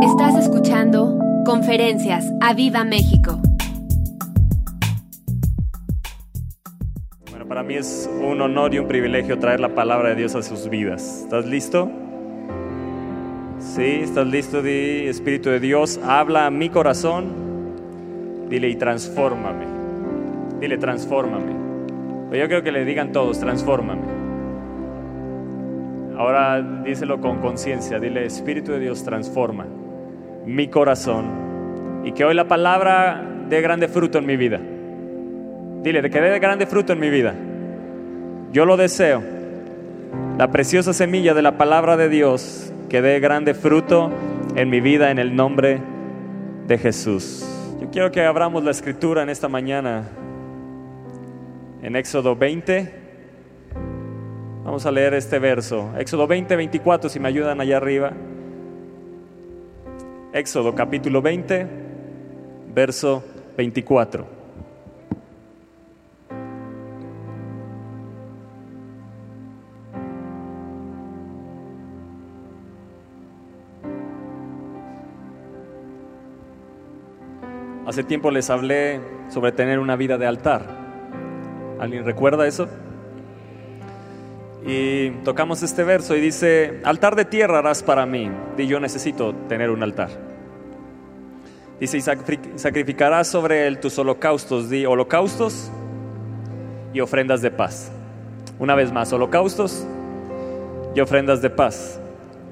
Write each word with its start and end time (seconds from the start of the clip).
Estás 0.00 0.36
escuchando 0.36 1.18
Conferencias 1.44 2.32
a 2.40 2.54
Viva 2.54 2.84
México. 2.84 3.40
Bueno, 7.28 7.48
para 7.48 7.64
mí 7.64 7.74
es 7.74 8.08
un 8.22 8.40
honor 8.40 8.72
y 8.74 8.78
un 8.78 8.86
privilegio 8.86 9.40
traer 9.40 9.58
la 9.58 9.74
palabra 9.74 10.10
de 10.10 10.14
Dios 10.14 10.36
a 10.36 10.42
sus 10.42 10.68
vidas. 10.68 11.22
¿Estás 11.24 11.46
listo? 11.46 11.90
Sí, 13.58 13.82
¿estás 13.82 14.28
listo? 14.28 14.62
Di, 14.62 15.08
Espíritu 15.08 15.50
de 15.50 15.58
Dios, 15.58 15.98
habla 16.04 16.46
a 16.46 16.50
mi 16.52 16.68
corazón. 16.68 17.32
Dile 18.48 18.68
y 18.68 18.76
transfórmame. 18.76 19.66
Dile, 20.60 20.78
transfórmame. 20.78 21.56
Pero 22.30 22.44
yo 22.44 22.48
creo 22.48 22.62
que 22.62 22.70
le 22.70 22.84
digan 22.84 23.10
todos, 23.10 23.40
transfórmame. 23.40 24.02
Ahora 26.16 26.62
díselo 26.84 27.20
con 27.20 27.38
conciencia. 27.38 27.98
Dile, 27.98 28.26
Espíritu 28.26 28.70
de 28.70 28.78
Dios, 28.78 29.02
transforma 29.02 29.66
mi 30.48 30.68
corazón 30.68 32.02
y 32.04 32.12
que 32.12 32.24
hoy 32.24 32.34
la 32.34 32.48
palabra 32.48 33.22
dé 33.48 33.60
grande 33.60 33.86
fruto 33.88 34.18
en 34.18 34.26
mi 34.26 34.36
vida. 34.36 34.60
Dile, 35.82 36.08
que 36.10 36.20
dé 36.20 36.38
grande 36.38 36.66
fruto 36.66 36.92
en 36.92 37.00
mi 37.00 37.10
vida. 37.10 37.34
Yo 38.52 38.64
lo 38.64 38.76
deseo. 38.76 39.22
La 40.38 40.50
preciosa 40.50 40.92
semilla 40.92 41.34
de 41.34 41.42
la 41.42 41.58
palabra 41.58 41.96
de 41.96 42.08
Dios 42.08 42.72
que 42.88 43.02
dé 43.02 43.20
grande 43.20 43.54
fruto 43.54 44.10
en 44.56 44.70
mi 44.70 44.80
vida 44.80 45.10
en 45.10 45.18
el 45.18 45.36
nombre 45.36 45.80
de 46.66 46.78
Jesús. 46.78 47.44
Yo 47.80 47.90
quiero 47.90 48.10
que 48.10 48.24
abramos 48.24 48.64
la 48.64 48.70
escritura 48.70 49.22
en 49.22 49.28
esta 49.28 49.48
mañana 49.48 50.08
en 51.82 51.94
Éxodo 51.94 52.34
20. 52.36 52.94
Vamos 54.64 54.86
a 54.86 54.90
leer 54.90 55.14
este 55.14 55.38
verso. 55.38 55.92
Éxodo 55.98 56.26
20, 56.26 56.56
24, 56.56 57.08
si 57.08 57.20
me 57.20 57.28
ayudan 57.28 57.60
allá 57.60 57.76
arriba. 57.76 58.12
Éxodo 60.32 60.74
capítulo 60.74 61.22
20, 61.22 61.66
verso 62.74 63.24
24. 63.56 64.26
Hace 77.86 78.04
tiempo 78.04 78.30
les 78.30 78.50
hablé 78.50 79.00
sobre 79.28 79.52
tener 79.52 79.78
una 79.78 79.96
vida 79.96 80.18
de 80.18 80.26
altar. 80.26 80.66
¿Alguien 81.80 82.04
recuerda 82.04 82.46
eso? 82.46 82.68
Y 84.66 85.10
tocamos 85.24 85.62
este 85.62 85.84
verso 85.84 86.16
y 86.16 86.20
dice, 86.20 86.80
altar 86.84 87.16
de 87.16 87.24
tierra 87.24 87.58
harás 87.58 87.82
para 87.82 88.06
mí. 88.06 88.30
Y 88.56 88.66
yo 88.66 88.80
necesito 88.80 89.34
tener 89.48 89.70
un 89.70 89.82
altar. 89.82 90.10
Dice, 91.80 91.98
y 91.98 92.00
sacrificarás 92.00 93.28
sobre 93.28 93.66
él 93.66 93.78
tus 93.78 93.98
holocaustos. 93.98 94.68
Di 94.68 94.84
holocaustos 94.84 95.70
y 96.92 97.00
ofrendas 97.00 97.40
de 97.40 97.50
paz. 97.50 97.92
Una 98.58 98.74
vez 98.74 98.92
más, 98.92 99.12
holocaustos 99.12 99.86
y 100.94 101.00
ofrendas 101.00 101.40
de 101.40 101.50
paz. 101.50 102.00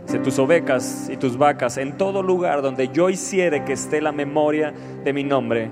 Dice, 0.07 0.21
tus 0.21 0.39
ovejas 0.39 1.09
y 1.11 1.17
tus 1.17 1.37
vacas 1.37 1.77
en 1.77 1.99
todo 1.99 2.23
lugar 2.23 2.63
donde 2.63 2.89
yo 2.89 3.11
hiciere 3.11 3.65
que 3.65 3.73
esté 3.73 4.01
la 4.01 4.13
memoria 4.13 4.73
de 5.03 5.13
mi 5.13 5.25
nombre. 5.25 5.71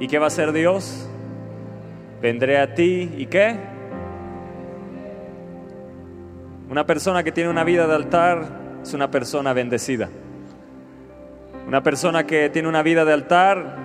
¿Y 0.00 0.08
qué 0.08 0.18
va 0.18 0.24
a 0.24 0.28
hacer 0.28 0.52
Dios? 0.52 1.08
Vendré 2.22 2.58
a 2.58 2.74
ti 2.74 3.12
y 3.18 3.26
qué? 3.26 3.75
Una 6.68 6.84
persona 6.84 7.22
que 7.22 7.30
tiene 7.30 7.48
una 7.48 7.62
vida 7.62 7.86
de 7.86 7.94
altar 7.94 8.42
es 8.82 8.92
una 8.92 9.08
persona 9.10 9.52
bendecida. 9.52 10.08
Una 11.66 11.82
persona 11.82 12.26
que 12.26 12.50
tiene 12.50 12.68
una 12.68 12.82
vida 12.82 13.04
de 13.04 13.12
altar, 13.12 13.76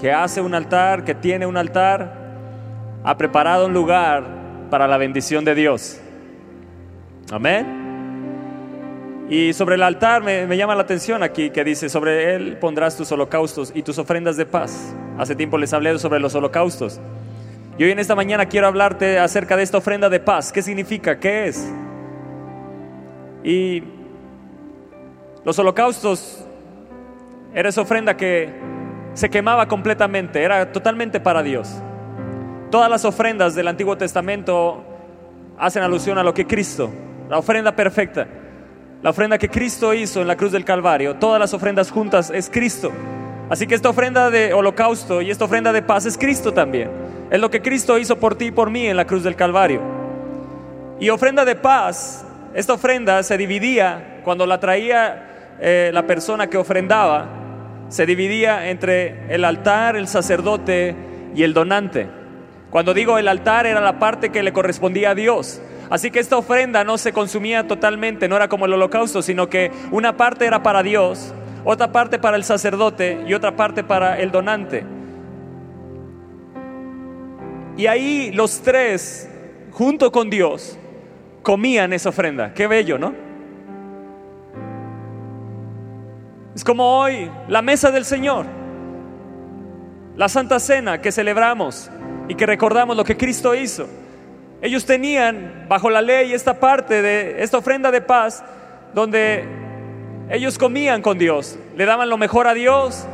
que 0.00 0.12
hace 0.12 0.40
un 0.40 0.54
altar, 0.54 1.04
que 1.04 1.14
tiene 1.14 1.44
un 1.44 1.58
altar, 1.58 2.14
ha 3.04 3.16
preparado 3.18 3.66
un 3.66 3.74
lugar 3.74 4.24
para 4.70 4.88
la 4.88 4.96
bendición 4.96 5.44
de 5.44 5.54
Dios. 5.54 6.00
Amén. 7.30 9.26
Y 9.28 9.52
sobre 9.52 9.74
el 9.74 9.82
altar 9.82 10.22
me, 10.22 10.46
me, 10.46 10.56
llama 10.56 10.74
la 10.74 10.82
atención 10.82 11.22
aquí 11.22 11.50
que 11.50 11.64
dice, 11.64 11.90
sobre 11.90 12.34
él 12.34 12.56
pondrás 12.58 12.96
tus 12.96 13.12
holocaustos 13.12 13.72
y 13.74 13.82
tus 13.82 13.98
ofrendas 13.98 14.38
de 14.38 14.46
paz. 14.46 14.94
Hace 15.18 15.36
tiempo 15.36 15.58
les 15.58 15.72
hablé 15.74 15.98
sobre 15.98 16.18
los 16.18 16.34
holocaustos. 16.34 16.98
Y 17.76 17.84
hoy 17.84 17.90
en 17.90 17.98
esta 17.98 18.14
mañana 18.14 18.46
quiero 18.46 18.66
hablarte 18.66 19.18
acerca 19.18 19.56
de 19.56 19.62
esta 19.64 19.78
ofrenda 19.78 20.08
de 20.08 20.20
paz. 20.20 20.50
¿Qué 20.50 20.62
significa? 20.62 21.18
¿Qué 21.18 21.46
es? 21.46 21.70
Y 23.44 23.82
los 25.44 25.58
holocaustos 25.58 26.44
era 27.54 27.68
esa 27.68 27.80
ofrenda 27.80 28.16
que 28.16 28.50
se 29.14 29.28
quemaba 29.28 29.66
completamente, 29.66 30.42
era 30.42 30.72
totalmente 30.72 31.20
para 31.20 31.42
Dios. 31.42 31.70
Todas 32.70 32.88
las 32.88 33.04
ofrendas 33.04 33.54
del 33.54 33.68
Antiguo 33.68 33.96
Testamento 33.98 34.84
hacen 35.58 35.82
alusión 35.82 36.18
a 36.18 36.22
lo 36.22 36.32
que 36.32 36.46
Cristo, 36.46 36.90
la 37.28 37.38
ofrenda 37.38 37.76
perfecta, 37.76 38.26
la 39.02 39.10
ofrenda 39.10 39.36
que 39.36 39.48
Cristo 39.48 39.92
hizo 39.92 40.22
en 40.22 40.28
la 40.28 40.36
cruz 40.36 40.52
del 40.52 40.64
Calvario, 40.64 41.16
todas 41.16 41.40
las 41.40 41.52
ofrendas 41.52 41.90
juntas 41.90 42.30
es 42.30 42.48
Cristo. 42.48 42.90
Así 43.50 43.66
que 43.66 43.74
esta 43.74 43.90
ofrenda 43.90 44.30
de 44.30 44.54
holocausto 44.54 45.20
y 45.20 45.30
esta 45.30 45.44
ofrenda 45.44 45.72
de 45.72 45.82
paz 45.82 46.06
es 46.06 46.16
Cristo 46.16 46.52
también. 46.52 46.90
Es 47.30 47.40
lo 47.40 47.50
que 47.50 47.60
Cristo 47.60 47.98
hizo 47.98 48.16
por 48.16 48.36
ti 48.36 48.46
y 48.46 48.50
por 48.50 48.70
mí 48.70 48.86
en 48.86 48.96
la 48.96 49.06
cruz 49.06 49.24
del 49.24 49.36
Calvario. 49.36 49.80
Y 51.00 51.10
ofrenda 51.10 51.44
de 51.44 51.56
paz, 51.56 52.24
esta 52.54 52.74
ofrenda 52.74 53.22
se 53.22 53.38
dividía 53.38 54.20
cuando 54.24 54.46
la 54.46 54.60
traía 54.60 55.56
eh, 55.60 55.90
la 55.92 56.06
persona 56.06 56.48
que 56.48 56.58
ofrendaba, 56.58 57.26
se 57.88 58.04
dividía 58.04 58.68
entre 58.68 59.34
el 59.34 59.44
altar, 59.44 59.96
el 59.96 60.08
sacerdote 60.08 60.94
y 61.34 61.42
el 61.42 61.54
donante. 61.54 62.08
Cuando 62.70 62.94
digo 62.94 63.18
el 63.18 63.28
altar 63.28 63.66
era 63.66 63.80
la 63.80 63.98
parte 63.98 64.30
que 64.30 64.42
le 64.42 64.52
correspondía 64.52 65.10
a 65.10 65.14
Dios. 65.14 65.60
Así 65.90 66.10
que 66.10 66.20
esta 66.20 66.36
ofrenda 66.38 66.84
no 66.84 66.96
se 66.96 67.12
consumía 67.12 67.66
totalmente, 67.66 68.28
no 68.28 68.36
era 68.36 68.48
como 68.48 68.64
el 68.64 68.72
holocausto, 68.72 69.20
sino 69.20 69.48
que 69.48 69.70
una 69.90 70.16
parte 70.16 70.46
era 70.46 70.62
para 70.62 70.82
Dios, 70.82 71.34
otra 71.64 71.92
parte 71.92 72.18
para 72.18 72.36
el 72.36 72.44
sacerdote 72.44 73.24
y 73.26 73.34
otra 73.34 73.56
parte 73.56 73.84
para 73.84 74.18
el 74.18 74.30
donante. 74.30 74.84
Y 77.76 77.86
ahí 77.86 78.30
los 78.32 78.62
tres, 78.62 79.28
junto 79.70 80.10
con 80.12 80.30
Dios, 80.30 80.78
comían 81.42 81.92
esa 81.92 82.10
ofrenda. 82.10 82.54
Qué 82.54 82.66
bello, 82.66 82.98
¿no? 82.98 83.14
Es 86.54 86.64
como 86.64 86.98
hoy 86.98 87.30
la 87.48 87.62
mesa 87.62 87.90
del 87.90 88.04
Señor, 88.04 88.46
la 90.16 90.28
Santa 90.28 90.60
Cena 90.60 91.00
que 91.00 91.10
celebramos 91.10 91.90
y 92.28 92.34
que 92.34 92.46
recordamos 92.46 92.96
lo 92.96 93.04
que 93.04 93.16
Cristo 93.16 93.54
hizo. 93.54 93.88
Ellos 94.60 94.84
tenían 94.84 95.66
bajo 95.68 95.90
la 95.90 96.02
ley 96.02 96.32
esta 96.32 96.60
parte 96.60 97.02
de 97.02 97.42
esta 97.42 97.58
ofrenda 97.58 97.90
de 97.90 98.00
paz 98.00 98.44
donde 98.94 99.44
ellos 100.30 100.58
comían 100.58 101.02
con 101.02 101.18
Dios, 101.18 101.58
le 101.76 101.84
daban 101.84 102.08
lo 102.08 102.18
mejor 102.18 102.46
a 102.46 102.54
Dios, 102.54 103.06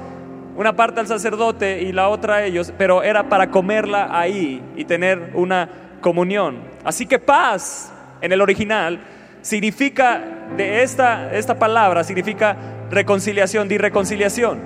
una 0.56 0.74
parte 0.74 1.00
al 1.00 1.06
sacerdote 1.06 1.82
y 1.82 1.92
la 1.92 2.08
otra 2.08 2.36
a 2.36 2.44
ellos, 2.44 2.72
pero 2.76 3.04
era 3.04 3.28
para 3.28 3.50
comerla 3.50 4.08
ahí 4.10 4.60
y 4.76 4.84
tener 4.84 5.30
una 5.34 5.68
comunión. 6.00 6.58
Así 6.84 7.06
que 7.06 7.18
paz 7.18 7.92
en 8.20 8.32
el 8.32 8.40
original 8.40 9.00
significa 9.42 10.20
de 10.56 10.82
esta, 10.82 11.34
esta 11.34 11.58
palabra 11.58 12.04
significa 12.04 12.56
reconciliación, 12.90 13.68
di 13.68 13.78
reconciliación, 13.78 14.60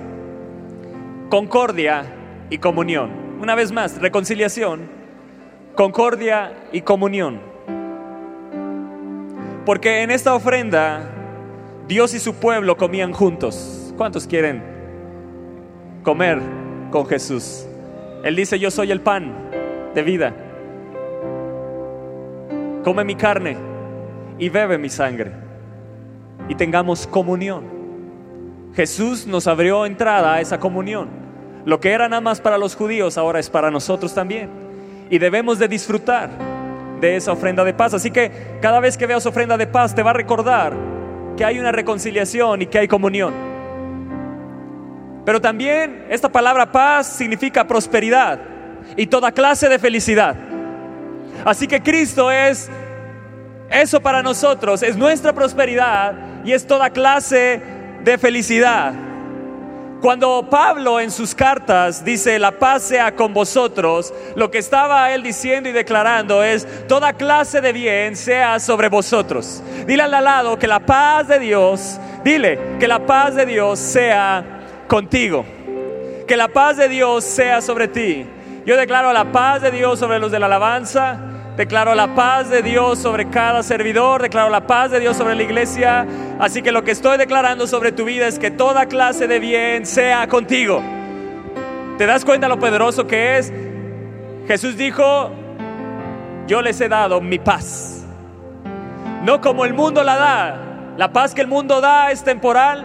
concordia 1.29 2.05
y 2.49 2.57
comunión. 2.57 3.11
Una 3.39 3.55
vez 3.55 3.71
más, 3.71 3.99
reconciliación, 3.99 4.89
concordia 5.75 6.53
y 6.71 6.81
comunión. 6.81 7.41
Porque 9.65 10.01
en 10.01 10.11
esta 10.11 10.33
ofrenda 10.33 11.09
Dios 11.87 12.13
y 12.13 12.19
su 12.19 12.35
pueblo 12.35 12.77
comían 12.77 13.11
juntos. 13.11 13.93
¿Cuántos 13.97 14.27
quieren 14.27 14.63
comer 16.03 16.39
con 16.91 17.05
Jesús? 17.05 17.65
Él 18.23 18.35
dice, 18.35 18.57
yo 18.57 18.71
soy 18.71 18.91
el 18.91 19.01
pan 19.01 19.33
de 19.93 20.01
vida. 20.01 20.33
Come 22.83 23.03
mi 23.03 23.15
carne 23.15 23.57
y 24.37 24.49
bebe 24.49 24.77
mi 24.77 24.89
sangre. 24.89 25.31
Y 26.49 26.55
tengamos 26.55 27.07
comunión. 27.07 27.63
Jesús 28.75 29.25
nos 29.25 29.47
abrió 29.47 29.85
entrada 29.85 30.33
a 30.33 30.41
esa 30.41 30.59
comunión. 30.59 31.07
Lo 31.65 31.79
que 31.79 31.91
era 31.91 32.09
nada 32.09 32.21
más 32.21 32.41
para 32.41 32.57
los 32.57 32.75
judíos 32.75 33.17
ahora 33.17 33.39
es 33.39 33.49
para 33.49 33.71
nosotros 33.71 34.13
también. 34.13 34.49
Y 35.09 35.17
debemos 35.17 35.59
de 35.59 35.67
disfrutar 35.67 36.29
de 36.99 37.15
esa 37.15 37.31
ofrenda 37.31 37.63
de 37.63 37.73
paz. 37.73 37.93
Así 37.93 38.11
que 38.11 38.57
cada 38.61 38.79
vez 38.79 38.97
que 38.97 39.05
veas 39.05 39.25
ofrenda 39.25 39.57
de 39.57 39.67
paz 39.67 39.95
te 39.95 40.03
va 40.03 40.09
a 40.09 40.13
recordar 40.13 40.73
que 41.37 41.45
hay 41.45 41.59
una 41.59 41.71
reconciliación 41.71 42.63
y 42.63 42.65
que 42.65 42.79
hay 42.79 42.87
comunión. 42.87 43.33
Pero 45.25 45.39
también 45.39 46.05
esta 46.09 46.29
palabra 46.29 46.71
paz 46.71 47.07
significa 47.07 47.65
prosperidad 47.65 48.39
y 48.97 49.07
toda 49.07 49.31
clase 49.31 49.69
de 49.69 49.79
felicidad. 49.79 50.35
Así 51.45 51.67
que 51.67 51.81
Cristo 51.81 52.31
es 52.31 52.69
eso 53.69 53.99
para 54.01 54.21
nosotros, 54.21 54.83
es 54.83 54.95
nuestra 54.95 55.33
prosperidad 55.33 56.13
y 56.45 56.51
es 56.51 56.67
toda 56.67 56.89
clase 56.89 57.61
de 58.03 58.17
felicidad. 58.17 58.93
Cuando 60.03 60.49
Pablo 60.49 60.99
en 60.99 61.11
sus 61.11 61.33
cartas 61.33 62.03
dice, 62.03 62.37
la 62.37 62.51
paz 62.51 62.83
sea 62.83 63.15
con 63.15 63.33
vosotros, 63.33 64.13
lo 64.35 64.51
que 64.51 64.57
estaba 64.57 65.09
él 65.13 65.23
diciendo 65.23 65.69
y 65.69 65.71
declarando 65.71 66.43
es, 66.43 66.67
toda 66.89 67.13
clase 67.13 67.61
de 67.61 67.71
bien 67.71 68.17
sea 68.17 68.59
sobre 68.59 68.89
vosotros. 68.89 69.63
Dile 69.87 70.03
al 70.03 70.11
lado 70.11 70.59
que 70.59 70.67
la 70.67 70.81
paz 70.81 71.29
de 71.29 71.39
Dios, 71.39 72.01
dile 72.21 72.59
que 72.81 72.87
la 72.87 73.05
paz 73.05 73.35
de 73.35 73.45
Dios 73.45 73.79
sea 73.79 74.43
contigo. 74.89 75.45
Que 76.27 76.35
la 76.35 76.49
paz 76.49 76.75
de 76.75 76.89
Dios 76.89 77.23
sea 77.23 77.61
sobre 77.61 77.87
ti. 77.87 78.25
Yo 78.65 78.75
declaro 78.75 79.13
la 79.13 79.31
paz 79.31 79.61
de 79.61 79.71
Dios 79.71 79.99
sobre 79.99 80.19
los 80.19 80.31
de 80.33 80.39
la 80.39 80.47
alabanza. 80.47 81.32
Declaro 81.55 81.93
la 81.93 82.15
paz 82.15 82.49
de 82.49 82.63
Dios 82.63 82.97
sobre 82.97 83.29
cada 83.29 83.61
servidor, 83.61 84.23
declaro 84.23 84.49
la 84.49 84.65
paz 84.65 84.89
de 84.89 84.99
Dios 84.99 85.15
sobre 85.15 85.35
la 85.35 85.43
iglesia. 85.43 86.07
Así 86.39 86.63
que 86.63 86.71
lo 86.71 86.83
que 86.83 86.89
estoy 86.89 87.17
declarando 87.19 87.67
sobre 87.67 87.91
tu 87.91 88.05
vida 88.05 88.27
es 88.27 88.39
que 88.39 88.49
toda 88.49 88.87
clase 88.87 89.27
de 89.27 89.37
bien 89.37 89.85
sea 89.85 90.27
contigo. 90.27 90.81
¿Te 91.99 92.07
das 92.07 92.25
cuenta 92.25 92.47
lo 92.47 92.57
poderoso 92.57 93.05
que 93.05 93.37
es? 93.37 93.53
Jesús 94.47 94.77
dijo, 94.77 95.29
yo 96.47 96.63
les 96.63 96.81
he 96.81 96.89
dado 96.89 97.21
mi 97.21 97.37
paz. 97.37 98.03
No 99.23 99.39
como 99.39 99.63
el 99.63 99.75
mundo 99.75 100.03
la 100.03 100.15
da. 100.15 100.59
La 100.97 101.13
paz 101.13 101.35
que 101.35 101.41
el 101.41 101.47
mundo 101.47 101.81
da 101.81 102.09
es 102.09 102.23
temporal. 102.23 102.83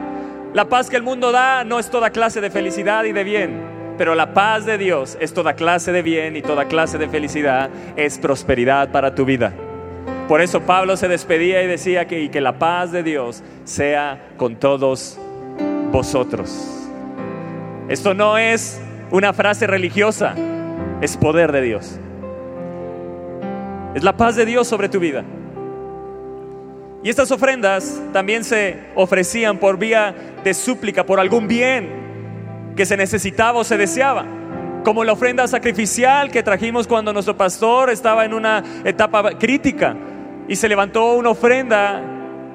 La 0.52 0.66
paz 0.66 0.90
que 0.90 0.96
el 0.96 1.02
mundo 1.02 1.32
da 1.32 1.64
no 1.64 1.78
es 1.78 1.88
toda 1.88 2.10
clase 2.10 2.42
de 2.42 2.50
felicidad 2.50 3.04
y 3.04 3.12
de 3.12 3.24
bien. 3.24 3.77
Pero 3.98 4.14
la 4.14 4.32
paz 4.32 4.64
de 4.64 4.78
Dios 4.78 5.18
es 5.20 5.34
toda 5.34 5.54
clase 5.54 5.90
de 5.90 6.02
bien 6.02 6.36
y 6.36 6.42
toda 6.42 6.66
clase 6.66 6.98
de 6.98 7.08
felicidad, 7.08 7.68
es 7.96 8.16
prosperidad 8.18 8.92
para 8.92 9.16
tu 9.16 9.24
vida. 9.24 9.52
Por 10.28 10.40
eso 10.40 10.60
Pablo 10.60 10.96
se 10.96 11.08
despedía 11.08 11.62
y 11.64 11.66
decía 11.66 12.06
que, 12.06 12.20
y 12.20 12.28
que 12.28 12.40
la 12.40 12.60
paz 12.60 12.92
de 12.92 13.02
Dios 13.02 13.42
sea 13.64 14.28
con 14.36 14.54
todos 14.54 15.18
vosotros. 15.90 16.88
Esto 17.88 18.14
no 18.14 18.38
es 18.38 18.80
una 19.10 19.32
frase 19.32 19.66
religiosa, 19.66 20.34
es 21.00 21.16
poder 21.16 21.50
de 21.50 21.62
Dios. 21.62 21.98
Es 23.96 24.04
la 24.04 24.16
paz 24.16 24.36
de 24.36 24.46
Dios 24.46 24.68
sobre 24.68 24.88
tu 24.88 25.00
vida. 25.00 25.24
Y 27.02 27.10
estas 27.10 27.32
ofrendas 27.32 28.00
también 28.12 28.44
se 28.44 28.78
ofrecían 28.94 29.58
por 29.58 29.76
vía 29.76 30.14
de 30.44 30.54
súplica, 30.54 31.04
por 31.04 31.18
algún 31.18 31.48
bien 31.48 32.07
que 32.78 32.86
se 32.86 32.96
necesitaba 32.96 33.58
o 33.58 33.64
se 33.64 33.76
deseaba. 33.76 34.24
Como 34.84 35.02
la 35.02 35.12
ofrenda 35.12 35.48
sacrificial 35.48 36.30
que 36.30 36.44
trajimos 36.44 36.86
cuando 36.86 37.12
nuestro 37.12 37.36
pastor 37.36 37.90
estaba 37.90 38.24
en 38.24 38.32
una 38.32 38.62
etapa 38.84 39.36
crítica 39.36 39.96
y 40.46 40.54
se 40.54 40.68
levantó 40.68 41.14
una 41.14 41.30
ofrenda. 41.30 42.00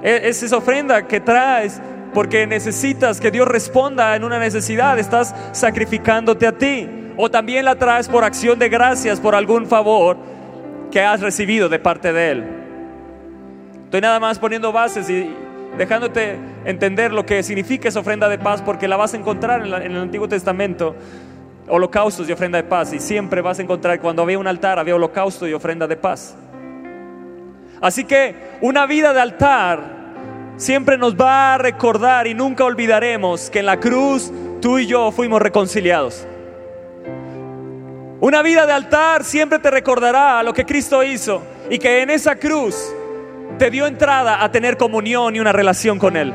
E, 0.01 0.29
es 0.29 0.41
esa 0.41 0.55
ofrenda 0.55 1.05
que 1.07 1.19
traes 1.19 1.81
porque 2.13 2.47
necesitas 2.47 3.19
que 3.19 3.31
Dios 3.31 3.45
responda 3.45 4.15
en 4.15 4.23
una 4.23 4.39
necesidad. 4.39 4.97
Estás 4.97 5.35
sacrificándote 5.51 6.47
a 6.47 6.53
ti. 6.53 6.89
O 7.17 7.29
también 7.29 7.65
la 7.65 7.75
traes 7.75 8.07
por 8.07 8.23
acción 8.23 8.57
de 8.57 8.69
gracias 8.69 9.19
por 9.19 9.35
algún 9.35 9.67
favor 9.67 10.15
que 10.89 11.01
has 11.01 11.19
recibido 11.19 11.67
de 11.67 11.79
parte 11.79 12.13
de 12.13 12.31
Él. 12.31 12.43
Estoy 13.83 13.99
nada 13.99 14.21
más 14.21 14.39
poniendo 14.39 14.71
bases 14.71 15.09
y, 15.09 15.35
dejándote 15.77 16.37
entender 16.65 17.11
lo 17.11 17.25
que 17.25 17.43
significa 17.43 17.89
esa 17.89 17.99
ofrenda 17.99 18.29
de 18.29 18.37
paz, 18.37 18.61
porque 18.61 18.87
la 18.87 18.97
vas 18.97 19.13
a 19.13 19.17
encontrar 19.17 19.65
en, 19.65 19.73
el 19.73 19.97
Antiguo 19.97 20.27
Testamento, 20.27 20.95
holocaustos 21.67 22.27
y 22.29 22.31
ofrenda 22.31 22.57
de 22.57 22.63
paz, 22.63 22.93
y 22.93 22.99
siempre 22.99 23.41
vas 23.41 23.59
a 23.59 23.61
encontrar 23.63 23.99
cuando 23.99 24.21
había 24.21 24.39
un 24.39 24.47
altar, 24.47 24.79
había 24.79 24.95
holocausto 24.95 25.47
y 25.47 25.53
ofrenda 25.53 25.87
de 25.87 25.95
paz. 25.95 26.35
Así 27.81 28.05
que 28.05 28.35
una 28.61 28.85
vida 28.85 29.13
de 29.13 29.19
altar 29.19 29.83
siempre 30.57 30.97
nos 30.97 31.15
va 31.15 31.55
a 31.55 31.57
recordar 31.57 32.27
y 32.27 32.33
nunca 32.33 32.63
olvidaremos 32.63 33.49
que 33.49 33.59
en 33.59 33.65
la 33.65 33.79
cruz 33.79 34.31
tú 34.61 34.77
y 34.77 34.85
yo 34.85 35.11
fuimos 35.11 35.41
reconciliados. 35.41 36.25
Una 38.21 38.41
vida 38.41 38.65
de 38.65 38.71
altar 38.71 39.25
siempre 39.25 39.59
te 39.59 39.69
recordará 39.69 40.41
lo 40.43 40.53
que 40.53 40.65
Cristo 40.65 41.03
hizo 41.03 41.43
y 41.69 41.77
que 41.77 42.01
en 42.01 42.09
esa 42.09 42.37
cruz 42.37 42.93
te 43.63 43.71
dio 43.71 43.87
entrada 43.87 44.43
a 44.43 44.51
tener 44.51 44.75
comunión 44.75 45.37
y 45.37 45.39
una 45.39 45.53
relación 45.53 45.97
con 45.97 46.17
Él. 46.17 46.33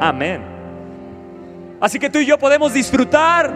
Amén. 0.00 0.40
Así 1.80 2.00
que 2.00 2.10
tú 2.10 2.18
y 2.18 2.26
yo 2.26 2.36
podemos 2.36 2.74
disfrutar. 2.74 3.48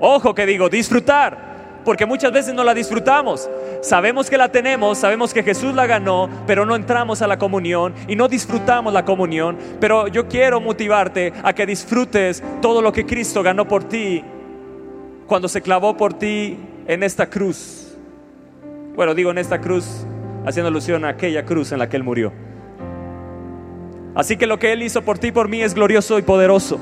Ojo 0.00 0.34
que 0.34 0.46
digo, 0.46 0.70
disfrutar. 0.70 1.36
Porque 1.84 2.06
muchas 2.06 2.32
veces 2.32 2.54
no 2.54 2.64
la 2.64 2.72
disfrutamos. 2.72 3.50
Sabemos 3.82 4.30
que 4.30 4.38
la 4.38 4.48
tenemos, 4.48 4.96
sabemos 4.96 5.34
que 5.34 5.42
Jesús 5.42 5.74
la 5.74 5.86
ganó, 5.86 6.30
pero 6.46 6.64
no 6.64 6.74
entramos 6.74 7.20
a 7.20 7.26
la 7.26 7.36
comunión 7.36 7.92
y 8.08 8.16
no 8.16 8.28
disfrutamos 8.28 8.94
la 8.94 9.04
comunión. 9.04 9.58
Pero 9.78 10.08
yo 10.08 10.26
quiero 10.26 10.58
motivarte 10.58 11.34
a 11.42 11.52
que 11.52 11.66
disfrutes 11.66 12.42
todo 12.62 12.80
lo 12.80 12.94
que 12.94 13.04
Cristo 13.04 13.42
ganó 13.42 13.68
por 13.68 13.84
ti 13.84 14.24
cuando 15.26 15.48
se 15.48 15.60
clavó 15.60 15.98
por 15.98 16.14
ti 16.14 16.56
en 16.86 17.02
esta 17.02 17.26
cruz. 17.26 17.94
Bueno, 18.96 19.14
digo 19.14 19.30
en 19.32 19.36
esta 19.36 19.60
cruz 19.60 20.06
haciendo 20.46 20.68
alusión 20.68 21.04
a 21.04 21.10
aquella 21.10 21.44
cruz 21.44 21.72
en 21.72 21.78
la 21.78 21.88
que 21.88 21.96
Él 21.96 22.04
murió. 22.04 22.32
Así 24.14 24.36
que 24.36 24.46
lo 24.46 24.58
que 24.58 24.72
Él 24.72 24.82
hizo 24.82 25.02
por 25.02 25.18
ti 25.18 25.28
y 25.28 25.32
por 25.32 25.48
mí 25.48 25.62
es 25.62 25.74
glorioso 25.74 26.18
y 26.18 26.22
poderoso. 26.22 26.80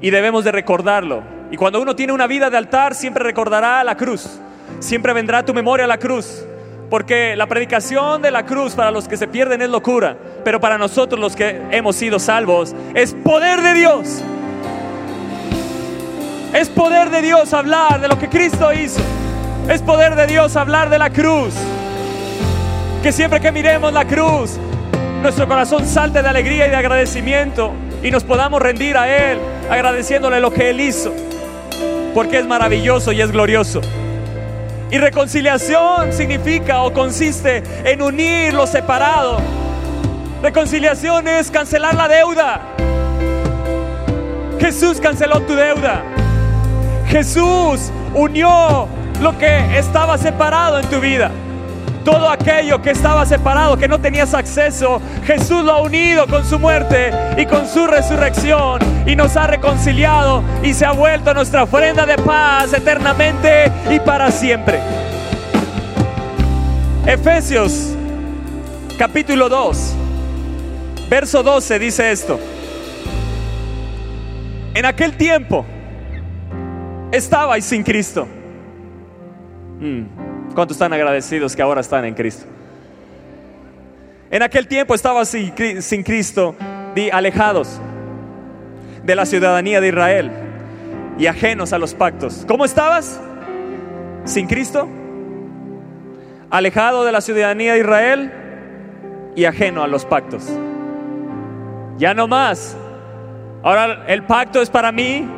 Y 0.00 0.10
debemos 0.10 0.44
de 0.44 0.52
recordarlo. 0.52 1.22
Y 1.50 1.56
cuando 1.56 1.80
uno 1.80 1.94
tiene 1.94 2.12
una 2.12 2.26
vida 2.26 2.50
de 2.50 2.56
altar, 2.56 2.94
siempre 2.94 3.22
recordará 3.24 3.84
la 3.84 3.96
cruz. 3.96 4.40
Siempre 4.80 5.12
vendrá 5.12 5.38
a 5.38 5.44
tu 5.44 5.54
memoria 5.54 5.86
la 5.86 5.98
cruz. 5.98 6.44
Porque 6.90 7.36
la 7.36 7.46
predicación 7.46 8.20
de 8.20 8.30
la 8.30 8.44
cruz 8.44 8.74
para 8.74 8.90
los 8.90 9.08
que 9.08 9.16
se 9.16 9.28
pierden 9.28 9.62
es 9.62 9.70
locura. 9.70 10.16
Pero 10.44 10.60
para 10.60 10.78
nosotros 10.78 11.20
los 11.20 11.34
que 11.34 11.62
hemos 11.70 11.96
sido 11.96 12.18
salvos 12.18 12.74
es 12.94 13.14
poder 13.14 13.62
de 13.62 13.74
Dios. 13.74 14.22
Es 16.52 16.68
poder 16.68 17.10
de 17.10 17.22
Dios 17.22 17.52
hablar 17.52 18.00
de 18.00 18.08
lo 18.08 18.18
que 18.18 18.28
Cristo 18.28 18.72
hizo. 18.72 19.00
Es 19.68 19.80
poder 19.80 20.14
de 20.14 20.26
Dios 20.26 20.56
hablar 20.56 20.90
de 20.90 20.98
la 20.98 21.10
cruz. 21.10 21.54
Que 23.02 23.12
siempre 23.12 23.40
que 23.40 23.50
miremos 23.50 23.92
la 23.92 24.04
cruz, 24.04 24.58
nuestro 25.22 25.48
corazón 25.48 25.86
salte 25.86 26.22
de 26.22 26.28
alegría 26.28 26.66
y 26.66 26.70
de 26.70 26.76
agradecimiento 26.76 27.72
y 28.02 28.10
nos 28.10 28.24
podamos 28.24 28.60
rendir 28.60 28.98
a 28.98 29.32
Él, 29.32 29.38
agradeciéndole 29.70 30.38
lo 30.40 30.52
que 30.52 30.68
Él 30.68 30.80
hizo, 30.80 31.14
porque 32.12 32.38
es 32.38 32.46
maravilloso 32.46 33.10
y 33.12 33.22
es 33.22 33.32
glorioso. 33.32 33.80
Y 34.90 34.98
reconciliación 34.98 36.12
significa 36.12 36.82
o 36.82 36.92
consiste 36.92 37.62
en 37.84 38.02
unir 38.02 38.52
lo 38.52 38.66
separado. 38.66 39.38
Reconciliación 40.42 41.26
es 41.26 41.50
cancelar 41.50 41.94
la 41.94 42.06
deuda. 42.06 42.60
Jesús 44.60 45.00
canceló 45.00 45.40
tu 45.40 45.54
deuda. 45.54 46.02
Jesús 47.08 47.90
unió 48.14 48.88
lo 49.24 49.38
que 49.38 49.78
estaba 49.78 50.18
separado 50.18 50.78
en 50.78 50.86
tu 50.90 51.00
vida. 51.00 51.30
Todo 52.04 52.28
aquello 52.28 52.82
que 52.82 52.90
estaba 52.90 53.24
separado, 53.24 53.78
que 53.78 53.88
no 53.88 53.98
tenías 53.98 54.34
acceso, 54.34 55.00
Jesús 55.24 55.64
lo 55.64 55.72
ha 55.72 55.80
unido 55.80 56.26
con 56.26 56.44
su 56.44 56.58
muerte 56.58 57.10
y 57.38 57.46
con 57.46 57.66
su 57.66 57.86
resurrección 57.86 58.80
y 59.06 59.16
nos 59.16 59.34
ha 59.38 59.46
reconciliado 59.46 60.44
y 60.62 60.74
se 60.74 60.84
ha 60.84 60.92
vuelto 60.92 61.32
nuestra 61.32 61.62
ofrenda 61.62 62.04
de 62.04 62.18
paz 62.18 62.74
eternamente 62.74 63.72
y 63.90 63.98
para 63.98 64.30
siempre. 64.30 64.78
Efesios 67.06 67.94
capítulo 68.98 69.48
2, 69.48 69.94
verso 71.08 71.42
12 71.42 71.78
dice 71.78 72.12
esto. 72.12 72.38
En 74.74 74.84
aquel 74.84 75.16
tiempo 75.16 75.64
estabais 77.10 77.64
sin 77.64 77.82
Cristo. 77.82 78.28
Mm. 79.80 80.54
¿Cuántos 80.54 80.76
están 80.76 80.92
agradecidos 80.92 81.56
que 81.56 81.62
ahora 81.62 81.80
están 81.80 82.04
en 82.04 82.14
Cristo? 82.14 82.46
En 84.30 84.42
aquel 84.42 84.66
tiempo 84.66 84.94
estaba 84.94 85.24
sin, 85.24 86.02
Cristo, 86.02 86.56
alejados 87.12 87.80
de 89.02 89.14
la 89.14 89.26
ciudadanía 89.26 89.80
de 89.80 89.88
Israel 89.88 90.30
y 91.18 91.26
ajenos 91.26 91.72
a 91.72 91.78
los 91.78 91.94
pactos. 91.94 92.44
¿Cómo 92.48 92.64
estabas? 92.64 93.20
Sin 94.24 94.46
Cristo, 94.46 94.88
alejado 96.50 97.04
de 97.04 97.12
la 97.12 97.20
ciudadanía 97.20 97.74
de 97.74 97.80
Israel 97.80 98.32
y 99.36 99.44
ajeno 99.44 99.82
a 99.82 99.88
los 99.88 100.04
pactos. 100.04 100.48
Ya 101.98 102.14
no 102.14 102.26
más. 102.26 102.76
Ahora 103.62 104.04
el 104.08 104.24
pacto 104.24 104.62
es 104.62 104.70
para 104.70 104.90
mí. 104.90 105.28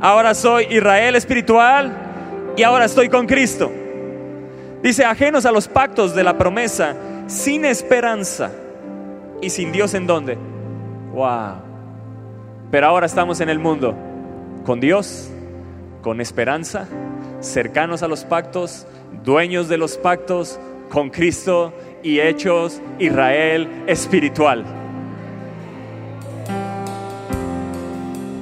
Ahora 0.00 0.34
soy 0.34 0.66
Israel 0.70 1.14
espiritual 1.14 2.05
y 2.56 2.62
ahora 2.62 2.86
estoy 2.86 3.08
con 3.08 3.26
Cristo. 3.26 3.70
Dice, 4.82 5.04
ajenos 5.04 5.46
a 5.46 5.52
los 5.52 5.68
pactos 5.68 6.14
de 6.14 6.24
la 6.24 6.38
promesa, 6.38 6.94
sin 7.26 7.64
esperanza 7.64 8.50
y 9.42 9.50
sin 9.50 9.72
Dios 9.72 9.94
en 9.94 10.06
dónde. 10.06 10.38
Wow. 11.12 11.56
Pero 12.70 12.86
ahora 12.86 13.06
estamos 13.06 13.40
en 13.40 13.48
el 13.48 13.58
mundo 13.58 13.94
con 14.64 14.80
Dios, 14.80 15.30
con 16.02 16.20
esperanza, 16.20 16.88
cercanos 17.40 18.02
a 18.02 18.08
los 18.08 18.24
pactos, 18.24 18.86
dueños 19.24 19.68
de 19.68 19.78
los 19.78 19.96
pactos, 19.96 20.58
con 20.90 21.10
Cristo 21.10 21.72
y 22.02 22.20
hechos 22.20 22.80
Israel 22.98 23.84
espiritual. 23.86 24.64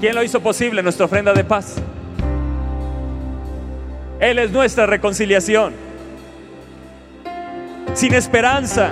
¿Quién 0.01 0.15
lo 0.15 0.23
hizo 0.23 0.41
posible? 0.41 0.83
Nuestra 0.83 1.07
ofrenda 1.07 1.33
de 1.33 1.45
paz. 1.45 1.77
Él 4.25 4.39
es 4.39 4.51
nuestra 4.53 4.87
reconciliación. 4.87 5.75
Sin 7.93 8.15
esperanza. 8.15 8.89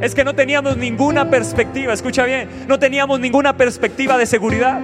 Es 0.00 0.12
que 0.12 0.24
no 0.24 0.34
teníamos 0.34 0.76
ninguna 0.76 1.30
perspectiva, 1.30 1.92
escucha 1.92 2.24
bien, 2.24 2.48
no 2.66 2.80
teníamos 2.80 3.20
ninguna 3.20 3.56
perspectiva 3.56 4.18
de 4.18 4.26
seguridad. 4.26 4.80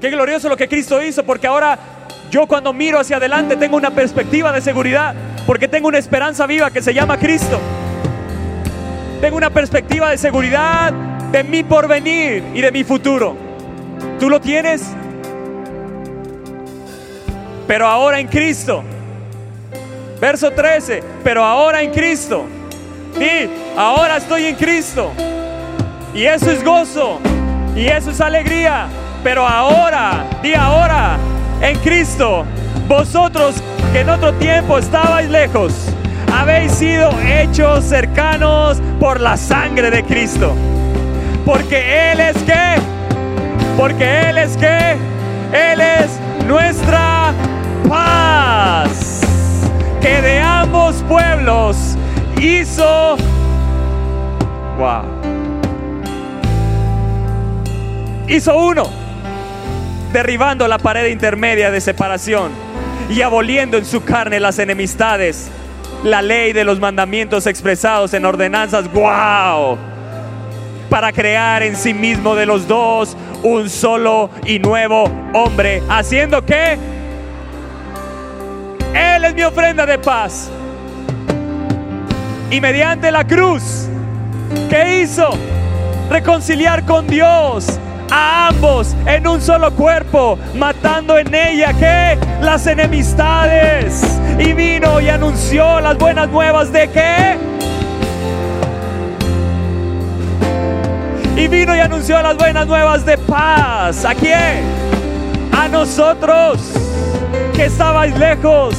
Qué 0.00 0.08
glorioso 0.10 0.48
lo 0.48 0.56
que 0.56 0.68
Cristo 0.68 1.02
hizo, 1.02 1.24
porque 1.24 1.48
ahora 1.48 1.80
yo 2.30 2.46
cuando 2.46 2.72
miro 2.72 3.00
hacia 3.00 3.16
adelante 3.16 3.56
tengo 3.56 3.76
una 3.76 3.90
perspectiva 3.90 4.52
de 4.52 4.60
seguridad, 4.60 5.16
porque 5.48 5.66
tengo 5.66 5.88
una 5.88 5.98
esperanza 5.98 6.46
viva 6.46 6.70
que 6.70 6.80
se 6.80 6.94
llama 6.94 7.18
Cristo. 7.18 7.58
Tengo 9.20 9.36
una 9.36 9.50
perspectiva 9.50 10.10
de 10.10 10.18
seguridad 10.18 10.92
de 11.32 11.42
mi 11.42 11.64
porvenir 11.64 12.44
y 12.54 12.60
de 12.60 12.70
mi 12.70 12.84
futuro. 12.84 13.36
¿Tú 14.20 14.30
lo 14.30 14.40
tienes? 14.40 14.94
Pero 17.66 17.86
ahora 17.86 18.20
en 18.20 18.28
Cristo. 18.28 18.82
Verso 20.20 20.50
13, 20.50 21.02
pero 21.22 21.44
ahora 21.44 21.82
en 21.82 21.90
Cristo. 21.90 22.46
Di, 23.18 23.50
ahora 23.76 24.16
estoy 24.16 24.46
en 24.46 24.56
Cristo. 24.56 25.12
Y 26.14 26.24
eso 26.24 26.50
es 26.50 26.64
gozo. 26.64 27.20
Y 27.74 27.86
eso 27.86 28.10
es 28.10 28.20
alegría. 28.20 28.86
Pero 29.22 29.46
ahora, 29.46 30.24
di 30.42 30.54
ahora, 30.54 31.16
en 31.60 31.78
Cristo, 31.78 32.44
vosotros 32.86 33.56
que 33.92 34.00
en 34.00 34.10
otro 34.10 34.32
tiempo 34.34 34.78
estabais 34.78 35.30
lejos, 35.30 35.72
habéis 36.32 36.72
sido 36.72 37.10
hechos 37.26 37.84
cercanos 37.84 38.80
por 39.00 39.20
la 39.20 39.36
sangre 39.36 39.90
de 39.90 40.04
Cristo. 40.04 40.54
Porque 41.44 42.12
Él 42.12 42.20
es 42.20 42.36
que, 42.42 42.76
porque 43.76 44.28
Él 44.28 44.38
es 44.38 44.56
que, 44.56 44.96
Él 45.52 45.80
es 45.80 46.18
nuestra 46.46 47.13
paz. 47.88 49.20
Que 50.00 50.20
de 50.20 50.40
ambos 50.40 50.96
pueblos 51.08 51.96
hizo, 52.40 53.16
wow, 54.78 55.02
hizo 58.28 58.58
uno 58.58 58.84
derribando 60.12 60.68
la 60.68 60.78
pared 60.78 61.06
intermedia 61.06 61.70
de 61.70 61.80
separación 61.80 62.52
y 63.10 63.22
aboliendo 63.22 63.76
en 63.78 63.84
su 63.84 64.04
carne 64.04 64.40
las 64.40 64.58
enemistades, 64.58 65.50
la 66.04 66.22
ley 66.22 66.52
de 66.52 66.64
los 66.64 66.80
mandamientos 66.80 67.46
expresados 67.46 68.14
en 68.14 68.24
ordenanzas, 68.24 68.90
wow, 68.92 69.76
para 70.88 71.12
crear 71.12 71.62
en 71.62 71.76
sí 71.76 71.94
mismo 71.94 72.34
de 72.34 72.46
los 72.46 72.68
dos 72.68 73.16
un 73.42 73.68
solo 73.68 74.30
y 74.46 74.58
nuevo 74.58 75.04
hombre, 75.32 75.82
haciendo 75.88 76.44
que 76.44 76.78
Él 78.94 79.24
es 79.24 79.34
mi 79.34 79.42
ofrenda 79.42 79.84
de 79.84 79.98
paz. 79.98 80.48
Y 82.50 82.60
mediante 82.60 83.10
la 83.10 83.24
cruz, 83.24 83.88
¿qué 84.70 85.02
hizo? 85.02 85.30
Reconciliar 86.08 86.84
con 86.84 87.06
Dios 87.08 87.80
a 88.10 88.48
ambos 88.48 88.94
en 89.06 89.26
un 89.26 89.40
solo 89.40 89.72
cuerpo, 89.72 90.38
matando 90.54 91.18
en 91.18 91.34
ella 91.34 91.72
que 91.72 92.18
las 92.40 92.66
enemistades. 92.68 94.04
Y 94.38 94.52
vino 94.52 95.00
y 95.00 95.08
anunció 95.08 95.80
las 95.80 95.98
buenas 95.98 96.28
nuevas 96.28 96.72
de 96.72 96.88
que. 96.88 97.36
Y 101.36 101.48
vino 101.48 101.74
y 101.74 101.80
anunció 101.80 102.22
las 102.22 102.36
buenas 102.36 102.66
nuevas 102.68 103.04
de 103.04 103.18
paz. 103.18 104.04
¿A 104.04 104.14
quién? 104.14 104.62
A 105.52 105.66
nosotros 105.66 106.83
que 107.54 107.66
estabais 107.66 108.16
lejos 108.18 108.76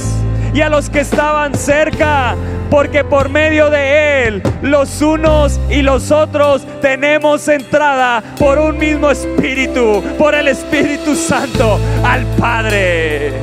y 0.54 0.62
a 0.62 0.70
los 0.70 0.90
que 0.90 1.00
estaban 1.00 1.56
cerca 1.56 2.36
porque 2.70 3.04
por 3.04 3.30
medio 3.30 3.70
de 3.70 4.28
Él 4.28 4.44
los 4.62 5.02
unos 5.02 5.60
y 5.70 5.82
los 5.82 6.12
otros 6.12 6.66
tenemos 6.82 7.48
entrada 7.48 8.22
por 8.38 8.60
un 8.60 8.78
mismo 8.78 9.10
Espíritu, 9.12 10.04
por 10.18 10.36
el 10.36 10.50
Espíritu 10.50 11.16
Santo 11.16 11.80
al 12.04 12.26
Padre. 12.38 13.34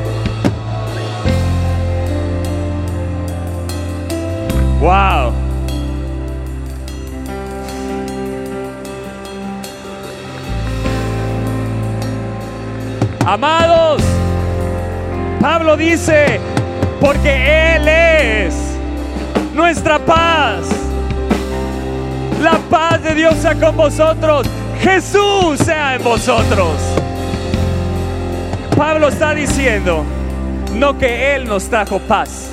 Wow. 4.81 5.33
Amados, 13.25 14.03
Pablo 15.43 15.77
dice, 15.77 16.39
porque 17.01 17.75
Él 17.75 17.89
es 17.89 18.55
nuestra 19.53 19.99
paz. 19.99 20.69
La 22.41 22.59
paz 22.71 23.03
de 23.03 23.13
Dios 23.17 23.35
sea 23.39 23.57
con 23.57 23.77
vosotros. 23.77 24.47
Jesús 24.81 25.59
sea 25.59 25.97
en 25.97 26.05
vosotros. 26.05 26.77
Pablo 28.77 29.09
está 29.09 29.35
diciendo, 29.35 30.05
no 30.77 30.97
que 30.97 31.35
Él 31.35 31.49
nos 31.49 31.69
trajo 31.69 31.99
paz, 31.99 32.49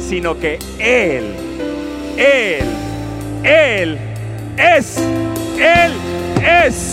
sino 0.00 0.36
que 0.40 0.58
Él, 0.80 1.36
Él, 2.16 2.64
Él 3.44 3.98
es, 4.56 4.98
Él 5.56 5.92
es, 6.42 6.90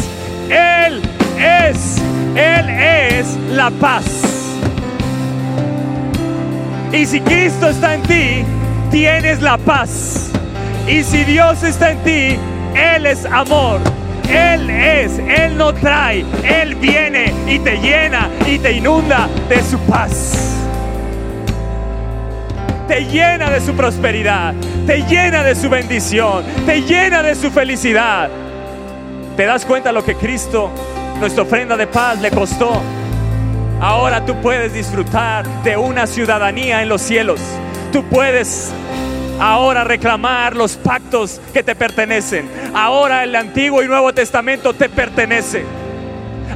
Él 0.51 1.01
es, 1.39 1.97
Él 2.35 2.69
es 2.69 3.37
la 3.55 3.71
paz. 3.71 4.34
Y 6.95 7.05
si 7.05 7.19
Cristo 7.19 7.67
está 7.67 7.95
en 7.95 8.03
ti, 8.03 8.45
tienes 8.89 9.41
la 9.41 9.57
paz. 9.57 10.29
Y 10.87 11.03
si 11.03 11.25
Dios 11.25 11.61
está 11.61 11.91
en 11.91 11.97
ti, 12.03 12.37
Él 12.73 13.05
es 13.05 13.25
amor. 13.25 13.81
Él 14.29 14.69
es, 14.69 15.19
Él 15.19 15.57
no 15.57 15.73
trae, 15.73 16.25
Él 16.43 16.75
viene 16.75 17.33
y 17.47 17.59
te 17.59 17.77
llena 17.77 18.29
y 18.47 18.57
te 18.59 18.71
inunda 18.71 19.27
de 19.49 19.61
su 19.61 19.77
paz. 19.79 20.55
Te 22.87 23.05
llena 23.05 23.49
de 23.49 23.59
su 23.59 23.73
prosperidad, 23.73 24.53
te 24.87 25.01
llena 25.01 25.43
de 25.43 25.53
su 25.55 25.69
bendición, 25.69 26.45
te 26.65 26.81
llena 26.81 27.21
de 27.21 27.35
su 27.35 27.51
felicidad. 27.51 28.29
¿Te 29.35 29.45
das 29.45 29.65
cuenta 29.65 29.91
lo 29.91 30.03
que 30.03 30.15
Cristo, 30.15 30.71
nuestra 31.19 31.43
ofrenda 31.43 31.75
de 31.75 31.87
paz, 31.87 32.21
le 32.21 32.31
costó? 32.31 32.81
Ahora 33.81 34.25
tú 34.25 34.35
puedes 34.41 34.73
disfrutar 34.73 35.45
de 35.63 35.77
una 35.77 36.07
ciudadanía 36.07 36.81
en 36.81 36.89
los 36.89 37.01
cielos. 37.01 37.41
Tú 37.91 38.03
puedes 38.05 38.71
ahora 39.39 39.83
reclamar 39.83 40.55
los 40.55 40.77
pactos 40.77 41.41
que 41.53 41.61
te 41.61 41.75
pertenecen. 41.75 42.49
Ahora 42.73 43.23
el 43.23 43.35
Antiguo 43.35 43.83
y 43.83 43.87
Nuevo 43.87 44.13
Testamento 44.13 44.73
te 44.73 44.89
pertenece. 44.89 45.63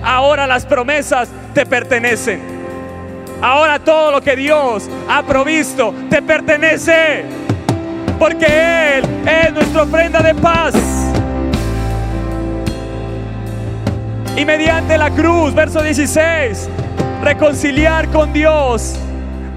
Ahora 0.04 0.48
las 0.48 0.66
promesas 0.66 1.30
te 1.54 1.66
pertenecen. 1.66 2.42
Ahora 3.42 3.80
todo 3.80 4.12
lo 4.12 4.22
que 4.22 4.36
Dios 4.36 4.90
ha 5.10 5.24
provisto 5.24 5.94
te 6.10 6.22
pertenece. 6.22 7.26
Porque 8.18 8.98
Él 8.98 9.06
es 9.28 9.54
nuestra 9.54 9.84
ofrenda 9.84 10.22
de 10.22 10.36
paz. 10.36 10.74
Y 14.36 14.46
mediante 14.46 14.98
la 14.98 15.10
cruz, 15.12 15.54
verso 15.54 15.82
16, 15.82 16.70
reconciliar 17.22 18.10
con 18.10 18.34
Dios 18.34 19.00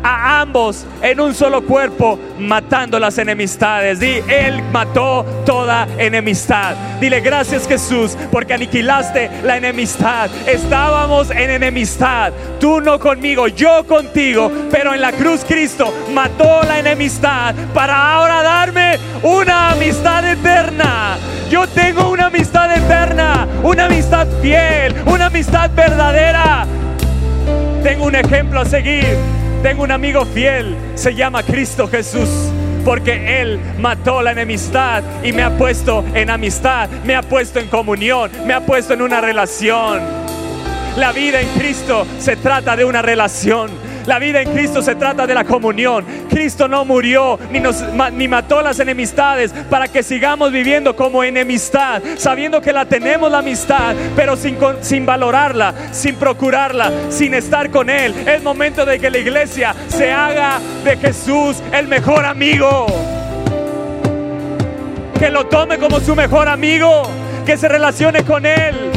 a 0.03 0.41
ambos 0.41 0.85
en 1.01 1.21
un 1.21 1.35
solo 1.35 1.63
cuerpo, 1.63 2.19
matando 2.39 2.99
las 2.99 3.19
enemistades. 3.19 4.01
Di, 4.01 4.21
Él 4.29 4.63
mató 4.73 5.25
toda 5.47 5.87
enemistad. 5.99 6.75
Dile, 7.01 7.21
gracias 7.21 7.67
Jesús, 7.67 8.17
porque 8.31 8.55
aniquilaste 8.55 9.31
la 9.45 9.57
enemistad. 9.57 10.31
Estábamos 10.47 11.31
en 11.31 11.51
enemistad, 11.51 12.33
tú 12.59 12.81
no 12.81 12.99
conmigo, 12.99 13.49
yo 13.49 13.87
contigo, 13.87 14.51
pero 14.71 14.95
en 14.95 15.01
la 15.01 15.13
cruz 15.13 15.45
Cristo 15.47 15.93
mató 16.13 16.63
la 16.65 16.79
enemistad 16.79 17.55
para 17.75 18.15
ahora 18.15 18.43
darme 18.43 18.99
una 19.23 19.71
amistad 19.71 20.29
eterna. 20.29 21.17
Yo 21.51 21.67
tengo 21.67 22.11
una 22.11 22.27
amistad 22.27 22.75
eterna, 22.75 23.47
una 23.63 23.85
amistad 23.85 24.27
fiel, 24.41 24.95
una 25.07 25.27
amistad 25.27 25.71
verdadera. 25.75 26.67
Tengo 27.83 28.05
un 28.05 28.15
ejemplo 28.15 28.61
a 28.61 28.65
seguir 28.65 29.17
tengo 29.63 29.85
un 29.85 29.93
amigo 29.93 30.25
fiel, 30.25 30.77
se 30.97 31.15
llama 31.15 31.45
Cristo 31.45 31.87
Jesús. 31.87 32.29
Porque 32.85 33.41
Él 33.41 33.61
mató 33.79 34.21
la 34.21 34.33
enemistad 34.33 35.05
y 35.23 35.33
me 35.33 35.45
ha 35.45 35.57
puesto 35.57 36.05
en 36.15 36.31
amistad, 36.31 36.91
me 37.05 37.15
ha 37.15 37.23
puesto 37.23 37.61
en 37.61 37.69
comunión, 37.69 38.29
me 38.45 38.55
ha 38.55 38.67
puesto 38.67 38.93
en 38.93 39.03
una 39.03 39.21
relación. 39.21 40.01
La 40.97 41.13
vida 41.13 41.41
en 41.41 41.49
Cristo 41.51 42.05
se 42.19 42.35
trata 42.35 42.75
de 42.75 42.85
una 42.85 43.03
relación. 43.03 43.71
La 44.07 44.19
vida 44.19 44.41
en 44.41 44.51
Cristo 44.53 44.83
se 44.83 44.95
trata 44.95 45.27
de 45.27 45.35
la 45.35 45.45
comunión. 45.45 46.05
Cristo 46.29 46.69
no 46.69 46.85
murió 46.85 47.39
ni, 47.51 47.61
nos, 47.61 47.83
ni 48.13 48.29
mató 48.29 48.63
las 48.63 48.81
enemistades 48.81 49.53
para 49.71 49.89
que 49.89 50.03
sigamos 50.03 50.53
viviendo 50.53 50.97
como 50.97 51.23
enemistad, 51.23 52.03
sabiendo 52.17 52.61
que 52.61 52.73
la 52.73 52.87
tenemos 52.87 53.31
la 53.31 53.39
amistad, 53.39 53.95
pero 54.17 54.37
sin, 54.37 54.57
sin 54.81 55.07
valorarla, 55.07 55.75
sin 55.93 56.17
procurarla, 56.17 56.91
sin 57.11 57.35
estar 57.35 57.71
con 57.71 57.91
Él. 57.91 58.15
Es 58.27 58.43
momento 58.43 58.85
de 58.85 58.99
que 58.99 59.11
la 59.11 59.19
iglesia 59.19 59.75
se 59.89 60.13
haga 60.13 60.59
de 60.85 60.97
Jesús 60.97 61.63
el 61.73 61.89
mejor 61.89 62.25
amigo. 62.25 62.87
Que 65.19 65.31
lo 65.31 65.47
tome 65.47 65.79
como 65.79 66.01
su 66.01 66.17
mejor 66.17 66.49
amigo, 66.49 67.03
que 67.47 67.57
se 67.57 67.69
relacione 67.69 68.25
con 68.25 68.45
Él 68.45 68.92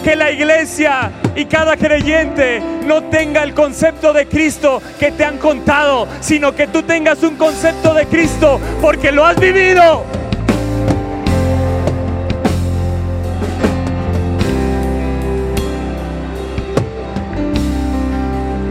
que 0.00 0.16
la 0.16 0.30
iglesia 0.30 1.10
y 1.34 1.44
cada 1.46 1.76
creyente 1.76 2.60
no 2.86 3.04
tenga 3.04 3.42
el 3.42 3.54
concepto 3.54 4.12
de 4.12 4.26
Cristo 4.26 4.82
que 4.98 5.12
te 5.12 5.24
han 5.24 5.38
contado, 5.38 6.08
sino 6.20 6.54
que 6.54 6.66
tú 6.66 6.82
tengas 6.82 7.22
un 7.22 7.36
concepto 7.36 7.94
de 7.94 8.06
Cristo 8.06 8.60
porque 8.80 9.12
lo 9.12 9.24
has 9.24 9.38
vivido. 9.38 10.04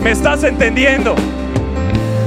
¿Me 0.03 0.12
estás 0.12 0.43
entendiendo? 0.43 1.15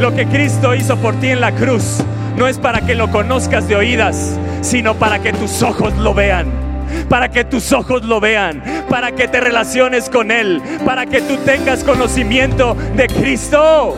Lo 0.00 0.14
que 0.14 0.26
Cristo 0.26 0.74
hizo 0.74 0.96
por 0.96 1.14
ti 1.16 1.28
en 1.28 1.40
la 1.40 1.52
cruz 1.52 1.98
no 2.36 2.46
es 2.46 2.58
para 2.58 2.80
que 2.80 2.94
lo 2.94 3.10
conozcas 3.10 3.68
de 3.68 3.76
oídas, 3.76 4.38
sino 4.62 4.94
para 4.94 5.18
que 5.20 5.32
tus 5.32 5.62
ojos 5.62 5.96
lo 5.98 6.14
vean 6.14 6.69
para 7.08 7.28
que 7.28 7.44
tus 7.44 7.72
ojos 7.72 8.04
lo 8.04 8.20
vean, 8.20 8.62
para 8.88 9.12
que 9.12 9.28
te 9.28 9.40
relaciones 9.40 10.08
con 10.08 10.30
Él, 10.30 10.60
para 10.84 11.06
que 11.06 11.20
tú 11.22 11.36
tengas 11.38 11.84
conocimiento 11.84 12.76
de 12.96 13.06
Cristo. 13.06 13.96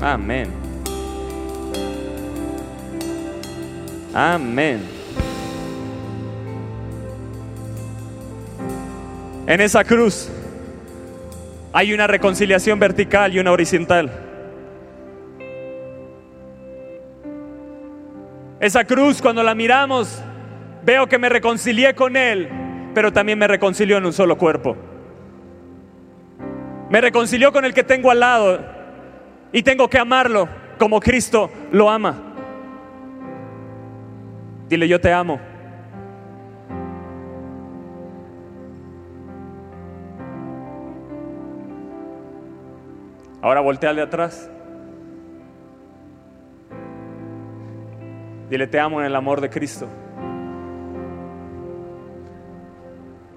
Amén. 0.00 0.48
Amén. 4.12 4.80
En 9.46 9.60
esa 9.60 9.82
cruz 9.84 10.28
hay 11.72 11.92
una 11.92 12.06
reconciliación 12.06 12.78
vertical 12.78 13.34
y 13.34 13.38
una 13.40 13.50
horizontal. 13.50 14.23
Esa 18.64 18.86
cruz 18.86 19.20
cuando 19.20 19.42
la 19.42 19.54
miramos, 19.54 20.22
veo 20.82 21.06
que 21.06 21.18
me 21.18 21.28
reconcilié 21.28 21.94
con 21.94 22.16
Él, 22.16 22.48
pero 22.94 23.12
también 23.12 23.38
me 23.38 23.46
reconcilió 23.46 23.98
en 23.98 24.06
un 24.06 24.12
solo 24.14 24.38
cuerpo. 24.38 24.74
Me 26.88 26.98
reconcilió 27.02 27.52
con 27.52 27.66
el 27.66 27.74
que 27.74 27.84
tengo 27.84 28.10
al 28.10 28.20
lado 28.20 28.64
y 29.52 29.62
tengo 29.62 29.86
que 29.90 29.98
amarlo 29.98 30.48
como 30.78 30.98
Cristo 30.98 31.50
lo 31.72 31.90
ama. 31.90 32.16
Dile, 34.70 34.88
yo 34.88 34.98
te 34.98 35.12
amo. 35.12 35.38
Ahora 43.42 43.60
voltea 43.60 43.92
de 43.92 44.00
atrás. 44.00 44.50
Dile, 48.48 48.66
te 48.66 48.78
amo 48.78 49.00
en 49.00 49.06
el 49.06 49.16
amor 49.16 49.40
de 49.40 49.48
Cristo. 49.48 49.88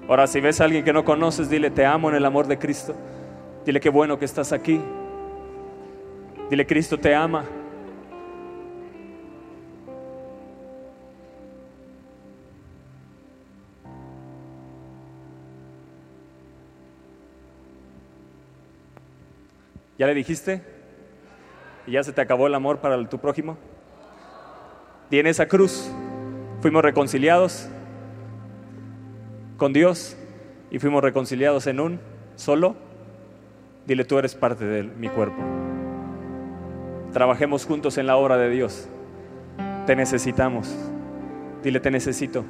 Ahora, 0.07 0.27
si 0.27 0.39
ves 0.39 0.61
a 0.61 0.65
alguien 0.65 0.83
que 0.83 0.93
no 0.93 1.03
conoces, 1.03 1.49
dile, 1.49 1.69
te 1.69 1.85
amo 1.85 2.09
en 2.09 2.15
el 2.15 2.25
amor 2.25 2.47
de 2.47 2.57
Cristo. 2.57 2.95
Dile, 3.65 3.79
qué 3.79 3.89
bueno 3.89 4.17
que 4.17 4.25
estás 4.25 4.53
aquí. 4.53 4.81
Dile, 6.49 6.65
Cristo 6.65 6.97
te 6.97 7.13
ama. 7.13 7.45
¿Ya 19.97 20.05
le 20.05 20.13
dijiste? 20.13 20.61
¿Y 21.87 21.93
ya 21.93 22.03
se 22.03 22.13
te 22.13 22.21
acabó 22.21 22.47
el 22.47 22.53
amor 22.53 22.79
para 22.79 23.03
tu 23.09 23.17
prójimo? 23.17 23.57
Y 25.09 25.19
en 25.19 25.27
esa 25.27 25.47
cruz 25.47 25.89
fuimos 26.61 26.81
reconciliados 26.83 27.69
con 29.57 29.73
Dios 29.73 30.17
y 30.69 30.79
fuimos 30.79 31.01
reconciliados 31.01 31.67
en 31.67 31.79
un 31.79 31.99
solo. 32.35 32.75
Dile, 33.85 34.03
tú 34.03 34.17
eres 34.17 34.35
parte 34.35 34.65
de 34.65 34.83
mi 34.83 35.07
cuerpo. 35.07 35.41
Trabajemos 37.13 37.65
juntos 37.65 37.97
en 37.97 38.05
la 38.07 38.17
obra 38.17 38.37
de 38.37 38.49
Dios. 38.49 38.89
Te 39.85 39.95
necesitamos. 39.95 40.75
Dile, 41.63 41.79
te 41.79 41.89
necesito. 41.89 42.43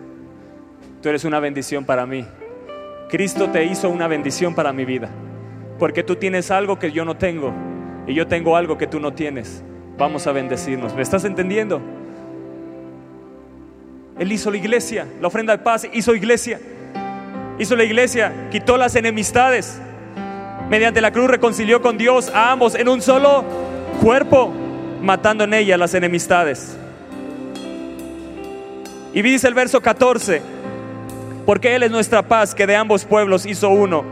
Tú 1.02 1.10
eres 1.10 1.26
una 1.26 1.39
bendición 1.39 1.86
para 1.86 2.06
mí. 2.08 2.26
Cristo 3.10 3.50
te 3.50 3.65
hizo 3.65 3.89
una 3.89 4.08
bendición 4.08 4.56
para 4.56 4.74
mi 4.74 4.84
vida. 4.84 5.10
Porque 5.78 6.04
tú 6.04 6.15
tienes 6.15 6.50
algo 6.50 6.80
que 6.80 6.91
yo 6.91 7.06
no 7.06 7.17
tengo. 7.17 7.54
Y 8.08 8.15
yo 8.15 8.26
tengo 8.26 8.58
algo 8.58 8.78
que 8.78 8.88
tú 8.88 9.00
no 9.00 9.13
tienes. 9.13 9.63
Vamos 9.98 10.26
a 10.26 10.32
bendecirnos. 10.32 10.96
¿Me 10.96 11.04
estás 11.04 11.24
entendiendo? 11.24 11.82
Él 14.19 14.32
hizo 14.32 14.49
la 14.49 14.58
iglesia, 14.58 15.06
la 15.21 15.27
ofrenda 15.27 15.56
de 15.56 15.63
paz 15.63 15.88
hizo 15.93 16.15
iglesia. 16.15 16.60
Hizo 17.60 17.75
la 17.75 17.84
iglesia, 17.84 18.49
quitó 18.51 18.77
las 18.77 18.95
enemistades. 18.95 19.80
Mediante 20.69 21.01
la 21.01 21.12
cruz 21.12 21.30
reconcilió 21.30 21.82
con 21.82 21.97
Dios 21.97 22.30
a 22.34 22.51
ambos 22.51 22.75
en 22.75 22.89
un 22.89 23.01
solo 23.01 23.43
cuerpo, 24.01 24.53
matando 25.01 25.43
en 25.43 25.53
ella 25.53 25.77
las 25.77 25.93
enemistades. 25.93 26.75
Y 29.13 29.21
dice 29.21 29.47
el 29.47 29.53
verso 29.53 29.82
14, 29.82 30.41
porque 31.45 31.75
Él 31.75 31.84
es 31.84 31.91
nuestra 31.91 32.23
paz, 32.23 32.53
que 32.53 32.67
de 32.67 32.75
ambos 32.75 33.06
pueblos 33.06 33.45
hizo 33.45 33.69
uno. 33.69 34.03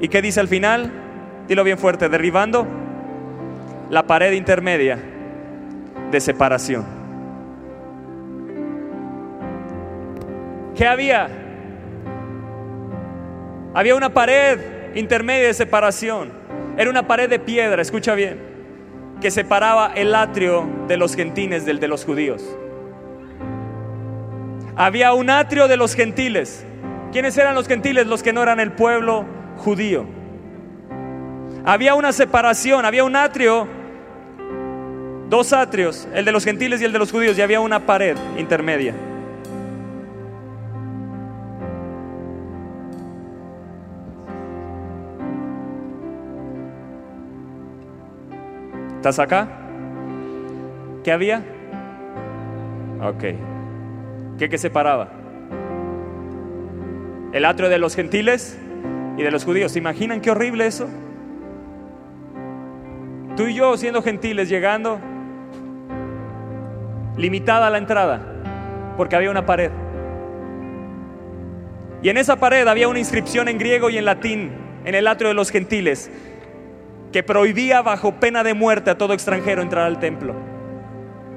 ¿Y 0.00 0.08
qué 0.08 0.20
dice 0.20 0.40
al 0.40 0.48
final? 0.48 0.92
Dilo 1.48 1.64
bien 1.64 1.78
fuerte, 1.78 2.08
derribando 2.08 2.66
la 3.90 4.06
pared 4.06 4.32
intermedia 4.32 4.98
de 6.10 6.20
separación. 6.20 7.03
¿Qué 10.74 10.86
había? 10.86 11.28
Había 13.74 13.94
una 13.94 14.12
pared 14.12 14.58
intermedia 14.94 15.46
de 15.46 15.54
separación. 15.54 16.32
Era 16.76 16.90
una 16.90 17.06
pared 17.06 17.28
de 17.28 17.38
piedra, 17.38 17.80
escucha 17.80 18.14
bien, 18.14 18.40
que 19.20 19.30
separaba 19.30 19.92
el 19.94 20.14
atrio 20.14 20.68
de 20.88 20.96
los 20.96 21.14
gentiles 21.14 21.64
del 21.64 21.78
de 21.78 21.88
los 21.88 22.04
judíos. 22.04 22.44
Había 24.76 25.12
un 25.12 25.30
atrio 25.30 25.68
de 25.68 25.76
los 25.76 25.94
gentiles. 25.94 26.66
¿Quiénes 27.12 27.38
eran 27.38 27.54
los 27.54 27.68
gentiles? 27.68 28.08
Los 28.08 28.24
que 28.24 28.32
no 28.32 28.42
eran 28.42 28.58
el 28.58 28.72
pueblo 28.72 29.24
judío. 29.56 30.04
Había 31.64 31.94
una 31.94 32.12
separación, 32.12 32.84
había 32.84 33.04
un 33.04 33.14
atrio, 33.14 33.68
dos 35.30 35.52
atrios, 35.52 36.08
el 36.12 36.24
de 36.24 36.32
los 36.32 36.44
gentiles 36.44 36.80
y 36.82 36.84
el 36.84 36.92
de 36.92 36.98
los 36.98 37.12
judíos, 37.12 37.38
y 37.38 37.42
había 37.42 37.60
una 37.60 37.86
pared 37.86 38.16
intermedia. 38.36 38.94
¿Estás 49.04 49.18
acá? 49.18 49.46
¿Qué 51.04 51.12
había? 51.12 51.44
Ok. 53.02 53.22
¿Qué, 54.38 54.48
qué 54.48 54.56
separaba? 54.56 55.10
El 57.34 57.44
atrio 57.44 57.68
de 57.68 57.76
los 57.76 57.94
gentiles 57.94 58.58
y 59.18 59.22
de 59.22 59.30
los 59.30 59.44
judíos. 59.44 59.72
¿Se 59.72 59.78
imaginan 59.78 60.22
qué 60.22 60.30
horrible 60.30 60.66
eso? 60.66 60.88
Tú 63.36 63.42
y 63.42 63.52
yo 63.52 63.76
siendo 63.76 64.00
gentiles 64.00 64.48
llegando, 64.48 64.98
limitada 67.18 67.68
la 67.68 67.76
entrada, 67.76 68.22
porque 68.96 69.16
había 69.16 69.30
una 69.30 69.44
pared. 69.44 69.70
Y 72.02 72.08
en 72.08 72.16
esa 72.16 72.36
pared 72.36 72.66
había 72.66 72.88
una 72.88 73.00
inscripción 73.00 73.48
en 73.48 73.58
griego 73.58 73.90
y 73.90 73.98
en 73.98 74.06
latín, 74.06 74.50
en 74.86 74.94
el 74.94 75.06
atrio 75.06 75.28
de 75.28 75.34
los 75.34 75.50
gentiles, 75.50 76.10
que 77.14 77.22
prohibía 77.22 77.80
bajo 77.80 78.16
pena 78.18 78.42
de 78.42 78.54
muerte 78.54 78.90
a 78.90 78.98
todo 78.98 79.12
extranjero 79.12 79.62
entrar 79.62 79.86
al 79.86 80.00
templo. 80.00 80.34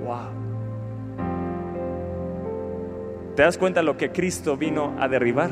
Wow. 0.04 0.32
¿Te 3.36 3.44
das 3.44 3.60
cuenta 3.60 3.84
lo 3.84 3.96
que 3.96 4.12
Cristo 4.12 4.58
vino 4.58 4.96
a 5.00 5.08
derribar? 5.08 5.52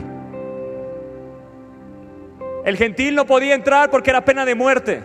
El 2.66 2.76
gentil 2.76 3.14
no 3.14 3.28
podía 3.28 3.54
entrar 3.54 3.92
porque 3.92 4.10
era 4.10 4.26
pena 4.26 4.46
de 4.46 4.56
muerte. 4.56 5.04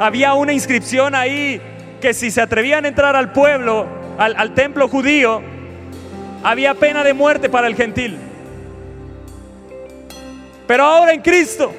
Había 0.00 0.34
una 0.34 0.52
inscripción 0.52 1.14
ahí 1.14 1.60
que 2.00 2.12
si 2.12 2.32
se 2.32 2.42
atrevían 2.42 2.86
a 2.86 2.88
entrar 2.88 3.14
al 3.14 3.30
pueblo, 3.30 3.86
al, 4.18 4.34
al 4.34 4.52
templo 4.54 4.88
judío, 4.88 5.42
había 6.42 6.74
pena 6.74 7.04
de 7.04 7.14
muerte 7.14 7.50
para 7.50 7.68
el 7.68 7.76
gentil. 7.76 8.18
Pero 10.66 10.82
ahora 10.82 11.12
en 11.12 11.22
Cristo 11.22 11.72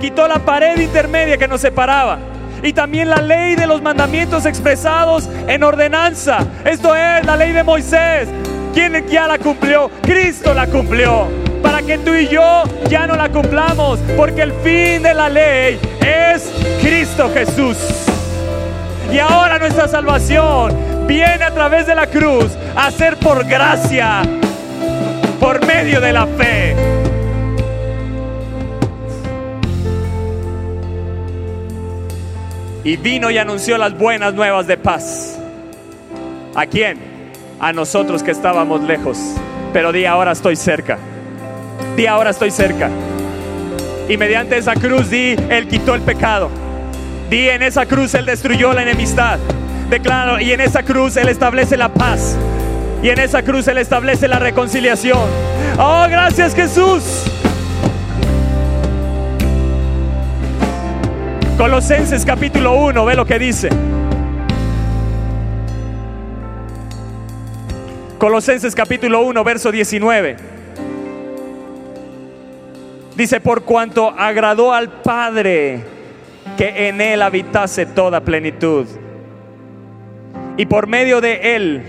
quitó 0.00 0.26
la 0.28 0.38
pared 0.38 0.78
intermedia 0.78 1.36
que 1.36 1.48
nos 1.48 1.60
separaba. 1.60 2.18
Y 2.62 2.72
también 2.72 3.08
la 3.08 3.22
ley 3.22 3.54
de 3.54 3.66
los 3.66 3.82
mandamientos 3.82 4.44
expresados 4.46 5.28
en 5.46 5.62
ordenanza. 5.62 6.38
Esto 6.64 6.94
es 6.94 7.24
la 7.24 7.36
ley 7.36 7.52
de 7.52 7.62
Moisés. 7.62 8.28
¿Quién 8.74 9.06
ya 9.08 9.26
la 9.26 9.38
cumplió? 9.38 9.90
Cristo 10.02 10.54
la 10.54 10.66
cumplió. 10.66 11.28
Para 11.62 11.82
que 11.82 11.98
tú 11.98 12.14
y 12.14 12.28
yo 12.28 12.64
ya 12.88 13.06
no 13.06 13.14
la 13.14 13.28
cumplamos. 13.28 13.98
Porque 14.16 14.42
el 14.42 14.52
fin 14.52 15.02
de 15.02 15.14
la 15.14 15.28
ley 15.28 15.78
es 16.00 16.50
Cristo 16.80 17.30
Jesús. 17.32 17.76
Y 19.12 19.18
ahora 19.18 19.58
nuestra 19.58 19.88
salvación 19.88 21.06
viene 21.06 21.44
a 21.44 21.50
través 21.52 21.86
de 21.86 21.94
la 21.94 22.06
cruz 22.06 22.52
a 22.76 22.90
ser 22.90 23.16
por 23.16 23.44
gracia, 23.46 24.22
por 25.40 25.64
medio 25.64 26.00
de 26.00 26.12
la 26.12 26.26
fe. 26.26 26.67
Y 32.88 32.96
vino 32.96 33.30
y 33.30 33.36
anunció 33.36 33.76
las 33.76 33.98
buenas 33.98 34.32
nuevas 34.32 34.66
de 34.66 34.78
paz. 34.78 35.38
¿A 36.54 36.64
quién? 36.64 36.96
A 37.60 37.70
nosotros 37.70 38.22
que 38.22 38.30
estábamos 38.30 38.80
lejos. 38.80 39.18
Pero 39.74 39.92
di 39.92 40.06
ahora 40.06 40.32
estoy 40.32 40.56
cerca. 40.56 40.96
Di 41.98 42.06
ahora 42.06 42.30
estoy 42.30 42.50
cerca. 42.50 42.88
Y 44.08 44.16
mediante 44.16 44.56
esa 44.56 44.72
cruz 44.72 45.10
di, 45.10 45.36
Él 45.50 45.68
quitó 45.68 45.94
el 45.94 46.00
pecado. 46.00 46.48
Di 47.28 47.50
en 47.50 47.62
esa 47.62 47.84
cruz 47.84 48.14
Él 48.14 48.24
destruyó 48.24 48.72
la 48.72 48.84
enemistad. 48.84 49.38
Declaro, 49.90 50.40
y 50.40 50.52
en 50.52 50.62
esa 50.62 50.82
cruz 50.82 51.18
Él 51.18 51.28
establece 51.28 51.76
la 51.76 51.90
paz. 51.90 52.38
Y 53.02 53.10
en 53.10 53.18
esa 53.18 53.42
cruz 53.42 53.68
Él 53.68 53.76
establece 53.76 54.28
la 54.28 54.38
reconciliación. 54.38 55.28
Oh, 55.78 56.06
gracias 56.08 56.54
Jesús. 56.54 57.02
Colosenses 61.58 62.24
capítulo 62.24 62.76
1, 62.76 63.04
ve 63.04 63.16
lo 63.16 63.26
que 63.26 63.36
dice. 63.36 63.68
Colosenses 68.16 68.76
capítulo 68.76 69.22
1, 69.22 69.42
verso 69.42 69.72
19. 69.72 70.36
Dice, 73.16 73.40
por 73.40 73.64
cuanto 73.64 74.08
agradó 74.08 74.72
al 74.72 75.02
Padre 75.02 75.80
que 76.56 76.88
en 76.88 77.00
Él 77.00 77.22
habitase 77.22 77.86
toda 77.86 78.20
plenitud. 78.20 78.86
Y 80.56 80.64
por 80.66 80.86
medio 80.86 81.20
de 81.20 81.56
Él. 81.56 81.82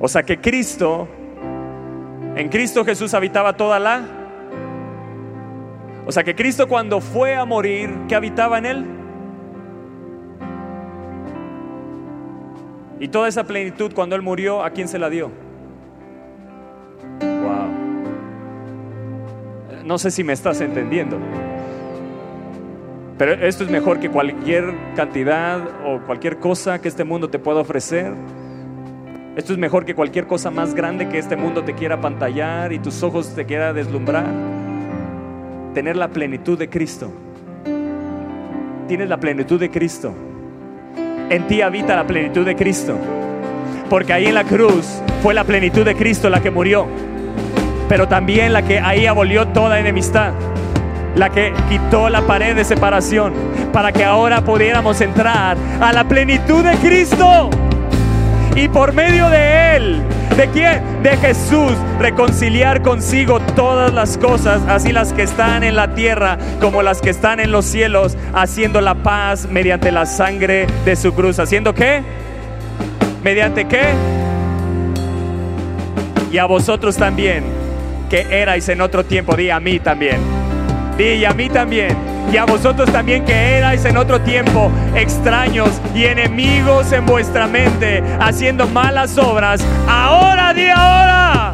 O 0.00 0.08
sea 0.08 0.24
que 0.24 0.40
Cristo, 0.40 1.06
en 2.34 2.48
Cristo 2.48 2.84
Jesús 2.84 3.14
habitaba 3.14 3.56
toda 3.56 3.78
la 3.78 4.15
o 6.06 6.12
sea 6.12 6.22
que 6.22 6.36
Cristo 6.36 6.68
cuando 6.68 7.00
fue 7.00 7.34
a 7.34 7.44
morir, 7.44 7.92
¿qué 8.08 8.14
habitaba 8.14 8.58
en 8.58 8.66
él? 8.66 8.86
Y 13.00 13.08
toda 13.08 13.26
esa 13.26 13.42
plenitud 13.44 13.92
cuando 13.92 14.14
él 14.14 14.22
murió, 14.22 14.62
¿a 14.62 14.70
quién 14.70 14.86
se 14.86 15.00
la 15.00 15.10
dio? 15.10 15.32
Wow. 17.20 17.68
No 19.84 19.98
sé 19.98 20.12
si 20.12 20.22
me 20.22 20.32
estás 20.32 20.60
entendiendo. 20.60 21.18
Pero 23.18 23.32
esto 23.32 23.64
es 23.64 23.70
mejor 23.70 23.98
que 23.98 24.08
cualquier 24.08 24.74
cantidad 24.94 25.60
o 25.84 26.00
cualquier 26.06 26.38
cosa 26.38 26.80
que 26.80 26.86
este 26.86 27.02
mundo 27.02 27.30
te 27.30 27.40
pueda 27.40 27.60
ofrecer. 27.60 28.12
Esto 29.34 29.52
es 29.52 29.58
mejor 29.58 29.84
que 29.84 29.96
cualquier 29.96 30.28
cosa 30.28 30.52
más 30.52 30.72
grande 30.72 31.08
que 31.08 31.18
este 31.18 31.34
mundo 31.34 31.64
te 31.64 31.74
quiera 31.74 32.00
pantallar 32.00 32.72
y 32.72 32.78
tus 32.78 33.02
ojos 33.02 33.34
te 33.34 33.44
quiera 33.44 33.72
deslumbrar 33.72 34.55
tener 35.76 35.94
la 35.98 36.08
plenitud 36.08 36.58
de 36.58 36.70
Cristo. 36.70 37.12
Tienes 38.88 39.10
la 39.10 39.20
plenitud 39.20 39.60
de 39.60 39.70
Cristo. 39.70 40.10
En 41.28 41.46
ti 41.48 41.60
habita 41.60 41.94
la 41.94 42.06
plenitud 42.06 42.46
de 42.46 42.56
Cristo. 42.56 42.96
Porque 43.90 44.14
ahí 44.14 44.24
en 44.24 44.36
la 44.36 44.44
cruz 44.44 45.02
fue 45.22 45.34
la 45.34 45.44
plenitud 45.44 45.84
de 45.84 45.94
Cristo 45.94 46.30
la 46.30 46.40
que 46.40 46.50
murió. 46.50 46.86
Pero 47.90 48.08
también 48.08 48.54
la 48.54 48.62
que 48.62 48.80
ahí 48.80 49.04
abolió 49.04 49.48
toda 49.48 49.78
enemistad. 49.78 50.32
La 51.14 51.28
que 51.28 51.52
quitó 51.68 52.08
la 52.08 52.22
pared 52.22 52.56
de 52.56 52.64
separación. 52.64 53.34
Para 53.70 53.92
que 53.92 54.02
ahora 54.02 54.40
pudiéramos 54.40 54.98
entrar 55.02 55.58
a 55.78 55.92
la 55.92 56.08
plenitud 56.08 56.64
de 56.64 56.74
Cristo. 56.76 57.50
Y 58.54 58.66
por 58.68 58.94
medio 58.94 59.28
de 59.28 59.76
Él 59.76 60.02
¿De 60.36 60.48
quién? 60.48 61.02
De 61.02 61.16
Jesús. 61.16 61.72
Reconciliar 61.98 62.82
consigo 62.82 63.40
todas 63.54 63.92
las 63.94 64.18
cosas, 64.18 64.60
así 64.68 64.92
las 64.92 65.12
que 65.14 65.22
están 65.22 65.64
en 65.64 65.76
la 65.76 65.94
tierra 65.94 66.36
como 66.60 66.82
las 66.82 67.00
que 67.00 67.10
están 67.10 67.40
en 67.40 67.50
los 67.50 67.64
cielos, 67.64 68.16
haciendo 68.34 68.80
la 68.80 68.94
paz 68.96 69.48
mediante 69.50 69.90
la 69.90 70.04
sangre 70.04 70.66
de 70.84 70.94
su 70.94 71.14
cruz. 71.14 71.38
¿Haciendo 71.38 71.74
qué? 71.74 72.02
¿Mediante 73.24 73.66
qué? 73.66 73.82
Y 76.30 76.38
a 76.38 76.44
vosotros 76.44 76.96
también, 76.96 77.44
que 78.10 78.26
erais 78.30 78.68
en 78.68 78.82
otro 78.82 79.04
tiempo, 79.04 79.34
di 79.36 79.48
a 79.48 79.58
mí 79.58 79.78
también. 79.78 80.18
Di 80.98 81.24
a 81.24 81.32
mí 81.32 81.48
también 81.48 82.15
y 82.32 82.36
a 82.36 82.44
vosotros 82.44 82.90
también 82.90 83.24
que 83.24 83.58
erais 83.58 83.84
en 83.84 83.96
otro 83.96 84.20
tiempo 84.20 84.70
extraños 84.94 85.70
y 85.94 86.04
enemigos 86.04 86.92
en 86.92 87.06
vuestra 87.06 87.46
mente, 87.46 88.02
haciendo 88.20 88.66
malas 88.66 89.16
obras, 89.18 89.60
ahora 89.88 90.52
di 90.52 90.68
ahora, 90.68 91.52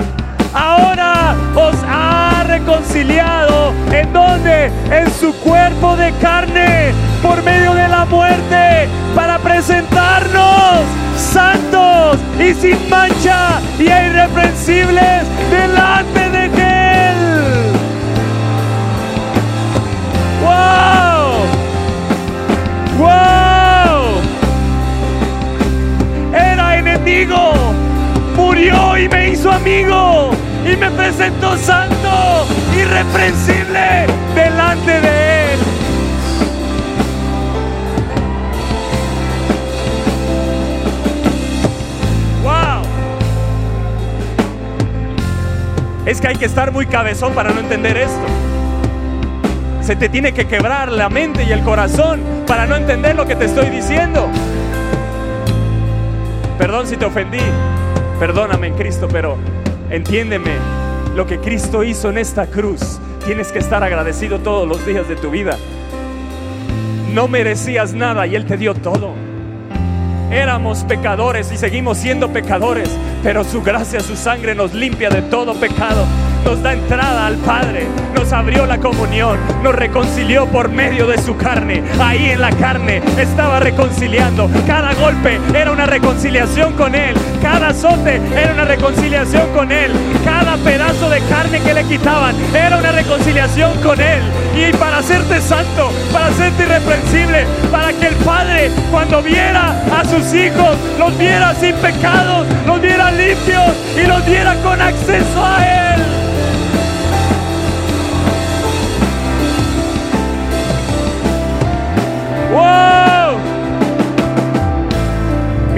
ahora 0.54 1.35
os 1.54 1.74
ha 1.87 2.44
reconciliado, 2.46 3.72
¿en 3.92 4.12
donde 4.12 4.70
En 4.90 5.11
su 5.11 5.35
cuerpo 5.40 5.96
de 5.96 6.12
carne, 6.20 6.92
por 7.22 7.42
medio 7.42 7.74
de 7.74 7.88
la 7.88 8.04
muerte, 8.04 8.88
para 9.14 9.38
presentarnos 9.38 10.82
santos 11.16 12.18
y 12.38 12.54
sin 12.54 12.88
mancha 12.90 13.61
y 13.78 13.85
irreprensibles 13.85 15.24
delante 15.50 16.30
de 16.30 16.44
Él. 16.46 16.71
¡Wow! 23.03 24.21
Era 26.33 26.79
enemigo, 26.79 27.53
murió 28.37 28.97
y 28.97 29.09
me 29.09 29.31
hizo 29.31 29.51
amigo 29.51 30.31
y 30.65 30.77
me 30.77 30.88
presentó 30.93 31.57
santo, 31.57 32.47
irreprensible 32.79 34.07
delante 34.37 35.01
de 35.01 35.55
él. 35.55 35.61
¡Wow! 42.45 42.83
Es 46.07 46.21
que 46.21 46.29
hay 46.29 46.37
que 46.37 46.45
estar 46.45 46.71
muy 46.71 46.87
cabezón 46.87 47.35
para 47.35 47.51
no 47.51 47.59
entender 47.59 47.97
esto. 47.97 48.27
Se 49.83 49.97
te 49.97 50.09
tiene 50.09 50.33
que 50.33 50.47
quebrar 50.47 50.92
la 50.92 51.09
mente 51.09 51.42
y 51.42 51.51
el 51.51 51.62
corazón 51.62 52.21
para 52.47 52.66
no 52.66 52.77
entender 52.77 53.16
lo 53.16 53.27
que 53.27 53.35
te 53.35 53.47
estoy 53.47 53.68
diciendo. 53.68 54.29
Perdón 56.57 56.87
si 56.87 56.97
te 56.97 57.05
ofendí. 57.05 57.40
Perdóname 58.21 58.68
en 58.68 58.75
Cristo, 58.75 59.09
pero 59.11 59.37
entiéndeme 59.90 60.53
lo 61.16 61.27
que 61.27 61.40
Cristo 61.40 61.83
hizo 61.83 62.11
en 62.11 62.18
esta 62.18 62.47
cruz. 62.47 63.01
Tienes 63.27 63.51
que 63.51 63.59
estar 63.59 63.83
agradecido 63.83 64.38
todos 64.38 64.68
los 64.68 64.87
días 64.87 65.09
de 65.09 65.16
tu 65.16 65.31
vida. 65.31 65.59
No 67.12 67.27
merecías 67.27 67.92
nada 67.92 68.29
y 68.29 68.37
Él 68.37 68.47
te 68.47 68.57
dio 68.57 68.75
todo. 68.75 69.14
Éramos 70.31 70.85
pecadores 70.85 71.51
y 71.51 71.57
seguimos 71.57 71.99
siendo 71.99 72.33
pecadores, 72.33 72.88
pero 73.25 73.42
su 73.42 73.62
gracia, 73.62 73.99
su 73.99 74.14
sangre 74.14 74.55
nos 74.55 74.75
limpia 74.75 75.11
de 75.11 75.23
todo 75.23 75.55
pecado 75.55 76.07
nos 76.44 76.62
da 76.62 76.72
entrada 76.72 77.26
al 77.26 77.37
Padre, 77.37 77.87
nos 78.14 78.33
abrió 78.33 78.66
la 78.66 78.78
comunión, 78.78 79.38
nos 79.62 79.74
reconcilió 79.74 80.46
por 80.46 80.68
medio 80.68 81.07
de 81.07 81.18
su 81.18 81.37
carne. 81.37 81.83
Ahí 82.00 82.31
en 82.31 82.40
la 82.40 82.50
carne 82.50 83.02
estaba 83.18 83.61
reconciliando. 83.61 84.50
Cada 84.66 84.94
golpe 84.94 85.40
era 85.55 85.72
una 85.72 85.87
reconciliación 85.87 86.72
con 86.74 86.94
Él. 86.94 87.14
Cada 87.40 87.68
azote 87.68 88.20
era 88.37 88.52
una 88.55 88.64
reconciliación 88.64 89.48
con 89.52 89.72
Él. 89.72 89.92
Cada 90.24 90.57
pedazo 90.59 91.09
de 91.11 91.20
carne 91.22 91.61
que 91.61 91.74
le 91.74 91.85
quitaban 91.85 92.35
era 92.55 92.78
una 92.78 92.92
reconciliación 92.92 93.72
con 93.83 94.00
Él. 94.00 94.22
Y 94.57 94.72
para 94.76 94.98
hacerte 94.98 95.40
santo, 95.40 95.90
para 96.12 96.26
hacerte 96.26 96.62
irreprensible, 96.64 97.46
para 97.70 97.92
que 97.92 98.09
el 98.09 98.14
Padre 98.16 98.70
cuando 98.90 99.22
viera 99.22 99.74
a 99.98 100.05
sus 100.05 100.35
hijos, 100.35 100.76
los 100.98 101.16
viera 101.18 101.55
sin 101.55 101.74
pecados, 101.76 102.46
los 102.66 102.81
viera 102.81 103.11
limpios 103.11 103.72
y 103.96 104.07
los 104.07 104.24
viera 104.26 104.55
con 104.62 104.81
acceso 104.81 105.44
a 105.44 105.64
Él. 105.64 105.91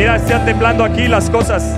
Están 0.04 0.44
temblando 0.44 0.84
aquí 0.84 1.08
las 1.08 1.30
cosas. 1.30 1.76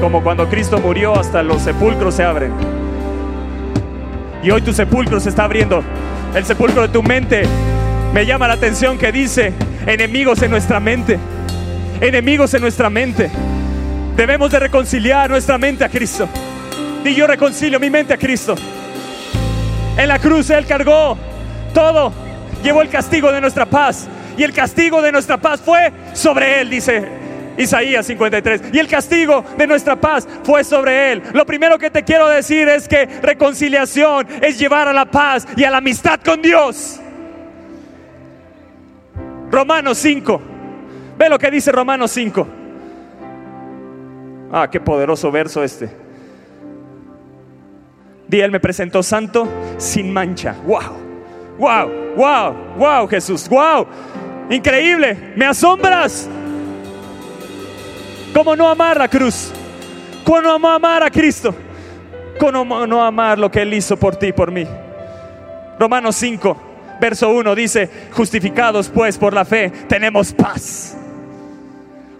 como 0.00 0.22
cuando 0.22 0.48
Cristo 0.48 0.78
murió, 0.78 1.18
hasta 1.18 1.42
los 1.44 1.62
sepulcros 1.62 2.16
se 2.16 2.24
abren. 2.24 2.52
Y 4.42 4.50
hoy 4.50 4.60
tu 4.60 4.72
sepulcro 4.72 5.20
se 5.20 5.28
está 5.28 5.44
abriendo. 5.44 5.82
El 6.34 6.44
sepulcro 6.44 6.82
de 6.82 6.88
tu 6.88 7.02
mente. 7.02 7.44
Me 8.12 8.26
llama 8.26 8.48
la 8.48 8.54
atención 8.54 8.98
que 8.98 9.12
dice, 9.12 9.52
enemigos 9.86 10.42
en 10.42 10.50
nuestra 10.50 10.80
mente. 10.80 11.18
Enemigos 12.00 12.52
en 12.52 12.62
nuestra 12.62 12.90
mente. 12.90 13.30
Debemos 14.16 14.50
de 14.50 14.58
reconciliar 14.58 15.30
nuestra 15.30 15.56
mente 15.56 15.84
a 15.84 15.88
Cristo. 15.88 16.28
Y 17.04 17.14
yo 17.14 17.28
reconcilio 17.28 17.78
mi 17.78 17.90
mente 17.90 18.12
a 18.12 18.18
Cristo. 18.18 18.56
En 19.96 20.08
la 20.08 20.18
cruz 20.18 20.50
Él 20.50 20.66
cargó 20.66 21.16
todo. 21.72 22.12
Llevó 22.62 22.82
el 22.82 22.88
castigo 22.88 23.30
de 23.32 23.40
nuestra 23.40 23.64
paz. 23.64 24.08
Y 24.36 24.42
el 24.42 24.52
castigo 24.52 25.02
de 25.02 25.12
nuestra 25.12 25.36
paz 25.36 25.60
fue 25.60 25.92
sobre 26.12 26.60
Él, 26.60 26.70
dice 26.70 27.24
Isaías 27.56 28.06
53. 28.06 28.62
Y 28.72 28.78
el 28.78 28.88
castigo 28.88 29.44
de 29.56 29.66
nuestra 29.66 29.96
paz 29.96 30.26
fue 30.42 30.64
sobre 30.64 31.12
Él. 31.12 31.22
Lo 31.32 31.46
primero 31.46 31.78
que 31.78 31.90
te 31.90 32.02
quiero 32.02 32.28
decir 32.28 32.68
es 32.68 32.88
que 32.88 33.06
reconciliación 33.06 34.26
es 34.42 34.58
llevar 34.58 34.88
a 34.88 34.92
la 34.92 35.06
paz 35.06 35.46
y 35.56 35.64
a 35.64 35.70
la 35.70 35.78
amistad 35.78 36.20
con 36.24 36.42
Dios. 36.42 37.00
Romanos 39.50 39.98
5. 39.98 40.40
Ve 41.16 41.28
lo 41.28 41.38
que 41.38 41.50
dice 41.50 41.70
Romanos 41.70 42.10
5. 42.10 42.48
Ah, 44.52 44.68
qué 44.70 44.80
poderoso 44.80 45.30
verso 45.30 45.62
este. 45.62 45.90
Di, 48.26 48.40
Él 48.40 48.50
me 48.50 48.60
presentó 48.60 49.02
santo 49.02 49.48
sin 49.76 50.12
mancha. 50.12 50.56
Wow, 50.66 51.58
wow, 51.58 51.90
wow, 52.16 52.54
wow, 52.76 53.08
Jesús, 53.08 53.48
wow. 53.48 53.86
Increíble, 54.50 55.32
me 55.36 55.46
asombras. 55.46 56.28
¿Cómo 58.32 58.56
no 58.56 58.68
amar 58.68 58.98
la 58.98 59.08
cruz? 59.08 59.52
¿Cómo 60.24 60.42
no 60.42 60.68
amar 60.68 61.02
a 61.02 61.10
Cristo? 61.10 61.54
¿Cómo 62.38 62.86
no 62.86 63.04
amar 63.04 63.38
lo 63.38 63.50
que 63.50 63.62
Él 63.62 63.74
hizo 63.74 63.96
por 63.96 64.16
ti 64.16 64.28
y 64.28 64.32
por 64.32 64.50
mí? 64.50 64.66
Romanos 65.78 66.16
5, 66.16 66.56
verso 67.00 67.30
1 67.30 67.54
dice, 67.54 67.90
justificados 68.12 68.88
pues 68.88 69.18
por 69.18 69.32
la 69.32 69.44
fe, 69.44 69.70
tenemos 69.88 70.32
paz. 70.32 70.96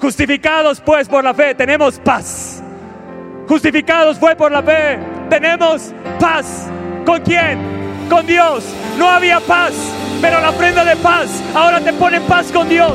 Justificados 0.00 0.80
pues 0.80 1.08
por 1.08 1.24
la 1.24 1.34
fe, 1.34 1.54
tenemos 1.54 1.98
paz. 1.98 2.62
Justificados 3.48 4.18
fue 4.18 4.34
por 4.37 4.50
la 4.50 4.62
fe, 4.62 4.98
tenemos 5.28 5.92
paz. 6.18 6.68
¿Con 7.04 7.20
quién? 7.22 7.58
Con 8.08 8.26
Dios. 8.26 8.64
No 8.98 9.08
había 9.08 9.40
paz, 9.40 9.72
pero 10.24 10.40
la 10.40 10.52
prenda 10.52 10.87
de 10.87 10.96
paz 10.96 11.28
ahora 11.54 11.80
te 11.80 11.92
pone 11.92 12.16
en 12.16 12.22
paz 12.22 12.50
con 12.50 12.66
Dios. 12.66 12.94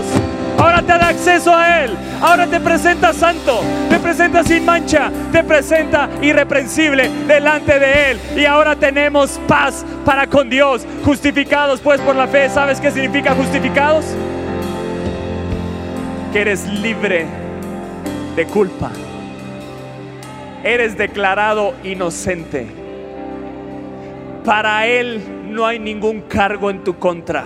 Ahora 0.57 0.81
te 0.81 0.93
da 0.93 1.09
acceso 1.09 1.55
a 1.55 1.83
Él. 1.83 1.95
Ahora 2.19 2.47
te 2.47 2.59
presenta 2.59 3.13
santo. 3.13 3.61
Te 3.87 3.99
presenta 3.99 4.43
sin 4.43 4.65
mancha. 4.65 5.11
Te 5.31 5.43
presenta 5.43 6.09
irreprensible 6.23 7.07
delante 7.27 7.77
de 7.77 8.11
Él. 8.11 8.19
Y 8.35 8.45
ahora 8.45 8.75
tenemos 8.75 9.39
paz 9.47 9.85
para 10.03 10.25
con 10.25 10.49
Dios. 10.49 10.87
Justificados 11.05 11.81
pues 11.81 12.01
por 12.01 12.15
la 12.15 12.27
fe. 12.27 12.49
¿Sabes 12.49 12.81
qué 12.81 12.89
significa 12.89 13.35
justificados? 13.35 14.05
Que 16.33 16.41
eres 16.41 16.65
libre 16.65 17.27
de 18.35 18.45
culpa. 18.47 18.89
Eres 20.63 20.97
declarado 20.97 21.75
inocente. 21.83 22.65
Para 24.43 24.87
Él 24.87 25.38
no 25.49 25.65
hay 25.65 25.79
ningún 25.79 26.21
cargo 26.21 26.69
en 26.69 26.83
tu 26.83 26.97
contra. 26.97 27.43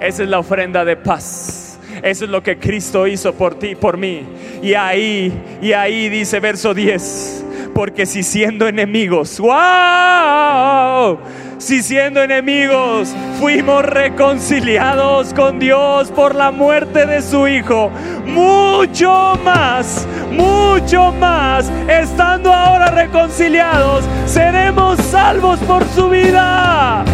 Esa 0.00 0.22
es 0.22 0.28
la 0.28 0.38
ofrenda 0.38 0.84
de 0.84 0.96
paz. 0.96 1.69
Eso 2.02 2.24
es 2.24 2.30
lo 2.30 2.42
que 2.42 2.58
Cristo 2.58 3.06
hizo 3.06 3.34
por 3.34 3.54
ti 3.54 3.74
por 3.74 3.96
mí. 3.96 4.22
Y 4.62 4.74
ahí, 4.74 5.32
y 5.60 5.72
ahí 5.72 6.08
dice 6.08 6.40
verso 6.40 6.74
10. 6.74 7.44
Porque 7.74 8.06
si 8.06 8.22
siendo 8.22 8.66
enemigos, 8.66 9.38
wow, 9.38 11.18
si 11.58 11.82
siendo 11.82 12.22
enemigos 12.22 13.14
fuimos 13.38 13.84
reconciliados 13.84 15.32
con 15.34 15.58
Dios 15.58 16.10
por 16.10 16.34
la 16.34 16.50
muerte 16.50 17.06
de 17.06 17.22
su 17.22 17.46
Hijo, 17.46 17.90
mucho 18.26 19.38
más, 19.44 20.06
mucho 20.30 21.12
más, 21.12 21.70
estando 21.88 22.52
ahora 22.52 22.90
reconciliados, 22.90 24.04
seremos 24.26 24.98
salvos 24.98 25.58
por 25.60 25.84
su 25.94 26.08
vida. 26.08 27.04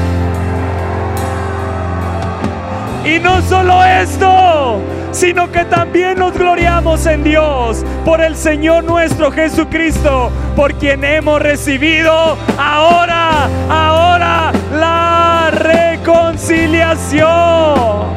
Y 3.07 3.21
no 3.21 3.41
solo 3.43 3.85
esto, 3.85 4.81
sino 5.13 5.53
que 5.53 5.65
también 5.65 6.19
nos 6.19 6.37
gloriamos 6.37 7.07
en 7.07 7.23
Dios 7.23 7.85
por 8.05 8.21
el 8.21 8.35
Señor 8.35 8.83
nuestro 8.83 9.31
Jesucristo, 9.31 10.33
por 10.57 10.75
quien 10.75 11.05
hemos 11.05 11.41
recibido 11.41 12.37
ahora, 12.59 13.49
ahora 13.71 14.51
la 14.73 15.53
reconciliación. 15.53 18.17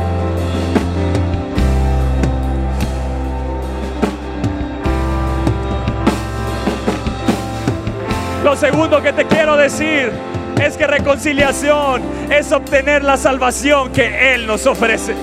Lo 8.44 8.56
segundo 8.56 9.04
que 9.04 9.14
te 9.14 9.28
quiero 9.28 9.56
decir 9.56 10.29
es 10.62 10.76
que 10.76 10.88
reconciliación 10.88 12.02
es 12.30 12.52
obtener 12.52 13.04
la 13.04 13.18
salvación 13.18 13.92
que 13.92 14.34
Él 14.34 14.46
nos 14.46 14.66
ofrece. 14.66 15.16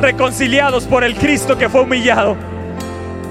Reconciliados 0.00 0.84
por 0.84 1.04
el 1.04 1.16
Cristo 1.16 1.58
que 1.58 1.68
fue 1.68 1.82
humillado 1.82 2.36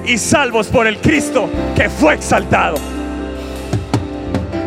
y 0.05 0.17
salvos 0.17 0.67
por 0.67 0.85
el 0.85 0.97
Cristo 0.97 1.49
que 1.75 1.89
fue 1.89 2.15
exaltado. 2.15 2.77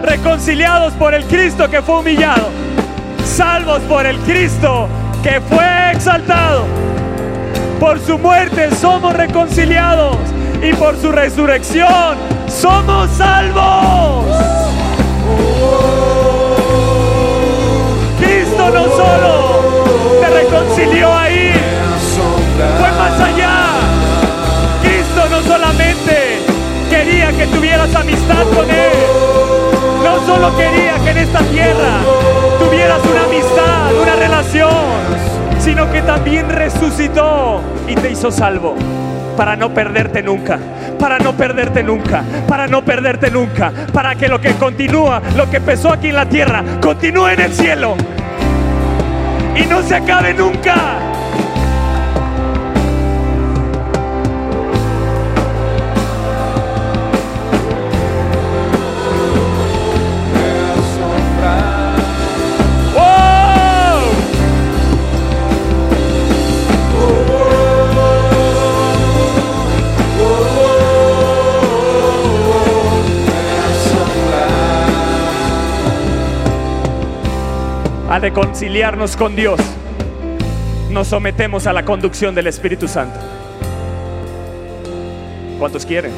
Reconciliados 0.03 0.95
por 0.95 1.15
el 1.15 1.25
Cristo 1.25 1.69
que 1.71 1.83
fue 1.83 2.01
humillado, 2.01 2.49
salvos 3.25 3.81
por 3.83 4.07
el 4.07 4.19
Cristo 4.21 4.89
que 5.23 5.41
fue 5.41 5.93
exaltado. 5.93 6.65
Por 7.79 8.01
su 8.01 8.19
muerte 8.19 8.75
somos 8.75 9.15
reconciliados 9.15 10.17
y 10.62 10.72
por 10.75 10.96
su 10.96 11.11
resurrección 11.11 12.16
somos 12.46 13.11
salvos. 13.16 14.25
Cristo 18.18 18.70
no 18.70 18.85
solo 18.85 19.61
te 20.20 20.31
reconcilió 20.31 21.12
ahí, 21.12 21.53
fue 22.79 22.90
más 22.92 23.20
allá. 23.20 23.66
Cristo 24.83 25.29
no 25.31 25.42
solamente 25.42 26.38
quería 26.88 27.33
que 27.33 27.46
tuvieras 27.48 27.94
amistad 27.96 28.44
con 28.55 28.70
Él, 28.70 28.92
no 30.05 30.27
solo 30.27 30.57
quería 30.57 30.94
que 31.03 31.11
en 31.11 31.18
esta 31.18 31.40
tierra 31.40 31.98
tuvieras 32.61 33.01
una 33.05 33.25
amistad, 33.25 33.94
una 34.01 34.14
relación, 34.14 34.70
sino 35.59 35.90
que 35.90 36.03
también 36.03 36.48
resucitó 36.48 37.61
y 37.88 37.96
te 37.96 38.12
hizo 38.12 38.31
salvo 38.31 38.77
para 39.37 39.57
no 39.57 39.73
perderte 39.73 40.23
nunca, 40.23 40.59
para 40.99 41.18
no 41.18 41.33
perderte 41.33 41.83
nunca, 41.83 42.23
para 42.49 42.66
no 42.66 42.85
perderte 42.85 43.31
nunca, 43.31 43.73
para 43.92 44.14
que 44.14 44.29
lo 44.29 44.40
que 44.40 44.53
continúa, 44.55 45.21
lo 45.37 45.49
que 45.51 45.59
empezó 45.59 45.92
aquí 45.92 46.09
en 46.09 46.16
la 46.16 46.29
tierra, 46.29 46.62
continúe 46.81 47.29
en 47.29 47.40
el 47.40 47.53
cielo 47.53 47.97
y 49.57 49.66
no 49.66 49.83
se 49.83 49.95
acabe 49.97 50.35
nunca. 50.35 51.12
Reconciliarnos 78.23 79.17
con 79.17 79.35
Dios, 79.35 79.59
nos 80.91 81.09
sometemos 81.09 81.67
a 81.67 81.73
la 81.73 81.85
conducción 81.85 82.37
del 82.37 82.47
Espíritu 82.47 82.87
Santo. 82.87 83.19
¿Cuántos 85.59 85.85
quieren? 85.85 86.13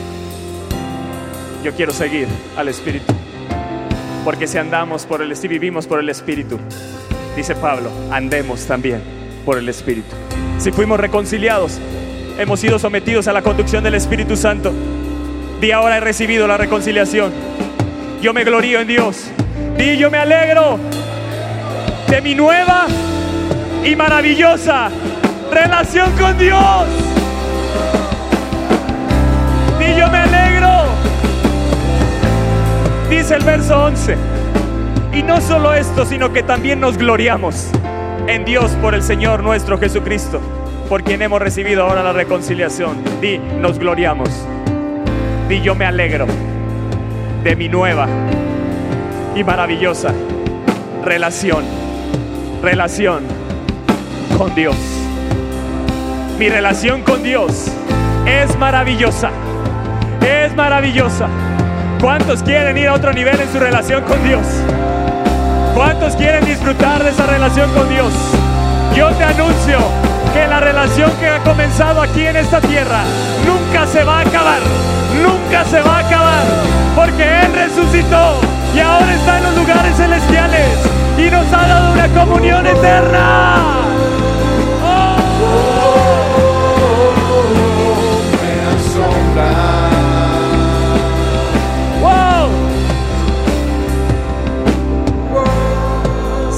Yo 1.64 1.72
quiero 1.72 1.92
seguir 1.92 2.28
al 2.58 2.68
Espíritu. 2.68 3.10
Porque 4.22 4.46
si 4.46 4.58
andamos 4.58 5.06
por 5.06 5.22
el 5.22 5.34
si 5.34 5.48
vivimos 5.48 5.86
por 5.86 5.98
el 5.98 6.10
Espíritu, 6.10 6.58
dice 7.36 7.54
Pablo, 7.54 7.90
andemos 8.10 8.66
también 8.66 9.00
por 9.46 9.56
el 9.56 9.66
Espíritu. 9.70 10.14
Si 10.58 10.72
fuimos 10.72 11.00
reconciliados, 11.00 11.78
hemos 12.38 12.60
sido 12.60 12.78
sometidos 12.78 13.28
a 13.28 13.32
la 13.32 13.40
conducción 13.40 13.82
del 13.82 13.94
Espíritu 13.94 14.36
Santo. 14.36 14.74
Di 15.58 15.72
ahora 15.72 15.96
he 15.96 16.00
recibido 16.00 16.46
la 16.46 16.58
reconciliación. 16.58 17.32
Yo 18.20 18.34
me 18.34 18.44
glorío 18.44 18.80
en 18.80 18.88
Dios. 18.88 19.30
Di 19.78 19.96
yo 19.96 20.10
me 20.10 20.18
alegro 20.18 20.78
de 22.14 22.20
mi 22.20 22.36
nueva 22.36 22.86
y 23.84 23.96
maravillosa 23.96 24.88
relación 25.50 26.12
con 26.12 26.38
Dios. 26.38 26.86
Y 29.80 29.98
yo 29.98 30.08
me 30.08 30.18
alegro. 30.18 30.84
Dice 33.10 33.34
el 33.34 33.42
verso 33.42 33.86
11. 33.86 34.16
Y 35.12 35.24
no 35.24 35.40
solo 35.40 35.74
esto, 35.74 36.06
sino 36.06 36.32
que 36.32 36.44
también 36.44 36.78
nos 36.78 36.96
gloriamos 36.98 37.70
en 38.28 38.44
Dios 38.44 38.70
por 38.80 38.94
el 38.94 39.02
Señor 39.02 39.42
nuestro 39.42 39.76
Jesucristo, 39.76 40.40
por 40.88 41.02
quien 41.02 41.20
hemos 41.20 41.42
recibido 41.42 41.82
ahora 41.82 42.04
la 42.04 42.12
reconciliación. 42.12 43.02
Di, 43.20 43.38
nos 43.38 43.80
gloriamos. 43.80 44.28
Di, 45.48 45.60
yo 45.62 45.74
me 45.74 45.84
alegro 45.84 46.26
de 47.42 47.56
mi 47.56 47.68
nueva 47.68 48.06
y 49.34 49.42
maravillosa 49.42 50.14
relación, 51.04 51.64
relación 52.64 53.22
con 54.38 54.54
Dios. 54.54 54.74
Mi 56.38 56.48
relación 56.48 57.02
con 57.02 57.22
Dios 57.22 57.66
es 58.24 58.58
maravillosa, 58.58 59.30
es 60.26 60.56
maravillosa. 60.56 61.28
¿Cuántos 62.00 62.42
quieren 62.42 62.78
ir 62.78 62.88
a 62.88 62.94
otro 62.94 63.12
nivel 63.12 63.38
en 63.38 63.52
su 63.52 63.60
relación 63.60 64.02
con 64.04 64.22
Dios? 64.24 64.46
¿Cuántos 65.74 66.16
quieren 66.16 66.46
disfrutar 66.46 67.04
de 67.04 67.10
esa 67.10 67.26
relación 67.26 67.70
con 67.74 67.86
Dios? 67.90 68.14
Yo 68.96 69.10
te 69.10 69.24
anuncio 69.24 69.78
que 70.32 70.46
la 70.46 70.60
relación 70.60 71.12
que 71.20 71.28
ha 71.28 71.40
comenzado 71.40 72.00
aquí 72.00 72.26
en 72.26 72.36
esta 72.36 72.62
tierra 72.62 73.02
nunca 73.46 73.86
se 73.86 74.04
va 74.04 74.20
a 74.20 74.22
acabar, 74.22 74.60
nunca 75.22 75.64
se 75.66 75.82
va 75.82 75.98
a 75.98 76.06
acabar, 76.06 76.44
porque 76.96 77.24
Él 77.40 77.52
resucitó 77.52 78.40
y 78.74 78.80
ahora 78.80 79.14
está 79.14 79.36
en 79.36 79.44
los 79.44 79.56
lugares 79.56 79.96
celestiales 79.96 81.03
y 81.18 81.30
nos 81.30 81.52
ha 81.52 81.66
dado 81.66 81.92
una 81.92 82.08
comunión 82.08 82.66
eterna. 82.66 83.84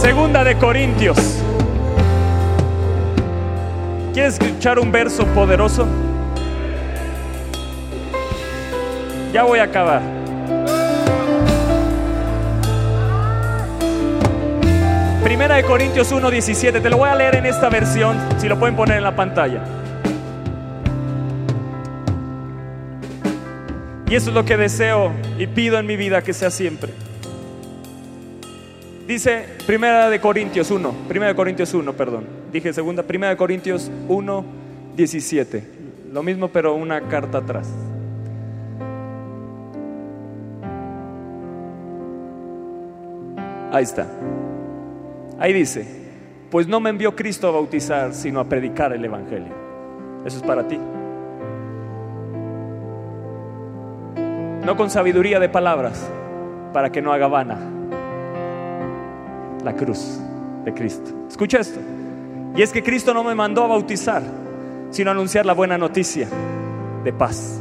Segunda 0.00 0.44
de 0.44 0.56
Corintios. 0.56 1.18
¿Quieres 4.14 4.38
escuchar 4.40 4.78
un 4.78 4.90
verso 4.90 5.26
poderoso? 5.26 5.86
Ya 9.32 9.42
voy 9.42 9.58
a 9.58 9.64
acabar. 9.64 10.15
Primera 15.26 15.56
de 15.56 15.64
Corintios 15.64 16.12
1:17, 16.12 16.80
te 16.80 16.88
lo 16.88 16.98
voy 16.98 17.08
a 17.08 17.16
leer 17.16 17.34
en 17.34 17.46
esta 17.46 17.68
versión, 17.68 18.16
si 18.38 18.48
lo 18.48 18.60
pueden 18.60 18.76
poner 18.76 18.98
en 18.98 19.02
la 19.02 19.16
pantalla. 19.16 19.60
Y 24.08 24.14
eso 24.14 24.30
es 24.30 24.34
lo 24.36 24.44
que 24.44 24.56
deseo 24.56 25.10
y 25.36 25.48
pido 25.48 25.80
en 25.80 25.86
mi 25.86 25.96
vida 25.96 26.22
que 26.22 26.32
sea 26.32 26.48
siempre. 26.48 26.92
Dice 29.08 29.46
Primera 29.66 30.08
de 30.10 30.20
Corintios 30.20 30.70
1, 30.70 30.94
Primera 31.08 31.30
de 31.30 31.34
Corintios 31.34 31.74
1, 31.74 31.92
perdón. 31.94 32.24
Dije 32.52 32.72
segunda, 32.72 33.02
Primera 33.02 33.30
de 33.30 33.36
Corintios 33.36 33.90
1, 34.06 34.44
17. 34.94 35.64
Lo 36.12 36.22
mismo 36.22 36.50
pero 36.52 36.74
una 36.74 37.00
carta 37.00 37.38
atrás. 37.38 37.68
Ahí 43.72 43.82
está. 43.82 44.06
Ahí 45.38 45.52
dice, 45.52 45.86
pues 46.50 46.66
no 46.66 46.80
me 46.80 46.90
envió 46.90 47.14
Cristo 47.14 47.48
a 47.48 47.50
bautizar, 47.50 48.14
sino 48.14 48.40
a 48.40 48.44
predicar 48.44 48.92
el 48.92 49.04
Evangelio. 49.04 49.52
Eso 50.24 50.38
es 50.38 50.42
para 50.42 50.66
ti. 50.66 50.78
No 54.64 54.76
con 54.76 54.90
sabiduría 54.90 55.38
de 55.38 55.48
palabras, 55.48 56.10
para 56.72 56.90
que 56.90 57.00
no 57.00 57.12
haga 57.12 57.28
vana 57.28 57.58
la 59.62 59.74
cruz 59.74 60.20
de 60.64 60.74
Cristo. 60.74 61.10
Escucha 61.28 61.60
esto. 61.60 61.80
Y 62.56 62.62
es 62.62 62.72
que 62.72 62.82
Cristo 62.82 63.12
no 63.12 63.22
me 63.22 63.34
mandó 63.34 63.64
a 63.64 63.66
bautizar, 63.66 64.22
sino 64.90 65.10
a 65.10 65.12
anunciar 65.12 65.44
la 65.44 65.52
buena 65.52 65.76
noticia 65.76 66.28
de 67.04 67.12
paz. 67.12 67.60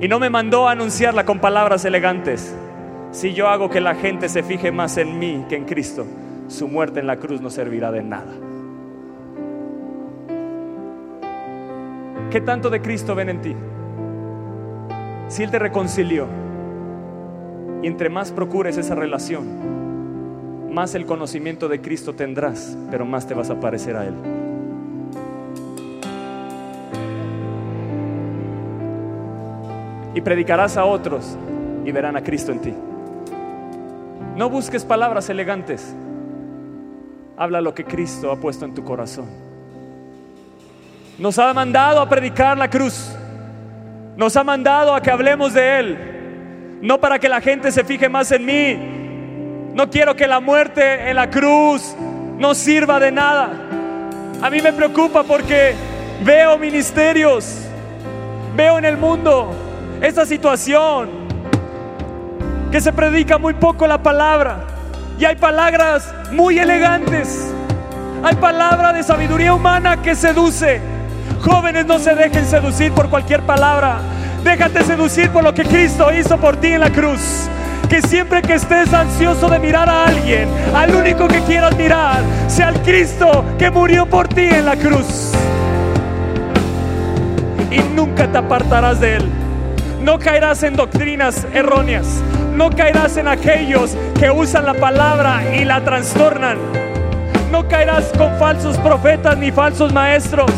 Y 0.00 0.06
no 0.06 0.20
me 0.20 0.30
mandó 0.30 0.68
a 0.68 0.72
anunciarla 0.72 1.24
con 1.24 1.40
palabras 1.40 1.84
elegantes, 1.84 2.54
si 3.10 3.32
yo 3.32 3.48
hago 3.48 3.70
que 3.70 3.80
la 3.80 3.94
gente 3.94 4.28
se 4.28 4.42
fije 4.42 4.70
más 4.70 4.96
en 4.98 5.18
mí 5.18 5.44
que 5.48 5.56
en 5.56 5.64
Cristo, 5.64 6.06
su 6.48 6.68
muerte 6.68 7.00
en 7.00 7.06
la 7.06 7.16
cruz 7.16 7.40
no 7.40 7.50
servirá 7.50 7.90
de 7.90 8.02
nada. 8.02 8.32
¿Qué 12.30 12.40
tanto 12.42 12.68
de 12.68 12.82
Cristo 12.82 13.14
ven 13.14 13.30
en 13.30 13.40
ti? 13.40 13.56
Si 15.28 15.42
Él 15.42 15.50
te 15.50 15.58
reconcilió 15.58 16.26
y 17.82 17.86
entre 17.86 18.10
más 18.10 18.32
procures 18.32 18.76
esa 18.76 18.94
relación, 18.94 20.74
más 20.74 20.94
el 20.94 21.06
conocimiento 21.06 21.68
de 21.68 21.80
Cristo 21.80 22.14
tendrás, 22.14 22.76
pero 22.90 23.06
más 23.06 23.26
te 23.26 23.34
vas 23.34 23.48
a 23.48 23.58
parecer 23.58 23.96
a 23.96 24.06
Él. 24.06 24.14
Y 30.14 30.20
predicarás 30.20 30.76
a 30.76 30.84
otros 30.84 31.36
y 31.84 31.92
verán 31.92 32.16
a 32.16 32.22
Cristo 32.22 32.52
en 32.52 32.60
ti. 32.60 32.74
No 34.38 34.48
busques 34.48 34.84
palabras 34.84 35.28
elegantes. 35.30 35.92
Habla 37.36 37.60
lo 37.60 37.74
que 37.74 37.84
Cristo 37.84 38.30
ha 38.30 38.36
puesto 38.36 38.64
en 38.64 38.72
tu 38.72 38.84
corazón. 38.84 39.26
Nos 41.18 41.40
ha 41.40 41.52
mandado 41.52 42.00
a 42.00 42.08
predicar 42.08 42.56
la 42.56 42.70
cruz. 42.70 43.10
Nos 44.16 44.36
ha 44.36 44.44
mandado 44.44 44.94
a 44.94 45.02
que 45.02 45.10
hablemos 45.10 45.54
de 45.54 45.80
Él. 45.80 46.78
No 46.80 47.00
para 47.00 47.18
que 47.18 47.28
la 47.28 47.40
gente 47.40 47.72
se 47.72 47.82
fije 47.82 48.08
más 48.08 48.30
en 48.30 48.44
mí. 48.44 49.74
No 49.74 49.90
quiero 49.90 50.14
que 50.14 50.28
la 50.28 50.38
muerte 50.38 51.10
en 51.10 51.16
la 51.16 51.28
cruz 51.28 51.96
no 52.38 52.54
sirva 52.54 53.00
de 53.00 53.10
nada. 53.10 53.50
A 54.40 54.48
mí 54.50 54.62
me 54.62 54.72
preocupa 54.72 55.24
porque 55.24 55.74
veo 56.24 56.56
ministerios. 56.58 57.56
Veo 58.54 58.78
en 58.78 58.84
el 58.84 58.98
mundo 58.98 59.50
esta 60.00 60.24
situación 60.24 61.27
que 62.70 62.80
se 62.80 62.92
predica 62.92 63.38
muy 63.38 63.54
poco 63.54 63.86
la 63.86 63.98
palabra 64.02 64.58
y 65.18 65.24
hay 65.24 65.36
palabras 65.36 66.12
muy 66.30 66.58
elegantes. 66.58 67.52
Hay 68.22 68.36
palabra 68.36 68.92
de 68.92 69.02
sabiduría 69.02 69.54
humana 69.54 70.00
que 70.02 70.14
seduce. 70.14 70.80
Jóvenes, 71.40 71.86
no 71.86 71.98
se 71.98 72.14
dejen 72.14 72.44
seducir 72.44 72.92
por 72.92 73.08
cualquier 73.08 73.42
palabra. 73.42 73.98
Déjate 74.44 74.84
seducir 74.84 75.30
por 75.30 75.42
lo 75.42 75.54
que 75.54 75.64
Cristo 75.64 76.12
hizo 76.12 76.36
por 76.38 76.56
ti 76.56 76.68
en 76.68 76.80
la 76.80 76.90
cruz. 76.90 77.48
Que 77.88 78.02
siempre 78.02 78.42
que 78.42 78.54
estés 78.54 78.92
ansioso 78.92 79.48
de 79.48 79.58
mirar 79.58 79.88
a 79.88 80.04
alguien, 80.04 80.48
al 80.74 80.94
único 80.94 81.26
que 81.26 81.40
quieras 81.40 81.74
mirar, 81.76 82.20
sea 82.46 82.68
el 82.68 82.80
Cristo 82.82 83.44
que 83.58 83.70
murió 83.70 84.06
por 84.06 84.28
ti 84.28 84.42
en 84.42 84.66
la 84.66 84.76
cruz. 84.76 85.32
Y 87.70 87.78
nunca 87.94 88.30
te 88.30 88.38
apartarás 88.38 89.00
de 89.00 89.16
él. 89.16 89.28
No 90.02 90.18
caerás 90.18 90.62
en 90.62 90.76
doctrinas 90.76 91.46
erróneas 91.52 92.22
no 92.58 92.70
caerás 92.70 93.16
en 93.16 93.28
aquellos 93.28 93.96
que 94.18 94.32
usan 94.32 94.66
la 94.66 94.74
palabra 94.74 95.56
y 95.56 95.64
la 95.64 95.80
trastornan. 95.80 96.58
No 97.52 97.68
caerás 97.68 98.12
con 98.18 98.36
falsos 98.36 98.76
profetas 98.78 99.38
ni 99.38 99.52
falsos 99.52 99.92
maestros, 99.92 100.50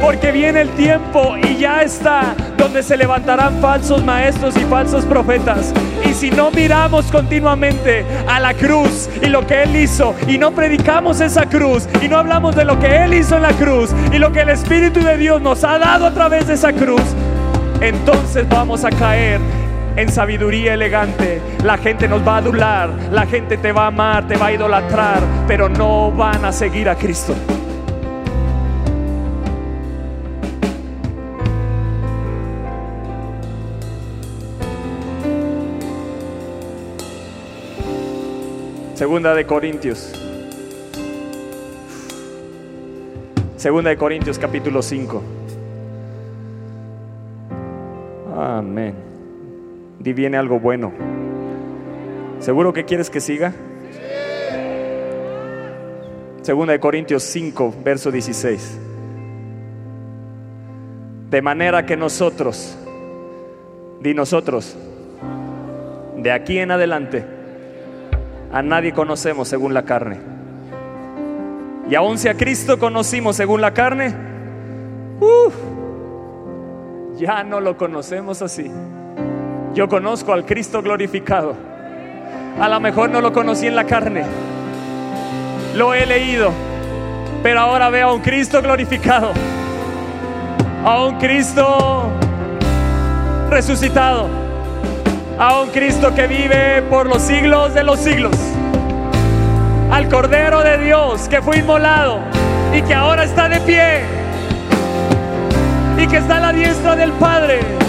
porque 0.00 0.32
viene 0.32 0.62
el 0.62 0.70
tiempo 0.70 1.36
y 1.36 1.56
ya 1.58 1.82
está 1.82 2.34
donde 2.58 2.82
se 2.82 2.96
levantarán 2.96 3.60
falsos 3.60 4.04
maestros 4.04 4.56
y 4.56 4.64
falsos 4.64 5.04
profetas. 5.04 5.72
Y 6.04 6.12
si 6.12 6.32
no 6.32 6.50
miramos 6.50 7.06
continuamente 7.12 8.04
a 8.26 8.40
la 8.40 8.52
cruz 8.52 9.08
y 9.22 9.26
lo 9.26 9.46
que 9.46 9.62
Él 9.62 9.76
hizo, 9.76 10.12
y 10.26 10.38
no 10.38 10.50
predicamos 10.50 11.20
esa 11.20 11.46
cruz, 11.46 11.88
y 12.02 12.08
no 12.08 12.18
hablamos 12.18 12.56
de 12.56 12.64
lo 12.64 12.80
que 12.80 13.04
Él 13.04 13.14
hizo 13.14 13.36
en 13.36 13.42
la 13.42 13.52
cruz, 13.52 13.90
y 14.12 14.18
lo 14.18 14.32
que 14.32 14.40
el 14.40 14.48
Espíritu 14.48 15.00
de 15.04 15.16
Dios 15.16 15.40
nos 15.40 15.62
ha 15.62 15.78
dado 15.78 16.06
a 16.06 16.10
través 16.10 16.48
de 16.48 16.54
esa 16.54 16.72
cruz, 16.72 17.04
entonces 17.80 18.48
vamos 18.48 18.84
a 18.84 18.90
caer 18.90 19.40
en 19.96 20.10
sabiduría 20.10 20.74
elegante. 20.74 21.40
La 21.62 21.78
gente 21.78 22.08
nos 22.08 22.26
va 22.26 22.36
a 22.36 22.38
adular, 22.38 22.90
la 23.10 23.26
gente 23.26 23.56
te 23.56 23.72
va 23.72 23.84
a 23.84 23.86
amar, 23.88 24.26
te 24.26 24.36
va 24.36 24.46
a 24.46 24.52
idolatrar, 24.52 25.22
pero 25.46 25.68
no 25.68 26.10
van 26.10 26.44
a 26.44 26.52
seguir 26.52 26.88
a 26.88 26.96
Cristo. 26.96 27.34
Segunda 38.94 39.34
de 39.34 39.44
Corintios. 39.44 40.12
Segunda 43.56 43.90
de 43.90 43.96
Corintios 43.96 44.38
capítulo 44.38 44.82
5. 44.82 45.22
Amén 48.36 49.03
y 50.04 50.12
viene 50.12 50.36
algo 50.36 50.60
bueno. 50.60 50.92
¿Seguro 52.38 52.72
que 52.72 52.84
quieres 52.84 53.08
que 53.08 53.20
siga? 53.20 53.52
Segunda 56.42 56.74
de 56.74 56.80
Corintios 56.80 57.22
5, 57.22 57.74
verso 57.82 58.10
16. 58.10 58.80
De 61.30 61.40
manera 61.40 61.86
que 61.86 61.96
nosotros, 61.96 62.76
di 64.00 64.12
nosotros, 64.12 64.76
de 66.18 66.30
aquí 66.30 66.58
en 66.58 66.70
adelante, 66.70 67.24
a 68.52 68.62
nadie 68.62 68.92
conocemos 68.92 69.48
según 69.48 69.72
la 69.72 69.84
carne. 69.84 70.18
Y 71.88 71.94
aun 71.94 72.18
si 72.18 72.28
a 72.28 72.34
Cristo 72.34 72.78
conocimos 72.78 73.36
según 73.36 73.62
la 73.62 73.72
carne, 73.72 74.14
ya 77.16 77.42
no 77.42 77.60
lo 77.60 77.76
conocemos 77.78 78.42
así. 78.42 78.70
Yo 79.74 79.88
conozco 79.88 80.32
al 80.32 80.46
Cristo 80.46 80.80
glorificado. 80.82 81.56
A 82.60 82.68
lo 82.68 82.78
mejor 82.78 83.10
no 83.10 83.20
lo 83.20 83.32
conocí 83.32 83.66
en 83.66 83.74
la 83.74 83.82
carne. 83.82 84.24
Lo 85.74 85.92
he 85.94 86.06
leído. 86.06 86.52
Pero 87.42 87.58
ahora 87.58 87.90
veo 87.90 88.10
a 88.10 88.12
un 88.12 88.20
Cristo 88.20 88.62
glorificado. 88.62 89.32
A 90.84 91.02
un 91.02 91.18
Cristo 91.18 92.08
resucitado. 93.50 94.28
A 95.40 95.60
un 95.62 95.70
Cristo 95.70 96.14
que 96.14 96.28
vive 96.28 96.82
por 96.82 97.06
los 97.06 97.20
siglos 97.20 97.74
de 97.74 97.82
los 97.82 97.98
siglos. 97.98 98.36
Al 99.90 100.08
Cordero 100.08 100.62
de 100.62 100.78
Dios 100.78 101.28
que 101.28 101.42
fue 101.42 101.58
inmolado 101.58 102.20
y 102.72 102.80
que 102.82 102.94
ahora 102.94 103.24
está 103.24 103.48
de 103.48 103.58
pie. 103.62 104.02
Y 105.98 106.06
que 106.06 106.18
está 106.18 106.36
a 106.36 106.40
la 106.40 106.52
diestra 106.52 106.94
del 106.94 107.10
Padre 107.12 107.83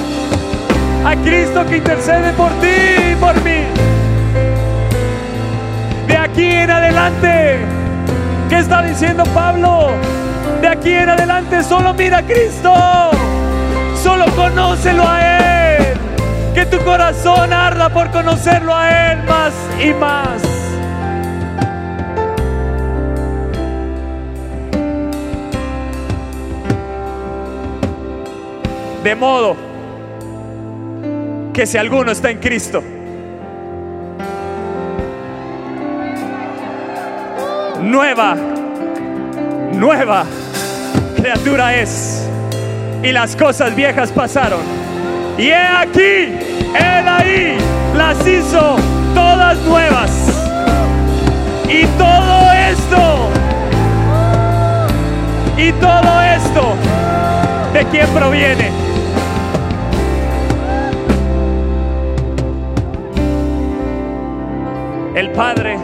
a 1.06 1.16
Cristo 1.18 1.64
que 1.68 1.78
intercede 1.78 2.34
por 2.34 2.49
ti 2.60 3.12
y 3.12 3.16
por 3.16 3.36
mí. 3.43 3.64
De 6.08 6.18
aquí 6.18 6.49
en 6.49 6.72
adelante, 6.72 7.60
¿qué 8.49 8.58
está 8.58 8.82
diciendo 8.82 9.24
Pablo? 9.34 9.91
De 10.62 10.68
aquí 10.68 10.93
en 10.93 11.10
adelante 11.10 11.64
solo 11.64 11.93
mira 11.93 12.20
a 12.20 12.24
Cristo, 12.24 12.74
solo 14.01 14.26
conócelo 14.36 15.03
a 15.08 15.78
Él. 15.78 15.84
Que 16.56 16.66
tu 16.66 16.80
corazón 16.84 17.53
arda 17.53 17.89
por 17.89 18.10
conocerlo 18.10 18.76
a 18.76 19.12
Él 19.12 19.24
más 19.24 19.53
y 19.80 19.93
más. 19.93 20.41
De 29.03 29.14
modo 29.14 29.74
que 31.56 31.66
si 31.66 31.78
alguno 31.78 32.12
está 32.12 32.30
en 32.32 32.39
Cristo, 32.39 32.84
nueva, 37.82 38.36
nueva 39.72 40.26
criatura 41.16 41.74
es. 41.78 42.28
Y 43.01 43.14
las 43.14 43.38
cosas 43.38 43.74
viejas 43.74 44.12
pasaron. 44.12 44.60
Y 45.38 45.43
he 45.47 45.56
aquí, 45.56 46.36
Él 46.76 47.08
ahí 47.08 47.58
las 47.95 48.28
hizo 48.28 48.76
todas 49.14 49.58
nuevas. 49.62 50.12
Y 51.70 51.86
todo 51.97 52.51
esto, 52.51 53.30
y 55.58 55.72
todo 55.72 56.22
esto, 56.22 56.76
¿de 57.72 57.86
quién 57.86 58.08
proviene? 58.10 58.85
El 65.26 65.32
Padre, 65.32 65.76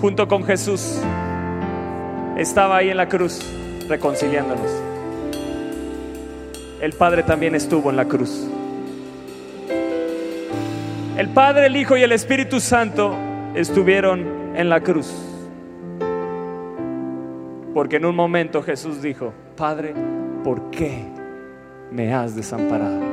junto 0.00 0.28
con 0.28 0.44
Jesús, 0.44 1.00
estaba 2.38 2.76
ahí 2.76 2.90
en 2.90 2.96
la 2.96 3.08
cruz 3.08 3.40
reconciliándonos. 3.88 4.70
El 6.80 6.92
Padre 6.92 7.24
también 7.24 7.56
estuvo 7.56 7.90
en 7.90 7.96
la 7.96 8.04
cruz. 8.04 8.46
El 11.18 11.28
Padre, 11.30 11.66
el 11.66 11.76
Hijo 11.76 11.96
y 11.96 12.04
el 12.04 12.12
Espíritu 12.12 12.60
Santo 12.60 13.16
estuvieron 13.56 14.54
en 14.54 14.68
la 14.68 14.80
cruz. 14.80 15.12
Porque 17.74 17.96
en 17.96 18.04
un 18.04 18.14
momento 18.14 18.62
Jesús 18.62 19.02
dijo, 19.02 19.32
Padre, 19.56 19.92
¿por 20.44 20.70
qué 20.70 21.04
me 21.90 22.14
has 22.14 22.36
desamparado? 22.36 23.09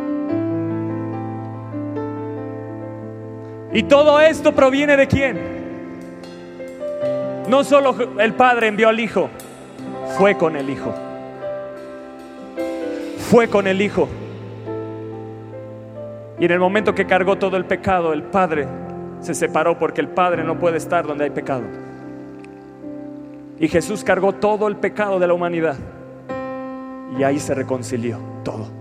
Y 3.78 3.84
todo 3.84 4.20
esto 4.20 4.56
proviene 4.56 4.98
de 4.98 5.08
quién? 5.08 5.38
No 7.48 7.64
solo 7.64 7.96
el 8.20 8.34
Padre 8.34 8.70
envió 8.70 8.90
al 8.90 9.00
Hijo, 9.00 9.30
fue 10.18 10.36
con 10.36 10.56
el 10.56 10.68
Hijo. 10.68 10.92
Fue 13.30 13.48
con 13.48 13.68
el 13.68 13.80
Hijo. 13.80 14.10
Y 16.40 16.46
en 16.46 16.52
el 16.52 16.58
momento 16.58 16.96
que 16.96 17.06
cargó 17.06 17.36
todo 17.36 17.56
el 17.56 17.66
pecado, 17.66 18.14
el 18.14 18.24
Padre 18.24 18.68
se 19.22 19.36
separó 19.36 19.78
porque 19.78 20.02
el 20.02 20.08
Padre 20.08 20.44
no 20.44 20.58
puede 20.58 20.78
estar 20.78 21.06
donde 21.06 21.26
hay 21.26 21.30
pecado. 21.30 21.66
Y 23.60 23.68
Jesús 23.68 24.04
cargó 24.04 24.34
todo 24.34 24.68
el 24.68 24.78
pecado 24.78 25.20
de 25.20 25.28
la 25.28 25.36
humanidad. 25.36 25.78
Y 27.16 27.22
ahí 27.22 27.38
se 27.38 27.54
reconcilió 27.54 28.18
todo. 28.44 28.72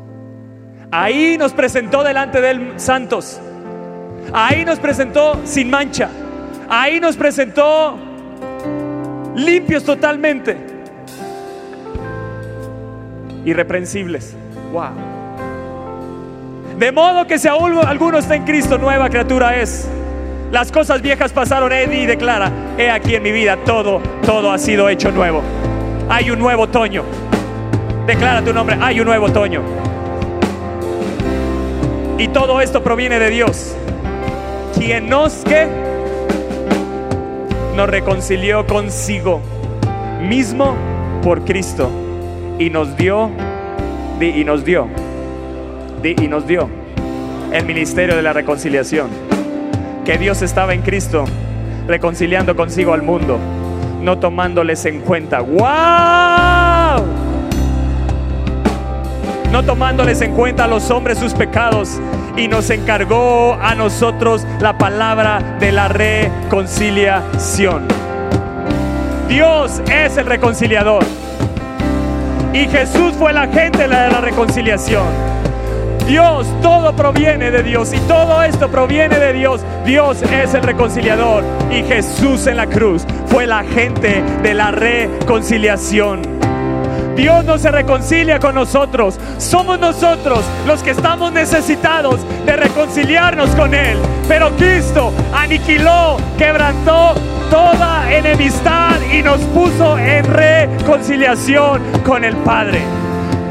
Ahí 0.90 1.36
nos 1.38 1.52
presentó 1.52 2.02
delante 2.02 2.40
de 2.40 2.50
él 2.50 2.72
santos. 2.76 3.42
Ahí 4.32 4.64
nos 4.64 4.78
presentó 4.78 5.40
sin 5.44 5.70
mancha. 5.70 6.08
Ahí 6.68 7.00
nos 7.00 7.16
presentó 7.16 7.98
limpios 9.34 9.84
totalmente. 9.84 10.56
Irreprensibles. 13.44 14.34
Wow. 14.72 15.16
De 16.78 16.92
modo 16.92 17.26
que 17.26 17.38
si 17.38 17.48
aún 17.48 17.78
alguno 17.78 18.18
está 18.18 18.34
en 18.34 18.44
Cristo, 18.44 18.76
nueva 18.78 19.08
criatura 19.08 19.56
es. 19.56 19.88
Las 20.52 20.70
cosas 20.70 21.02
viejas 21.02 21.32
pasaron, 21.32 21.72
Eddie 21.72 22.06
declara, 22.06 22.50
he 22.78 22.90
aquí 22.90 23.14
en 23.14 23.22
mi 23.22 23.32
vida 23.32 23.56
todo, 23.64 24.00
todo 24.24 24.50
ha 24.50 24.58
sido 24.58 24.88
hecho 24.88 25.10
nuevo. 25.10 25.42
Hay 26.08 26.30
un 26.30 26.38
nuevo 26.38 26.64
otoño. 26.64 27.04
Declara 28.06 28.42
tu 28.42 28.52
nombre, 28.52 28.76
hay 28.80 29.00
un 29.00 29.06
nuevo 29.06 29.26
otoño. 29.26 29.62
Y 32.18 32.28
todo 32.28 32.60
esto 32.60 32.82
proviene 32.82 33.18
de 33.18 33.30
Dios 33.30 33.76
quien 34.78 35.08
nos 35.08 35.32
que 35.44 35.66
nos 37.74 37.88
reconcilió 37.88 38.66
consigo 38.66 39.40
mismo 40.22 40.74
por 41.22 41.44
Cristo 41.44 41.90
y 42.58 42.70
nos 42.70 42.96
dio 42.96 43.30
y 44.20 44.44
nos 44.44 44.64
dio 44.64 44.88
y 46.02 46.28
nos 46.28 46.46
dio 46.46 46.68
el 47.52 47.66
ministerio 47.66 48.14
de 48.16 48.22
la 48.22 48.32
reconciliación. 48.32 49.08
Que 50.04 50.18
Dios 50.18 50.42
estaba 50.42 50.72
en 50.72 50.82
Cristo 50.82 51.24
reconciliando 51.88 52.54
consigo 52.54 52.92
al 52.92 53.02
mundo 53.02 53.38
no 54.00 54.18
tomándoles 54.18 54.84
en 54.84 55.00
cuenta. 55.00 55.40
Wow 55.40 57.06
no 59.50 59.62
tomándoles 59.64 60.20
en 60.20 60.34
cuenta 60.34 60.64
a 60.64 60.68
los 60.68 60.90
hombres 60.90 61.18
sus 61.18 61.32
pecados 61.32 61.98
y 62.36 62.48
nos 62.48 62.70
encargó 62.70 63.54
a 63.60 63.74
nosotros 63.74 64.46
la 64.60 64.76
palabra 64.76 65.56
de 65.58 65.72
la 65.72 65.88
reconciliación. 65.88 67.86
Dios 69.28 69.82
es 69.92 70.16
el 70.16 70.26
reconciliador. 70.26 71.04
Y 72.52 72.66
Jesús 72.68 73.14
fue 73.18 73.32
la 73.32 73.48
gente 73.48 73.82
de 73.82 73.88
la 73.88 74.20
reconciliación. 74.20 75.36
Dios, 76.06 76.46
todo 76.62 76.94
proviene 76.94 77.50
de 77.50 77.64
Dios 77.64 77.92
y 77.92 77.98
todo 78.00 78.42
esto 78.42 78.68
proviene 78.68 79.18
de 79.18 79.32
Dios. 79.32 79.62
Dios 79.84 80.22
es 80.22 80.54
el 80.54 80.62
reconciliador 80.62 81.42
y 81.70 81.82
Jesús 81.82 82.46
en 82.46 82.58
la 82.58 82.66
cruz 82.66 83.04
fue 83.26 83.46
la 83.46 83.64
gente 83.64 84.22
de 84.42 84.54
la 84.54 84.70
reconciliación. 84.70 86.22
Dios 87.16 87.44
no 87.46 87.58
se 87.58 87.70
reconcilia 87.70 88.38
con 88.38 88.54
nosotros. 88.54 89.18
Somos 89.38 89.80
nosotros 89.80 90.44
los 90.66 90.82
que 90.82 90.90
estamos 90.90 91.32
necesitados 91.32 92.20
de 92.44 92.56
reconciliarnos 92.56 93.50
con 93.50 93.72
Él. 93.74 93.96
Pero 94.28 94.54
Cristo 94.56 95.12
aniquiló, 95.34 96.18
quebrantó 96.36 97.14
toda 97.50 98.12
enemistad 98.12 98.96
y 99.12 99.22
nos 99.22 99.40
puso 99.40 99.98
en 99.98 100.24
reconciliación 100.26 101.80
con 102.04 102.22
el 102.22 102.36
Padre. 102.36 102.82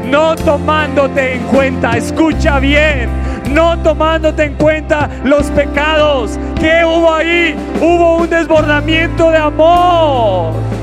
No 0.08 0.36
tomándote 0.36 1.34
en 1.34 1.42
cuenta, 1.48 1.96
escucha 1.96 2.60
bien, 2.60 3.10
no 3.50 3.76
tomándote 3.78 4.44
en 4.44 4.54
cuenta 4.54 5.10
los 5.24 5.46
pecados 5.46 6.38
que 6.60 6.84
hubo 6.84 7.12
ahí. 7.12 7.56
Hubo 7.80 8.18
un 8.18 8.30
desbordamiento 8.30 9.30
de 9.30 9.38
amor. 9.38 10.75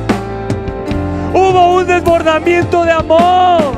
Hubo 1.34 1.78
un 1.78 1.88
desbordamiento 1.88 2.86
de 2.86 2.92
amor. 2.92 3.74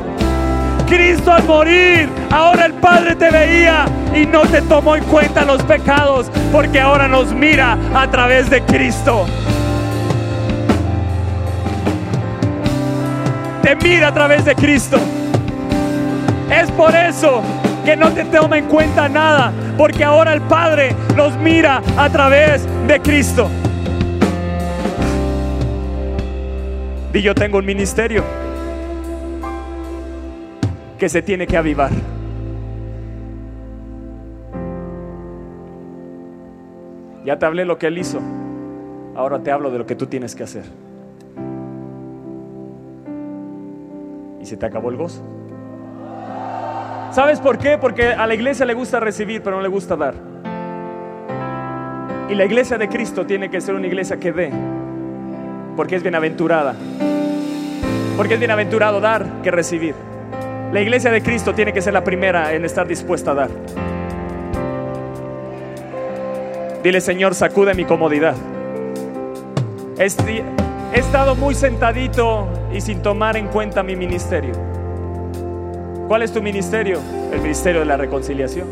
Cristo 0.86 1.32
al 1.32 1.42
morir, 1.44 2.08
ahora 2.30 2.66
el 2.66 2.74
Padre 2.74 3.16
te 3.16 3.30
veía 3.30 3.86
y 4.14 4.24
no 4.26 4.42
te 4.42 4.62
tomó 4.62 4.94
en 4.94 5.02
cuenta 5.04 5.44
los 5.44 5.62
pecados, 5.62 6.30
porque 6.52 6.80
ahora 6.80 7.08
nos 7.08 7.32
mira 7.32 7.76
a 7.94 8.08
través 8.08 8.50
de 8.50 8.62
Cristo. 8.62 9.26
Te 13.62 13.74
mira 13.76 14.08
a 14.08 14.14
través 14.14 14.44
de 14.44 14.54
Cristo. 14.54 14.98
Es 16.50 16.70
por 16.72 16.94
eso 16.94 17.42
que 17.84 17.96
no 17.96 18.10
te 18.12 18.24
toma 18.26 18.58
en 18.58 18.66
cuenta 18.66 19.08
nada, 19.08 19.52
porque 19.76 20.04
ahora 20.04 20.34
el 20.34 20.42
Padre 20.42 20.94
nos 21.16 21.36
mira 21.38 21.82
a 21.96 22.08
través 22.10 22.66
de 22.86 23.00
Cristo. 23.00 23.50
Y 27.16 27.22
yo 27.22 27.34
tengo 27.34 27.56
un 27.56 27.64
ministerio 27.64 28.22
que 30.98 31.08
se 31.08 31.22
tiene 31.22 31.46
que 31.46 31.56
avivar. 31.56 31.90
Ya 37.24 37.38
te 37.38 37.46
hablé 37.46 37.64
lo 37.64 37.78
que 37.78 37.86
Él 37.86 37.96
hizo. 37.96 38.20
Ahora 39.14 39.38
te 39.38 39.50
hablo 39.50 39.70
de 39.70 39.78
lo 39.78 39.86
que 39.86 39.94
tú 39.94 40.08
tienes 40.08 40.34
que 40.34 40.42
hacer. 40.42 40.64
Y 44.42 44.44
se 44.44 44.58
te 44.58 44.66
acabó 44.66 44.90
el 44.90 44.98
gozo. 44.98 45.22
¿Sabes 47.12 47.40
por 47.40 47.56
qué? 47.56 47.78
Porque 47.78 48.08
a 48.08 48.26
la 48.26 48.34
iglesia 48.34 48.66
le 48.66 48.74
gusta 48.74 49.00
recibir, 49.00 49.42
pero 49.42 49.56
no 49.56 49.62
le 49.62 49.68
gusta 49.68 49.96
dar. 49.96 50.12
Y 52.28 52.34
la 52.34 52.44
iglesia 52.44 52.76
de 52.76 52.90
Cristo 52.90 53.24
tiene 53.24 53.48
que 53.48 53.62
ser 53.62 53.74
una 53.74 53.86
iglesia 53.86 54.18
que 54.18 54.32
dé, 54.32 54.52
porque 55.76 55.96
es 55.96 56.02
bienaventurada. 56.02 56.74
Porque 58.16 58.34
es 58.34 58.40
bienaventurado 58.40 59.00
dar 59.00 59.42
que 59.42 59.50
recibir. 59.50 59.94
La 60.72 60.80
iglesia 60.80 61.10
de 61.10 61.22
Cristo 61.22 61.54
tiene 61.54 61.72
que 61.72 61.82
ser 61.82 61.92
la 61.92 62.02
primera 62.02 62.52
en 62.54 62.64
estar 62.64 62.88
dispuesta 62.88 63.32
a 63.32 63.34
dar. 63.34 63.50
Dile, 66.82 67.00
Señor, 67.00 67.34
sacude 67.34 67.74
mi 67.74 67.84
comodidad. 67.84 68.34
He 69.98 70.04
estado 70.98 71.34
muy 71.34 71.54
sentadito 71.54 72.48
y 72.72 72.80
sin 72.80 73.02
tomar 73.02 73.36
en 73.36 73.48
cuenta 73.48 73.82
mi 73.82 73.96
ministerio. 73.96 74.52
¿Cuál 76.08 76.22
es 76.22 76.32
tu 76.32 76.40
ministerio? 76.40 77.00
El 77.32 77.40
ministerio 77.40 77.80
de 77.80 77.86
la 77.86 77.96
reconciliación. 77.96 78.68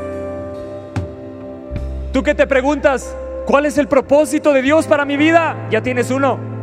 ¿Tú 2.13 2.23
qué 2.23 2.35
te 2.35 2.47
preguntas? 2.47 3.17
¿Cuál 3.47 3.67
es 3.67 3.77
el 3.77 3.89
propósito 3.89 4.53
de 4.53 4.63
Dios 4.63 4.87
para 4.87 5.05
mi 5.05 5.17
vida? 5.17 5.57
Ya 5.71 5.83
tienes 5.83 6.11
uno. 6.11 6.54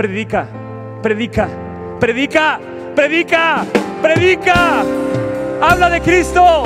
Predica, 0.00 0.46
predica, 1.02 1.46
predica, 2.00 2.58
predica, 2.96 3.66
predica. 4.00 4.82
Habla 5.60 5.90
de 5.90 6.00
Cristo. 6.00 6.64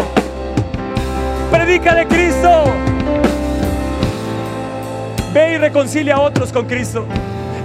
Predica 1.50 1.96
de 1.96 2.06
Cristo. 2.06 2.72
Ve 5.32 5.54
y 5.54 5.58
reconcilia 5.58 6.14
a 6.14 6.20
otros 6.20 6.52
con 6.52 6.66
Cristo. 6.66 7.06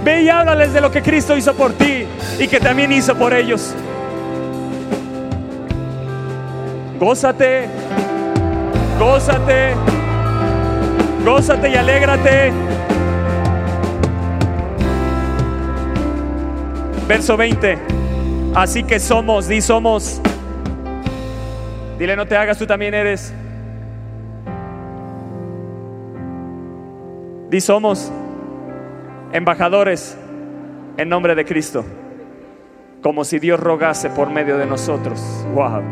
Ve 0.04 0.22
y 0.22 0.28
háblales 0.28 0.72
de 0.72 0.80
lo 0.80 0.90
que 0.90 1.02
Cristo 1.02 1.36
hizo 1.36 1.54
por 1.54 1.72
ti 1.74 2.04
y 2.40 2.48
que 2.48 2.58
también 2.58 2.90
hizo 2.90 3.14
por 3.14 3.32
ellos. 3.32 3.72
Gózate, 6.98 7.68
gózate, 8.98 9.74
gózate 11.24 11.70
y 11.70 11.76
alégrate. 11.76 12.69
Verso 17.10 17.36
20. 17.36 17.76
Así 18.54 18.84
que 18.84 19.00
somos, 19.00 19.48
di 19.48 19.60
somos. 19.60 20.20
Dile, 21.98 22.14
no 22.14 22.24
te 22.24 22.36
hagas, 22.36 22.56
tú 22.56 22.68
también 22.68 22.94
eres. 22.94 23.34
Di 27.48 27.60
somos 27.60 28.12
embajadores 29.32 30.16
en 30.98 31.08
nombre 31.08 31.34
de 31.34 31.44
Cristo, 31.44 31.84
como 33.02 33.24
si 33.24 33.40
Dios 33.40 33.58
rogase 33.58 34.08
por 34.10 34.30
medio 34.30 34.56
de 34.56 34.66
nosotros. 34.66 35.20
Wow. 35.52 35.82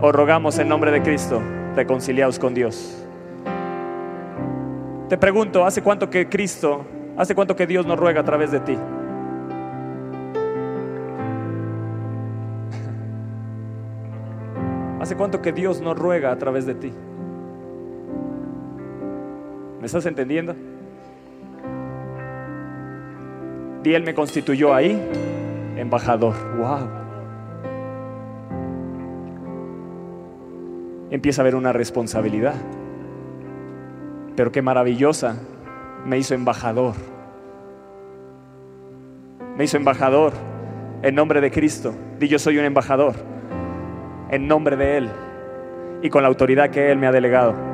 O 0.00 0.10
rogamos 0.10 0.58
en 0.58 0.68
nombre 0.68 0.90
de 0.90 1.02
Cristo, 1.02 1.40
reconciliados 1.76 2.40
con 2.40 2.52
Dios. 2.52 3.06
Te 5.08 5.16
pregunto, 5.16 5.64
¿hace 5.64 5.82
cuánto 5.82 6.10
que 6.10 6.28
Cristo, 6.28 6.84
hace 7.16 7.36
cuánto 7.36 7.54
que 7.54 7.68
Dios 7.68 7.86
nos 7.86 7.96
ruega 7.96 8.22
a 8.22 8.24
través 8.24 8.50
de 8.50 8.58
ti? 8.58 8.76
¿Hace 15.00 15.16
cuánto 15.16 15.40
que 15.40 15.52
Dios 15.52 15.80
nos 15.80 15.98
ruega 15.98 16.30
a 16.30 16.36
través 16.36 16.66
de 16.66 16.74
ti? 16.74 16.92
¿Me 19.80 19.86
estás 19.86 20.04
entendiendo? 20.04 20.54
Y 23.82 23.94
Él 23.94 24.04
me 24.04 24.14
constituyó 24.14 24.74
ahí 24.74 25.02
embajador. 25.78 26.34
Wow. 26.58 26.88
Empieza 31.10 31.40
a 31.40 31.42
haber 31.44 31.54
una 31.54 31.72
responsabilidad. 31.72 32.56
Pero 34.36 34.52
qué 34.52 34.60
maravillosa. 34.60 35.36
Me 36.04 36.18
hizo 36.18 36.34
embajador. 36.34 36.94
Me 39.56 39.64
hizo 39.64 39.78
embajador 39.78 40.34
en 41.02 41.14
nombre 41.14 41.40
de 41.40 41.50
Cristo. 41.50 41.94
Y 42.20 42.28
yo 42.28 42.38
soy 42.38 42.58
un 42.58 42.66
embajador 42.66 43.29
en 44.30 44.46
nombre 44.46 44.76
de 44.76 44.96
Él 44.98 45.10
y 46.02 46.08
con 46.08 46.22
la 46.22 46.28
autoridad 46.28 46.70
que 46.70 46.90
Él 46.90 46.98
me 46.98 47.06
ha 47.06 47.12
delegado 47.12 47.70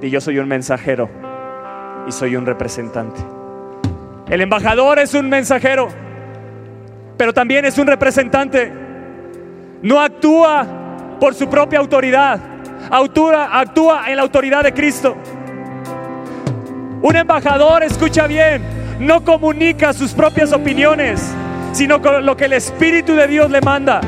y 0.00 0.10
yo 0.10 0.20
soy 0.20 0.38
un 0.38 0.48
mensajero 0.48 1.08
y 2.06 2.12
soy 2.12 2.36
un 2.36 2.46
representante. 2.46 3.20
El 4.28 4.40
embajador 4.40 4.98
es 4.98 5.14
un 5.14 5.28
mensajero, 5.28 5.88
pero 7.16 7.32
también 7.32 7.64
es 7.64 7.78
un 7.78 7.86
representante. 7.86 8.72
No 9.82 10.00
actúa 10.00 10.66
por 11.20 11.34
su 11.34 11.48
propia 11.48 11.78
autoridad, 11.78 12.40
actúa, 12.90 14.04
en 14.08 14.16
la 14.16 14.22
autoridad 14.22 14.64
de 14.64 14.72
Cristo. 14.72 15.16
Un 17.02 17.16
embajador, 17.16 17.82
escucha 17.82 18.26
bien, 18.26 18.62
no 18.98 19.24
comunica 19.24 19.92
sus 19.92 20.12
propias 20.12 20.52
opiniones, 20.52 21.32
sino 21.72 22.02
con 22.02 22.24
lo 22.26 22.36
que 22.36 22.46
el 22.46 22.54
Espíritu 22.54 23.14
de 23.14 23.28
Dios 23.28 23.50
le 23.50 23.60
manda. 23.60 24.00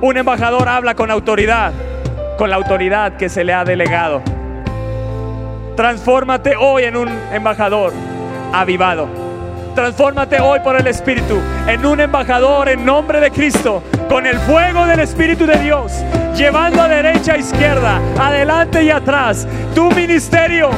Un 0.00 0.16
embajador 0.16 0.68
habla 0.68 0.94
con 0.94 1.10
autoridad 1.10 1.72
con 2.40 2.48
la 2.48 2.56
autoridad 2.56 3.18
que 3.18 3.28
se 3.28 3.44
le 3.44 3.52
ha 3.52 3.64
delegado. 3.64 4.22
Transfórmate 5.76 6.56
hoy 6.56 6.84
en 6.84 6.96
un 6.96 7.10
embajador 7.30 7.92
avivado. 8.50 9.06
Transfórmate 9.74 10.40
hoy 10.40 10.58
por 10.60 10.74
el 10.80 10.86
Espíritu 10.86 11.38
en 11.66 11.84
un 11.84 12.00
embajador 12.00 12.70
en 12.70 12.82
nombre 12.82 13.20
de 13.20 13.30
Cristo, 13.30 13.82
con 14.08 14.26
el 14.26 14.38
fuego 14.38 14.86
del 14.86 15.00
Espíritu 15.00 15.44
de 15.44 15.58
Dios, 15.58 15.92
llevando 16.34 16.80
a 16.80 16.88
derecha, 16.88 17.34
a 17.34 17.36
izquierda, 17.36 18.00
adelante 18.18 18.84
y 18.84 18.90
atrás 18.90 19.46
tu 19.74 19.90
ministerio. 19.90 20.70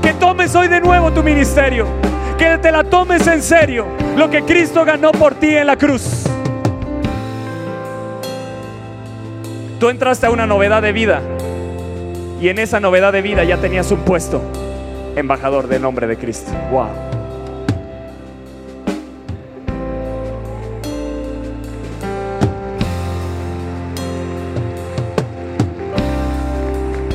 Que 0.00 0.12
tomes 0.12 0.54
hoy 0.54 0.68
de 0.68 0.80
nuevo 0.80 1.10
tu 1.10 1.24
ministerio, 1.24 1.88
que 2.38 2.56
te 2.58 2.70
la 2.70 2.84
tomes 2.84 3.26
en 3.26 3.42
serio, 3.42 3.84
lo 4.16 4.30
que 4.30 4.44
Cristo 4.44 4.84
ganó 4.84 5.10
por 5.10 5.34
ti 5.34 5.56
en 5.56 5.66
la 5.66 5.76
cruz. 5.76 6.24
Tú 9.78 9.88
entraste 9.88 10.26
a 10.26 10.30
una 10.30 10.46
novedad 10.46 10.82
de 10.82 10.92
vida 10.92 11.20
y 12.40 12.48
en 12.48 12.58
esa 12.58 12.78
novedad 12.78 13.12
de 13.12 13.22
vida 13.22 13.42
ya 13.44 13.56
tenías 13.56 13.90
un 13.90 14.00
puesto, 14.00 14.40
embajador 15.16 15.66
del 15.66 15.82
nombre 15.82 16.06
de 16.06 16.16
Cristo. 16.16 16.52
Wow. 16.70 16.88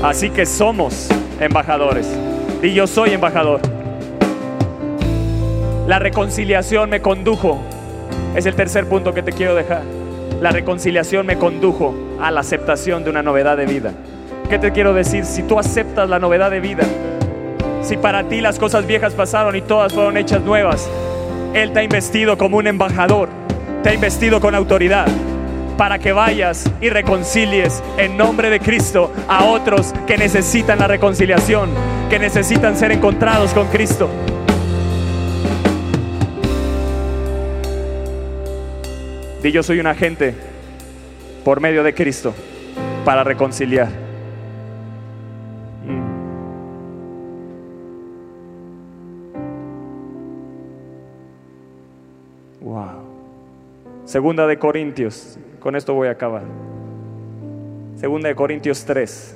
Así 0.03 0.30
que 0.30 0.45
somos 0.45 1.10
embajadores. 1.39 2.07
Y 2.64 2.74
yo 2.74 2.88
soy 2.88 3.12
embajador. 3.12 3.62
La 5.88 5.99
reconciliación 5.99 6.89
me 6.89 7.01
condujo. 7.01 7.60
Es 8.36 8.45
el 8.45 8.55
tercer 8.55 8.88
punto 8.88 9.14
que 9.14 9.24
te 9.24 9.32
quiero 9.32 9.55
dejar. 9.55 9.84
La 10.41 10.51
reconciliación 10.51 11.26
me 11.26 11.38
condujo 11.38 12.09
a 12.22 12.32
la 12.32 12.41
aceptación 12.41 13.03
de 13.03 13.09
una 13.09 13.24
novedad 13.24 13.57
de 13.57 13.65
vida. 13.65 13.91
¿Qué 14.49 14.59
te 14.59 14.72
quiero 14.72 14.93
decir? 14.93 15.26
Si 15.26 15.43
tú 15.43 15.59
aceptas 15.59 16.09
la 16.09 16.20
novedad 16.20 16.49
de 16.51 16.59
vida, 16.59 16.84
si 17.82 17.97
para 17.97 18.24
ti 18.24 18.41
las 18.41 18.59
cosas 18.59 18.86
viejas 18.86 19.13
pasaron 19.13 19.55
y 19.55 19.61
todas 19.61 19.93
fueron 19.93 20.17
hechas 20.17 20.41
nuevas, 20.41 20.89
Él 21.53 21.72
te 21.72 21.80
ha 21.80 21.84
investido 21.84 22.38
como 22.38 22.57
un 22.57 22.67
embajador, 22.67 23.30
te 23.84 23.89
ha 23.89 23.93
investido 23.93 24.39
con 24.39 24.55
autoridad 24.55 25.07
para 25.78 25.97
que 25.97 26.11
vayas 26.11 26.70
y 26.82 26.89
reconcilies 26.89 27.82
en 27.97 28.17
nombre 28.17 28.49
de 28.49 28.59
Cristo 28.59 29.13
a 29.30 29.45
otros 29.45 29.93
que 30.05 30.17
necesitan 30.17 30.80
la 30.80 30.88
reconciliación, 30.88 31.70
que 32.09 32.20
necesitan 32.20 32.76
ser 32.76 32.91
encontrados 32.91 33.53
con 33.53 33.67
Cristo. 33.67 34.09
Y 39.41 39.51
yo 39.51 39.63
soy 39.63 39.80
un 39.80 39.88
agente 39.88 40.36
por 41.50 41.62
medio 41.62 41.82
de 41.82 41.95
Cristo 41.95 42.36
para 43.04 43.24
reconciliar. 43.24 43.89
Mm. 45.84 46.04
Wow. 52.62 52.86
Segunda 54.06 54.45
de 54.45 54.60
Corintios, 54.60 55.39
con 55.60 55.76
esto 55.76 55.95
voy 55.95 56.10
a 56.10 56.12
acabar. 56.12 56.43
Segunda 57.95 58.30
de 58.30 58.36
Corintios 58.36 58.86
3, 58.86 59.36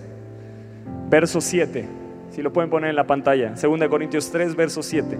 verso 1.09 1.41
7. 1.41 1.87
Si 2.29 2.43
lo 2.43 2.53
pueden 2.53 2.69
poner 2.69 2.91
en 2.91 2.95
la 2.95 3.07
pantalla. 3.07 3.55
Segunda 3.55 3.87
de 3.87 3.89
Corintios 3.89 4.29
3, 4.29 4.55
verso 4.55 4.83
7. 4.83 5.17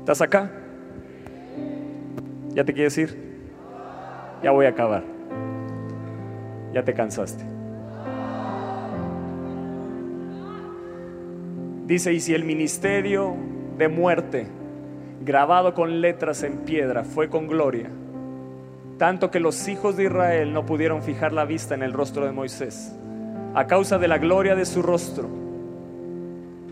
¿Estás 0.00 0.20
acá? 0.20 0.50
¿Ya 2.52 2.62
te 2.62 2.74
quieres 2.74 2.98
ir? 2.98 3.27
Ya 4.42 4.50
voy 4.52 4.66
a 4.66 4.70
acabar. 4.70 5.02
Ya 6.72 6.84
te 6.84 6.94
cansaste. 6.94 7.44
Dice, 11.86 12.12
y 12.12 12.20
si 12.20 12.34
el 12.34 12.44
ministerio 12.44 13.34
de 13.78 13.88
muerte, 13.88 14.46
grabado 15.24 15.72
con 15.72 16.00
letras 16.00 16.42
en 16.42 16.58
piedra, 16.58 17.02
fue 17.02 17.30
con 17.30 17.48
gloria, 17.48 17.88
tanto 18.98 19.30
que 19.30 19.40
los 19.40 19.66
hijos 19.68 19.96
de 19.96 20.04
Israel 20.04 20.52
no 20.52 20.66
pudieron 20.66 21.02
fijar 21.02 21.32
la 21.32 21.46
vista 21.46 21.74
en 21.74 21.82
el 21.82 21.94
rostro 21.94 22.26
de 22.26 22.32
Moisés, 22.32 22.94
a 23.54 23.66
causa 23.66 23.98
de 23.98 24.06
la 24.06 24.18
gloria 24.18 24.54
de 24.54 24.66
su 24.66 24.82
rostro, 24.82 25.28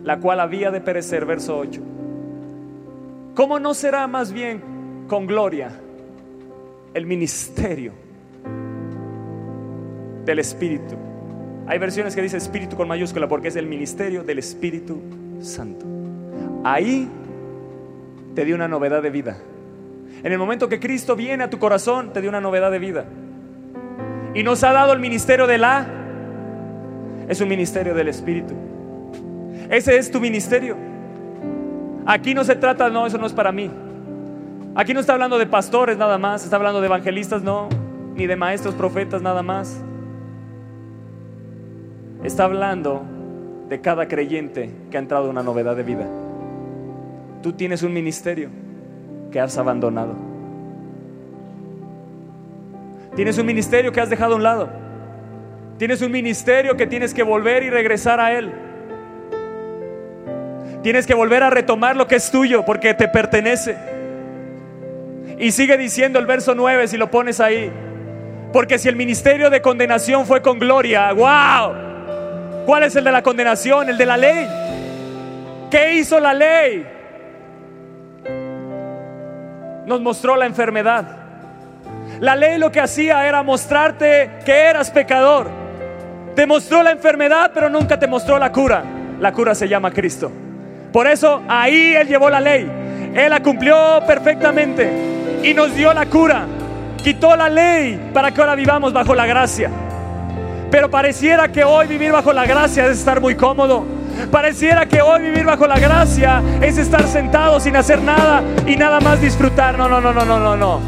la 0.05 0.21
cual 0.21 0.41
había 0.41 0.71
de 0.71 0.83
perecer, 0.83 1.25
verso 1.25 1.57
8. 1.57 1.81
¿Cómo 3.35 3.59
no 3.59 3.73
será 3.73 4.07
más 4.07 4.33
bien 4.33 5.07
con 5.09 5.27
gloria 5.27 5.81
el 6.97 7.05
ministerio 7.05 7.92
del 10.24 10.38
Espíritu? 10.38 10.97
Hay 11.66 11.78
versiones 11.78 12.14
que 12.14 12.22
dice 12.22 12.38
Espíritu 12.38 12.74
con 12.74 12.88
mayúscula 12.88 13.28
porque 13.28 13.49
es 13.49 13.57
el 13.57 13.66
ministerio 13.66 14.24
del 14.24 14.38
Espíritu 14.38 15.03
Santo. 15.40 15.84
Ahí 16.64 17.07
te 18.34 18.47
dio 18.47 18.55
una 18.55 18.66
novedad 18.66 19.03
de 19.03 19.11
vida. 19.11 19.36
En 20.22 20.32
el 20.32 20.38
momento 20.38 20.70
que 20.70 20.80
Cristo 20.80 21.14
viene 21.16 21.44
a 21.44 21.51
tu 21.51 21.59
corazón, 21.59 22.14
te 22.14 22.22
dio 22.22 22.30
una 22.30 22.40
novedad 22.40 22.70
de 22.70 22.78
vida. 22.78 23.05
Y 24.34 24.42
nos 24.42 24.64
ha 24.64 24.72
dado 24.72 24.94
el 24.94 25.01
ministerio 25.01 25.47
de 25.47 25.59
la... 25.59 25.86
Es 27.28 27.42
un 27.42 27.49
ministerio 27.49 27.94
del 27.94 28.09
Espíritu. 28.09 28.55
Ese 29.68 29.99
es 29.99 30.11
tu 30.11 30.18
ministerio. 30.18 30.76
Aquí 32.07 32.32
no 32.32 32.42
se 32.42 32.57
trata, 32.57 32.88
no, 32.88 33.07
eso 33.07 33.18
no 33.18 33.26
es 33.26 33.32
para 33.34 33.53
mí. 33.53 33.70
Aquí 34.77 34.93
no 34.93 35.01
está 35.01 35.14
hablando 35.14 35.39
de 35.39 35.47
pastores 35.47 35.97
nada 35.97 36.18
más, 36.18 36.45
está 36.45 36.57
hablando 36.57 36.83
de 36.83 36.87
evangelistas, 36.87 37.43
no, 37.43 37.70
ni 38.14 38.27
de 38.27 38.37
maestros, 38.37 38.74
profetas 38.74 39.22
nada 39.22 39.43
más. 39.43 39.81
Está 42.22 42.45
hablando 42.45 43.03
de 43.70 43.81
cada 43.81 44.07
creyente 44.07 44.70
que 44.91 44.99
ha 44.99 45.01
entrado 45.01 45.24
en 45.24 45.31
una 45.31 45.43
novedad 45.43 45.77
de 45.77 45.83
vida. 45.83 46.07
Tú 47.43 47.55
tienes 47.55 47.83
un 47.83 47.95
ministerio 47.95 48.51
que 49.33 49.41
has 49.41 49.57
abandonado. 49.57 50.14
Tienes 53.14 53.39
un 53.39 53.47
ministerio 53.47 53.93
que 53.93 54.03
has 54.03 54.11
dejado 54.11 54.35
a 54.35 54.37
un 54.37 54.43
lado. 54.43 54.68
Tienes 55.79 56.03
un 56.03 56.12
ministerio 56.12 56.77
que 56.77 56.87
tienes 56.87 57.14
que 57.14 57.22
volver 57.22 57.62
y 57.62 57.70
regresar 57.70 58.20
a 58.20 58.37
él. 58.37 58.53
Tienes 60.83 61.07
que 61.07 61.14
volver 61.14 61.43
a 61.43 61.49
retomar 61.49 61.97
lo 61.97 62.07
que 62.07 62.16
es 62.16 62.31
tuyo 62.31 62.62
porque 62.66 62.93
te 62.93 63.09
pertenece. 63.09 63.95
Y 65.39 65.53
sigue 65.53 65.76
diciendo 65.76 66.18
el 66.18 66.26
verso 66.26 66.55
9 66.55 66.89
si 66.89 66.97
lo 66.97 67.11
pones 67.11 67.41
ahí. 67.41 67.70
Porque 68.53 68.78
si 68.78 68.89
el 68.89 68.97
ministerio 68.97 69.51
de 69.51 69.61
condenación 69.61 70.26
fue 70.26 70.41
con 70.41 70.59
gloria, 70.59 71.12
wow. 71.12 72.64
¿Cuál 72.64 72.84
es 72.84 72.97
el 72.97 73.05
de 73.05 73.12
la 73.12 73.22
condenación? 73.22 73.89
El 73.89 73.99
de 73.99 74.07
la 74.07 74.16
ley. 74.16 74.49
¿Qué 75.70 75.95
hizo 75.95 76.18
la 76.18 76.32
ley? 76.32 76.87
nos 79.87 80.01
mostró 80.01 80.37
la 80.37 80.47
enfermedad. 80.47 81.05
La 82.20 82.34
ley 82.34 82.59
lo 82.59 82.72
que 82.72 82.80
hacía 82.80 83.26
era 83.26 83.43
mostrarte 83.43 84.30
que 84.45 84.53
eras 84.53 84.91
pecador. 84.91 85.49
Te 86.34 86.45
mostró 86.45 86.82
la 86.82 86.91
enfermedad, 86.91 87.53
pero 87.55 87.70
nunca 87.70 87.99
te 87.99 88.07
mostró 88.07 88.39
la 88.39 88.53
cura. 88.53 88.82
La 89.20 89.32
cura 89.32 89.55
se 89.55 89.68
llama 89.68 89.93
Cristo. 89.93 90.30
Por 90.93 91.07
eso 91.07 91.43
ahí 91.49 91.95
Él 91.95 92.09
llevó 92.09 92.28
la 92.28 92.41
ley. 92.41 92.68
Él 93.14 93.30
la 93.30 93.41
cumplió 93.43 94.03
perfectamente 94.07 95.16
y 95.47 95.55
nos 95.55 95.74
dio 95.74 95.94
la 95.94 96.07
cura. 96.07 96.44
Quitó 97.03 97.36
la 97.36 97.49
ley 97.49 98.11
para 98.12 98.32
que 98.32 98.40
ahora 98.40 98.57
vivamos 98.57 98.92
bajo 98.92 99.14
la 99.14 99.26
gracia. 99.26 99.70
Pero 100.70 100.90
pareciera 100.90 101.53
que 101.53 101.62
hoy 101.62 101.86
vivir 101.86 102.11
bajo 102.11 102.32
la 102.32 102.44
gracia 102.44 102.86
es 102.86 102.99
estar 102.99 103.20
muy 103.20 103.36
cómodo. 103.36 103.86
Pareciera 104.32 104.86
que 104.86 105.01
hoy 105.01 105.22
vivir 105.22 105.44
bajo 105.44 105.66
la 105.68 105.78
gracia 105.78 106.42
es 106.61 106.78
estar 106.78 107.07
sentado 107.07 107.61
sin 107.61 107.76
hacer 107.76 108.03
nada 108.03 108.42
y 108.66 108.74
nada 108.74 108.99
más 108.99 109.20
disfrutar. 109.20 109.78
No, 109.78 109.88
no, 109.88 110.01
no, 110.01 110.12
no, 110.12 110.24
no, 110.24 110.40
no, 110.40 110.57
no. 110.57 110.80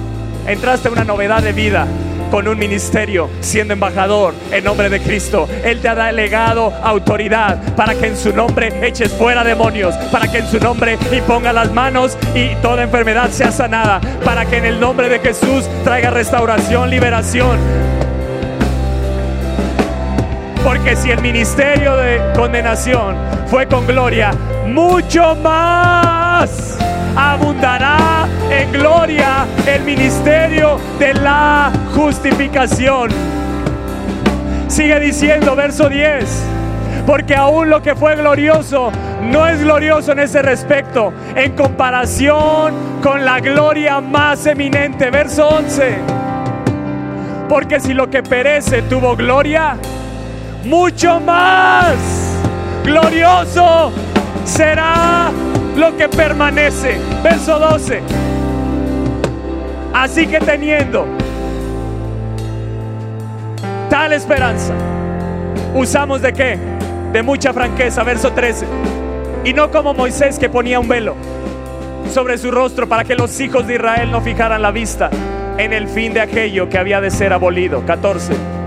Entraste 0.47 0.89
a 0.89 0.91
una 0.91 1.05
novedad 1.05 1.41
de 1.41 1.53
vida 1.53 1.87
con 2.31 2.49
un 2.49 2.59
ministerio, 2.59 3.31
siendo 3.41 3.75
embajador 3.75 4.35
en 4.51 4.65
nombre 4.65 4.89
de 4.89 5.01
Cristo. 5.01 5.49
Él 5.65 5.81
te 5.81 5.89
ha 5.89 5.95
delegado 5.95 6.73
autoridad 6.83 7.75
para 7.75 7.95
que 7.95 8.07
en 8.07 8.17
su 8.17 8.33
nombre 8.33 8.73
eches 8.87 9.13
fuera 9.13 9.45
demonios, 9.45 9.95
para 10.11 10.31
que 10.31 10.39
en 10.39 10.47
su 10.47 10.59
nombre 10.59 10.99
imponga 11.13 11.53
las 11.53 11.73
manos 11.73 12.17
y 12.35 12.55
toda 12.57 12.83
enfermedad 12.83 13.31
sea 13.31 13.53
sanada, 13.53 14.01
para 14.25 14.47
que 14.47 14.59
en 14.59 14.65
el 14.65 14.81
nombre 14.81 15.09
de 15.09 15.19
Jesús 15.19 15.69
traiga 15.85 16.11
restauración, 16.11 16.91
liberación. 16.91 17.59
Porque 20.65 20.97
si 20.97 21.11
el 21.11 21.23
ministerio 21.23 21.97
de 21.97 22.21
condenación 22.35 23.17
fue 23.47 23.67
con 23.67 23.87
gloria, 23.87 24.33
mucho 24.67 25.35
más 25.37 26.79
abundará 27.19 28.29
en 28.49 28.71
gloria 28.71 29.45
el 29.67 29.83
ministerio 29.83 30.79
de 31.01 31.15
la 31.15 31.73
justificación. 31.93 33.11
Sigue 34.69 35.01
diciendo 35.01 35.57
verso 35.57 35.89
10, 35.89 36.45
porque 37.07 37.35
aún 37.35 37.71
lo 37.71 37.83
que 37.83 37.97
fue 37.97 38.15
glorioso 38.15 38.93
no 39.23 39.49
es 39.49 39.61
glorioso 39.61 40.13
en 40.13 40.21
ese 40.21 40.43
respecto, 40.43 41.13
en 41.35 41.57
comparación 41.57 42.75
con 43.03 43.25
la 43.25 43.41
gloria 43.41 44.01
más 44.01 44.47
eminente. 44.47 45.11
Verso 45.11 45.49
11, 45.49 45.99
porque 47.49 47.81
si 47.81 47.95
lo 47.95 48.09
que 48.09 48.23
perece 48.23 48.83
tuvo 48.83 49.17
gloria, 49.17 49.77
mucho 50.65 51.19
más 51.19 51.97
glorioso 52.85 53.91
será 54.45 55.33
lo 55.79 55.97
que 55.97 56.09
permanece. 56.09 56.99
Verso 57.23 57.59
12. 57.59 58.03
Así 59.95 60.27
que 60.27 60.39
teniendo 60.41 61.07
tal 63.89 64.13
esperanza, 64.13 64.75
usamos 65.75 66.21
de 66.21 66.33
qué? 66.33 66.59
De 67.13 67.23
mucha 67.23 67.53
franqueza. 67.53 68.03
Verso 68.03 68.33
13. 68.33 68.67
Y 69.45 69.53
no 69.53 69.71
como 69.71 69.95
Moisés 69.95 70.39
que 70.39 70.51
ponía 70.51 70.81
un 70.81 70.89
velo 70.89 71.15
sobre 72.13 72.39
su 72.39 72.51
rostro 72.51 72.89
para 72.89 73.05
que 73.05 73.15
los 73.15 73.39
hijos 73.41 73.67
de 73.67 73.77
Israel 73.77 74.11
no 74.11 74.21
fijaran 74.21 74.61
la 74.61 74.73
vista 74.73 75.11
en 75.59 75.73
el 75.73 75.89
fin 75.89 76.13
de 76.13 76.21
aquello 76.21 76.69
que 76.69 76.79
había 76.79 77.01
de 77.01 77.11
ser 77.11 77.33
abolido. 77.33 77.85
14 77.87 78.58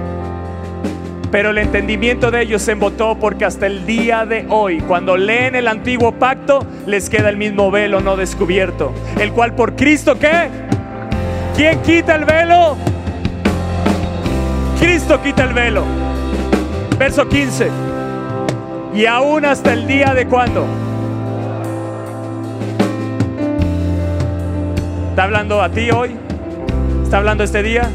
pero 1.31 1.51
el 1.51 1.57
entendimiento 1.59 2.29
de 2.29 2.41
ellos 2.41 2.61
se 2.61 2.73
embotó 2.73 3.17
porque 3.17 3.45
hasta 3.45 3.65
el 3.65 3.85
día 3.85 4.25
de 4.25 4.45
hoy, 4.49 4.81
cuando 4.81 5.15
leen 5.15 5.55
el 5.55 5.69
antiguo 5.69 6.11
pacto, 6.11 6.65
les 6.85 7.09
queda 7.09 7.29
el 7.29 7.37
mismo 7.37 7.71
velo 7.71 8.01
no 8.01 8.17
descubierto. 8.17 8.93
El 9.17 9.31
cual 9.31 9.55
por 9.55 9.77
Cristo, 9.77 10.19
¿qué? 10.19 10.49
¿Quién 11.55 11.81
quita 11.83 12.15
el 12.15 12.25
velo? 12.25 12.75
Cristo 14.79 15.21
quita 15.21 15.43
el 15.43 15.53
velo. 15.53 15.85
Verso 16.99 17.27
15. 17.27 17.69
Y 18.93 19.05
aún 19.05 19.45
hasta 19.45 19.71
el 19.71 19.87
día 19.87 20.13
de 20.13 20.27
cuando. 20.27 20.65
¿Está 25.11 25.23
hablando 25.23 25.61
a 25.61 25.69
ti 25.69 25.91
hoy? 25.91 26.11
¿Está 27.03 27.17
hablando 27.17 27.45
este 27.45 27.63
día? 27.63 27.89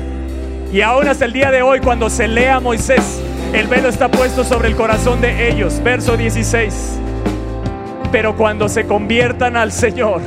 Y 0.73 0.81
aún 0.81 1.07
hasta 1.07 1.27
el 1.27 1.33
día 1.33 1.51
de 1.51 1.63
hoy, 1.63 1.81
cuando 1.81 2.11
se 2.11 2.29
lea 2.29 2.61
Moisés, 2.61 3.23
el 3.53 3.67
velo 3.69 3.89
está 3.89 4.09
puesto 4.11 4.45
sobre 4.45 4.69
el 4.69 4.77
corazón 4.77 5.21
de 5.21 5.49
ellos. 5.49 5.81
Verso 5.83 6.17
16. 6.17 6.99
Pero 8.13 8.37
cuando 8.37 8.69
se 8.69 8.87
conviertan 8.87 9.57
al 9.57 9.73
Señor, 9.73 10.21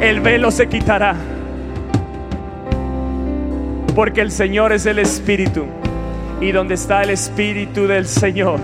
el 0.00 0.20
velo 0.20 0.50
se 0.50 0.68
quitará. 0.68 1.14
Porque 3.94 4.20
el 4.20 4.30
Señor 4.30 4.72
es 4.72 4.86
el 4.86 4.98
Espíritu. 4.98 5.64
Y 6.40 6.52
donde 6.52 6.74
está 6.74 7.02
el 7.02 7.10
Espíritu 7.10 7.86
del 7.86 8.06
Señor, 8.06 8.58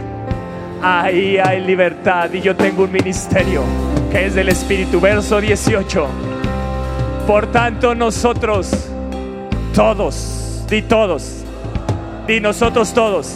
ahí 0.83 1.37
hay 1.39 1.61
libertad. 1.61 2.33
Y 2.33 2.41
yo 2.41 2.57
tengo 2.57 2.85
un 2.85 2.93
ministerio 2.93 3.63
que 4.11 4.27
es 4.27 4.35
del 4.35 4.49
Espíritu. 4.49 5.01
Verso 5.01 5.41
18. 5.41 6.07
Por 7.27 7.49
tanto 7.49 7.95
nosotros, 7.95 8.89
todos, 9.75 10.65
di 10.71 10.83
todos, 10.83 11.45
Di 12.27 12.41
nosotros 12.41 12.93
todos. 12.93 13.35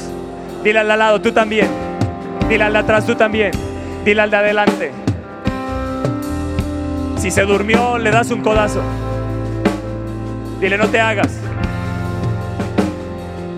Dile 0.64 0.80
al 0.80 0.88
lado, 0.88 1.20
tú 1.20 1.32
también. 1.32 1.68
Dile 2.48 2.64
al 2.64 2.72
de 2.72 2.78
atrás, 2.78 3.06
tú 3.06 3.14
también. 3.14 3.52
Dile 4.04 4.22
al 4.22 4.30
de 4.30 4.36
adelante. 4.36 4.92
Si 7.16 7.30
se 7.30 7.42
durmió, 7.42 7.98
le 7.98 8.10
das 8.10 8.30
un 8.30 8.40
codazo. 8.40 8.80
Dile, 10.60 10.76
no 10.76 10.88
te 10.88 11.00
hagas. 11.00 11.30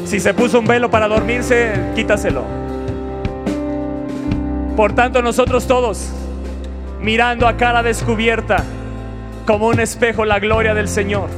Si 0.04 0.20
se 0.20 0.34
puso 0.34 0.58
un 0.60 0.66
velo 0.66 0.90
para 0.90 1.08
dormirse, 1.08 1.72
quítaselo. 1.94 2.44
Por 4.76 4.92
tanto, 4.94 5.22
nosotros 5.22 5.66
todos, 5.66 6.10
mirando 7.00 7.48
a 7.48 7.56
cara 7.56 7.82
descubierta, 7.82 8.62
como 9.46 9.68
un 9.68 9.80
espejo, 9.80 10.24
la 10.24 10.38
gloria 10.38 10.74
del 10.74 10.88
Señor, 10.88 11.28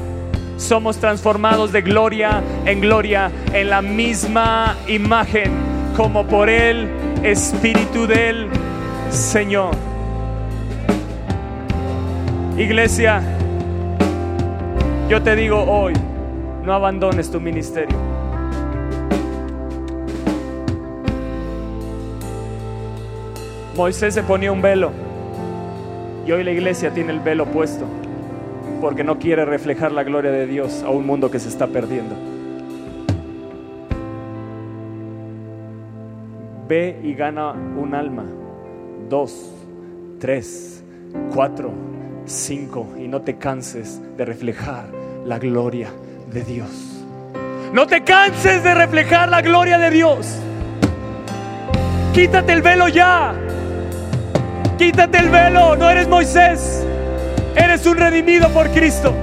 somos 0.64 0.96
transformados 0.96 1.72
de 1.72 1.82
gloria 1.82 2.42
en 2.64 2.80
gloria 2.80 3.30
en 3.52 3.68
la 3.68 3.82
misma 3.82 4.76
imagen, 4.88 5.52
como 5.96 6.26
por 6.26 6.48
el 6.48 6.88
Espíritu 7.22 8.06
del 8.06 8.48
Señor. 9.10 9.74
Iglesia, 12.56 13.22
yo 15.08 15.22
te 15.22 15.36
digo 15.36 15.62
hoy, 15.62 15.92
no 16.64 16.72
abandones 16.72 17.30
tu 17.30 17.40
ministerio. 17.40 17.96
Moisés 23.76 24.14
se 24.14 24.22
ponía 24.22 24.50
un 24.50 24.62
velo 24.62 24.92
y 26.26 26.32
hoy 26.32 26.42
la 26.42 26.52
iglesia 26.52 26.90
tiene 26.94 27.12
el 27.12 27.20
velo 27.20 27.44
puesto 27.44 27.86
porque 28.80 29.04
no 29.04 29.18
quiere 29.18 29.44
reflejar 29.44 29.92
la 29.92 30.04
gloria 30.04 30.30
de 30.30 30.46
Dios 30.46 30.82
a 30.82 30.90
un 30.90 31.06
mundo 31.06 31.30
que 31.30 31.38
se 31.38 31.48
está 31.48 31.66
perdiendo. 31.66 32.14
Ve 36.68 36.98
y 37.02 37.14
gana 37.14 37.52
un 37.52 37.94
alma, 37.94 38.24
dos, 39.08 39.52
tres, 40.18 40.82
cuatro, 41.34 41.72
cinco, 42.24 42.86
y 42.98 43.06
no 43.08 43.22
te 43.22 43.36
canses 43.36 44.00
de 44.16 44.24
reflejar 44.24 44.86
la 45.24 45.38
gloria 45.38 45.90
de 46.32 46.42
Dios. 46.42 47.04
No 47.72 47.86
te 47.86 48.02
canses 48.02 48.62
de 48.62 48.74
reflejar 48.74 49.28
la 49.28 49.42
gloria 49.42 49.78
de 49.78 49.90
Dios. 49.90 50.38
Quítate 52.14 52.52
el 52.52 52.62
velo 52.62 52.88
ya. 52.88 53.34
Quítate 54.78 55.18
el 55.18 55.28
velo, 55.28 55.76
no 55.76 55.90
eres 55.90 56.08
Moisés. 56.08 56.86
Eres 57.56 57.86
un 57.86 57.96
redimido 57.96 58.48
por 58.48 58.68
Cristo. 58.70 59.14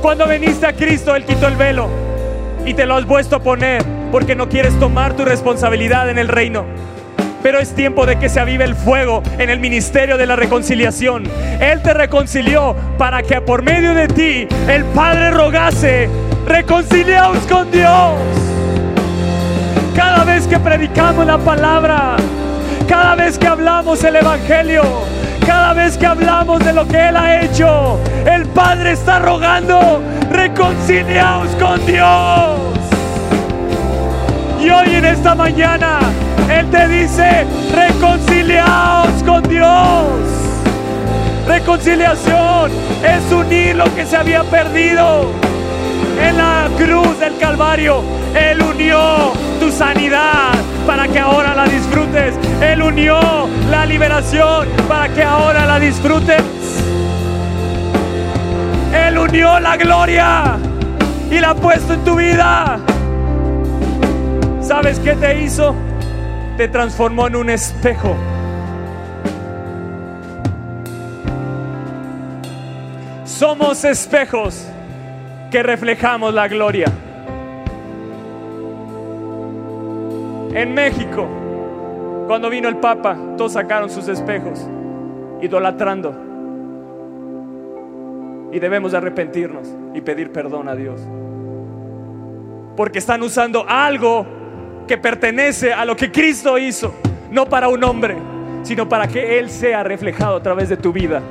Cuando 0.00 0.26
viniste 0.26 0.66
a 0.66 0.72
Cristo, 0.72 1.14
Él 1.14 1.24
quitó 1.24 1.48
el 1.48 1.56
velo 1.56 1.88
y 2.64 2.74
te 2.74 2.86
lo 2.86 2.96
has 2.96 3.04
puesto 3.04 3.36
a 3.36 3.40
poner 3.40 3.84
porque 4.12 4.34
no 4.34 4.48
quieres 4.48 4.78
tomar 4.78 5.14
tu 5.14 5.24
responsabilidad 5.24 6.08
en 6.08 6.18
el 6.18 6.28
reino. 6.28 6.64
Pero 7.42 7.58
es 7.58 7.74
tiempo 7.74 8.06
de 8.06 8.18
que 8.18 8.28
se 8.28 8.38
avive 8.38 8.64
el 8.64 8.74
fuego 8.74 9.22
en 9.38 9.50
el 9.50 9.60
ministerio 9.60 10.16
de 10.18 10.26
la 10.26 10.36
reconciliación. 10.36 11.24
Él 11.60 11.82
te 11.82 11.94
reconcilió 11.94 12.76
para 12.98 13.22
que 13.22 13.40
por 13.40 13.62
medio 13.62 13.94
de 13.94 14.08
ti 14.08 14.48
el 14.68 14.84
Padre 14.84 15.30
rogase, 15.30 16.08
reconciliaos 16.46 17.38
con 17.46 17.70
Dios. 17.70 18.12
Cada 19.96 20.24
vez 20.24 20.46
que 20.46 20.58
predicamos 20.58 21.26
la 21.26 21.38
palabra, 21.38 22.16
cada 22.88 23.14
vez 23.14 23.38
que 23.38 23.46
hablamos 23.46 24.02
el 24.04 24.16
Evangelio, 24.16 24.82
cada 25.40 25.72
vez 25.72 25.96
que 25.96 26.06
hablamos 26.06 26.64
de 26.64 26.72
lo 26.72 26.86
que 26.86 27.08
Él 27.08 27.16
ha 27.16 27.42
hecho, 27.42 27.98
el 28.26 28.46
Padre 28.46 28.92
está 28.92 29.18
rogando, 29.18 30.02
reconciliaos 30.30 31.48
con 31.56 31.84
Dios. 31.86 32.58
Y 34.60 34.70
hoy 34.70 34.94
en 34.94 35.04
esta 35.04 35.34
mañana 35.34 36.00
Él 36.50 36.68
te 36.70 36.88
dice, 36.88 37.46
reconciliaos 37.74 39.22
con 39.24 39.42
Dios. 39.44 40.06
Reconciliación 41.46 42.70
es 43.02 43.32
unir 43.32 43.76
lo 43.76 43.92
que 43.94 44.06
se 44.06 44.16
había 44.16 44.44
perdido 44.44 45.32
en 46.22 46.36
la 46.36 46.68
cruz 46.76 47.18
del 47.18 47.36
Calvario. 47.38 48.02
Él 48.34 48.62
unió 48.62 49.32
tu 49.58 49.72
sanidad 49.72 50.52
para 50.86 51.08
que 51.08 51.18
ahora 51.18 51.54
la 51.54 51.64
disfrutes. 51.64 52.34
Él 52.60 52.82
unió 52.82 53.48
la 53.70 53.86
liberación 53.86 54.68
para 54.88 55.08
que 55.12 55.22
ahora 55.22 55.66
la 55.66 55.78
disfrutes. 55.78 56.42
Él 58.94 59.18
unió 59.18 59.60
la 59.60 59.76
gloria 59.76 60.56
y 61.30 61.38
la 61.38 61.50
ha 61.50 61.54
puesto 61.54 61.94
en 61.94 62.04
tu 62.04 62.16
vida. 62.16 62.78
¿Sabes 64.60 64.98
qué 65.00 65.14
te 65.14 65.42
hizo? 65.42 65.74
Te 66.56 66.68
transformó 66.68 67.26
en 67.26 67.36
un 67.36 67.50
espejo. 67.50 68.16
Somos 73.24 73.84
espejos 73.84 74.66
que 75.50 75.62
reflejamos 75.62 76.34
la 76.34 76.46
gloria. 76.46 76.86
En 80.52 80.74
México, 80.74 81.28
cuando 82.26 82.50
vino 82.50 82.68
el 82.68 82.76
Papa, 82.78 83.16
todos 83.36 83.52
sacaron 83.52 83.88
sus 83.88 84.08
espejos, 84.08 84.66
idolatrando. 85.40 86.14
Y 88.52 88.58
debemos 88.58 88.94
arrepentirnos 88.94 89.68
y 89.94 90.00
pedir 90.00 90.32
perdón 90.32 90.68
a 90.68 90.74
Dios. 90.74 91.00
Porque 92.76 92.98
están 92.98 93.22
usando 93.22 93.64
algo 93.68 94.26
que 94.88 94.98
pertenece 94.98 95.72
a 95.72 95.84
lo 95.84 95.94
que 95.94 96.10
Cristo 96.10 96.58
hizo, 96.58 96.94
no 97.30 97.46
para 97.46 97.68
un 97.68 97.84
hombre, 97.84 98.16
sino 98.64 98.88
para 98.88 99.06
que 99.06 99.38
Él 99.38 99.50
sea 99.50 99.84
reflejado 99.84 100.36
a 100.36 100.42
través 100.42 100.68
de 100.68 100.76
tu 100.76 100.92
vida. 100.92 101.22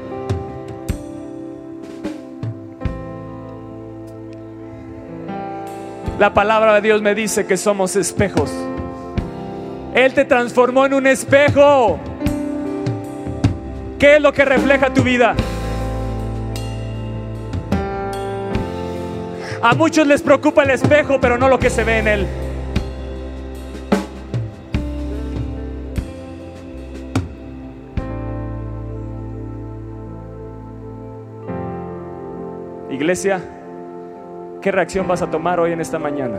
La 6.17 6.33
palabra 6.33 6.73
de 6.75 6.81
Dios 6.81 7.01
me 7.01 7.15
dice 7.15 7.45
que 7.45 7.57
somos 7.57 7.97
espejos. 7.97 8.68
Él 9.93 10.13
te 10.13 10.25
transformó 10.25 10.85
en 10.85 10.93
un 10.93 11.07
espejo. 11.07 11.99
¿Qué 13.97 14.15
es 14.15 14.21
lo 14.21 14.31
que 14.31 14.45
refleja 14.45 14.93
tu 14.93 15.03
vida? 15.03 15.35
A 19.61 19.75
muchos 19.75 20.07
les 20.07 20.21
preocupa 20.21 20.63
el 20.63 20.69
espejo, 20.69 21.19
pero 21.19 21.37
no 21.37 21.49
lo 21.49 21.59
que 21.59 21.69
se 21.69 21.83
ve 21.83 21.97
en 21.99 22.07
él. 22.07 22.27
Iglesia, 32.89 33.41
¿qué 34.61 34.71
reacción 34.71 35.07
vas 35.07 35.21
a 35.21 35.29
tomar 35.29 35.59
hoy 35.59 35.73
en 35.73 35.81
esta 35.81 35.99
mañana? 35.99 36.37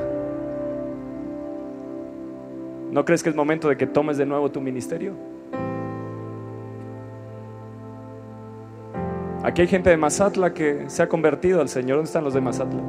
¿No 2.90 3.04
crees 3.04 3.22
que 3.22 3.30
es 3.30 3.36
momento 3.36 3.68
de 3.68 3.76
que 3.76 3.86
tomes 3.86 4.18
de 4.18 4.26
nuevo 4.26 4.50
tu 4.50 4.60
ministerio? 4.60 5.14
Aquí 9.44 9.62
hay 9.62 9.68
gente 9.68 9.90
de 9.90 9.96
Mazatla 9.96 10.52
que 10.52 10.84
se 10.88 11.02
ha 11.02 11.08
convertido 11.08 11.60
al 11.60 11.68
Señor. 11.68 11.98
¿Dónde 11.98 12.08
están 12.08 12.24
los 12.24 12.34
de 12.34 12.40
Mazatla? 12.40 12.80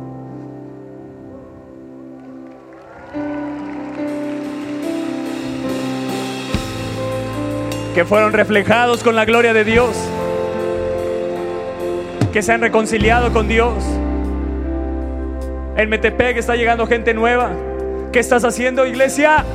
Que 7.93 8.05
fueron 8.05 8.33
reflejados 8.33 9.03
con 9.03 9.15
la 9.15 9.25
gloria 9.25 9.53
de 9.53 9.63
Dios. 9.63 9.95
Que 12.33 12.41
se 12.41 12.53
han 12.53 12.61
reconciliado 12.61 13.31
con 13.31 13.47
Dios. 13.47 13.75
En 15.77 15.89
Metepec 15.89 16.37
está 16.37 16.55
llegando 16.55 16.87
gente 16.87 17.13
nueva. 17.13 17.51
¿Qué 18.11 18.19
estás 18.19 18.43
haciendo, 18.43 18.85
iglesia? 18.85 19.45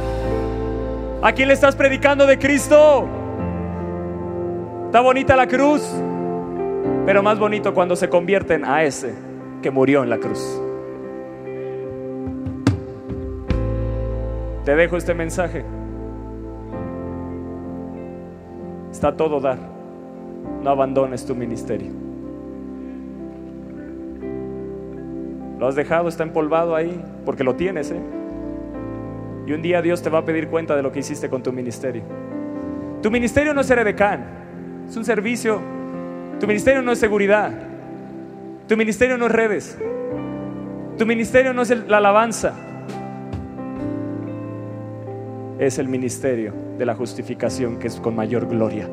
¿A 1.27 1.33
quién 1.33 1.49
le 1.49 1.55
estás 1.55 1.75
predicando 1.75 2.25
de 2.25 2.39
Cristo? 2.39 3.05
Está 4.85 5.01
bonita 5.01 5.35
la 5.35 5.49
cruz, 5.49 5.83
pero 7.05 7.21
más 7.21 7.37
bonito 7.37 7.75
cuando 7.75 7.97
se 7.97 8.09
convierten 8.09 8.65
a 8.65 8.85
ese 8.85 9.13
que 9.61 9.73
murió 9.73 10.05
en 10.05 10.11
la 10.11 10.19
cruz. 10.19 10.63
Te 14.65 14.77
dejo 14.77 14.97
este 14.97 15.15
mensaje. 15.15 15.65
Está 18.93 19.17
todo 19.17 19.41
dar. 19.41 19.59
No 20.63 20.71
abandones 20.71 21.27
tu 21.27 21.35
ministerio. 21.35 21.91
Lo 25.59 25.67
has 25.67 25.75
dejado, 25.75 26.07
está 26.07 26.23
empolvado 26.23 26.77
ahí, 26.77 27.05
porque 27.25 27.43
lo 27.43 27.57
tienes, 27.57 27.91
¿eh? 27.91 28.01
Y 29.47 29.53
un 29.53 29.63
día 29.63 29.81
Dios 29.81 30.03
te 30.03 30.11
va 30.11 30.19
a 30.19 30.25
pedir 30.25 30.49
cuenta 30.49 30.75
de 30.75 30.83
lo 30.83 30.91
que 30.91 30.99
hiciste 30.99 31.31
con 31.31 31.43
tu 31.43 31.53
ministerio. 31.53 32.03
Tu 33.01 33.11
ministerio 33.11 33.55
no 33.55 33.61
es 33.61 33.69
ser 33.69 33.79
es 33.79 34.97
un 34.97 35.05
servicio. 35.05 35.61
Tu 36.41 36.47
ministerio 36.47 36.83
no 36.83 36.93
es 36.93 36.99
seguridad. 36.99 37.53
Tu 38.67 38.77
ministerio 38.77 39.17
no 39.17 39.27
es 39.27 39.33
redes. 39.33 39.79
Tu 40.99 41.07
ministerio 41.07 41.53
no 41.53 41.63
es 41.63 41.71
la 41.87 41.99
alabanza. 41.99 42.55
Es 45.59 45.79
el 45.79 45.89
ministerio 45.89 46.53
de 46.77 46.85
la 46.85 46.95
justificación 46.95 47.79
que 47.79 47.87
es 47.87 48.01
con 48.01 48.17
mayor 48.17 48.49
gloria. 48.49 48.89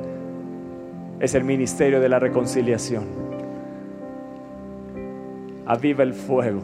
Es 1.20 1.34
el 1.34 1.44
ministerio 1.44 2.00
de 2.00 2.10
la 2.10 2.20
reconciliación. 2.20 3.06
Aviva 5.66 6.04
el 6.04 6.14
fuego. 6.14 6.62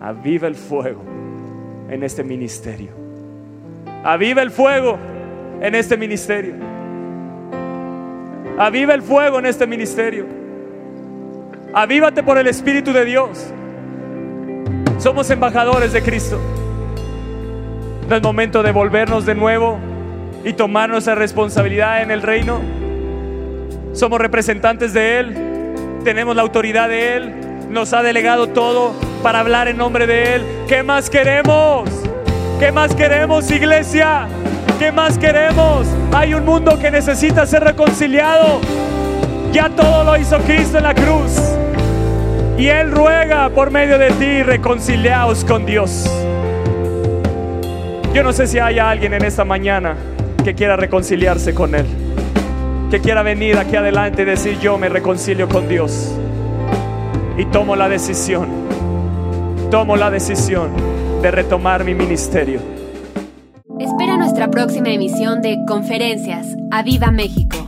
Aviva 0.00 0.46
el 0.46 0.54
fuego 0.54 1.02
en 1.92 2.02
este 2.02 2.24
ministerio. 2.24 2.90
Aviva 4.02 4.42
el 4.42 4.50
fuego 4.50 4.98
en 5.60 5.74
este 5.74 5.96
ministerio. 5.96 6.54
Aviva 8.58 8.94
el 8.94 9.02
fuego 9.02 9.38
en 9.38 9.46
este 9.46 9.66
ministerio. 9.66 10.26
Avívate 11.74 12.22
por 12.22 12.38
el 12.38 12.46
Espíritu 12.46 12.92
de 12.92 13.04
Dios. 13.04 13.52
Somos 14.98 15.30
embajadores 15.30 15.92
de 15.92 16.02
Cristo. 16.02 16.40
No 18.08 18.16
es 18.16 18.22
momento 18.22 18.62
de 18.62 18.72
volvernos 18.72 19.26
de 19.26 19.34
nuevo 19.34 19.78
y 20.44 20.54
tomar 20.54 20.88
nuestra 20.88 21.14
responsabilidad 21.14 22.02
en 22.02 22.10
el 22.10 22.22
reino. 22.22 22.60
Somos 23.92 24.18
representantes 24.18 24.94
de 24.94 25.18
Él. 25.18 25.36
Tenemos 26.04 26.34
la 26.36 26.42
autoridad 26.42 26.88
de 26.88 27.16
Él. 27.16 27.34
Nos 27.70 27.92
ha 27.92 28.02
delegado 28.02 28.48
todo 28.48 29.11
para 29.22 29.40
hablar 29.40 29.68
en 29.68 29.76
nombre 29.76 30.06
de 30.06 30.34
Él. 30.34 30.46
¿Qué 30.68 30.82
más 30.82 31.08
queremos? 31.08 31.88
¿Qué 32.58 32.72
más 32.72 32.94
queremos, 32.94 33.50
iglesia? 33.50 34.26
¿Qué 34.78 34.90
más 34.90 35.16
queremos? 35.16 35.86
Hay 36.12 36.34
un 36.34 36.44
mundo 36.44 36.78
que 36.78 36.90
necesita 36.90 37.46
ser 37.46 37.62
reconciliado. 37.62 38.60
Ya 39.52 39.68
todo 39.70 40.04
lo 40.04 40.16
hizo 40.16 40.38
Cristo 40.38 40.78
en 40.78 40.84
la 40.84 40.94
cruz. 40.94 41.32
Y 42.58 42.68
Él 42.68 42.90
ruega 42.90 43.48
por 43.50 43.70
medio 43.70 43.98
de 43.98 44.10
ti, 44.12 44.42
reconciliaos 44.42 45.44
con 45.44 45.66
Dios. 45.66 46.10
Yo 48.12 48.22
no 48.22 48.32
sé 48.32 48.46
si 48.46 48.58
hay 48.58 48.78
alguien 48.78 49.14
en 49.14 49.24
esta 49.24 49.44
mañana 49.44 49.94
que 50.44 50.54
quiera 50.54 50.76
reconciliarse 50.76 51.54
con 51.54 51.74
Él. 51.74 51.86
Que 52.90 53.00
quiera 53.00 53.22
venir 53.22 53.56
aquí 53.56 53.76
adelante 53.76 54.22
y 54.22 54.24
decir, 54.24 54.58
yo 54.58 54.76
me 54.78 54.88
reconcilio 54.88 55.48
con 55.48 55.68
Dios. 55.68 56.14
Y 57.38 57.46
tomo 57.46 57.74
la 57.74 57.88
decisión. 57.88 58.62
Tomo 59.72 59.96
la 59.96 60.10
decisión 60.10 60.70
de 61.22 61.30
retomar 61.30 61.82
mi 61.82 61.94
ministerio. 61.94 62.60
Espera 63.80 64.18
nuestra 64.18 64.50
próxima 64.50 64.90
emisión 64.90 65.40
de 65.40 65.56
Conferencias. 65.66 66.46
¡A 66.70 66.82
Viva 66.82 67.10
México! 67.10 67.61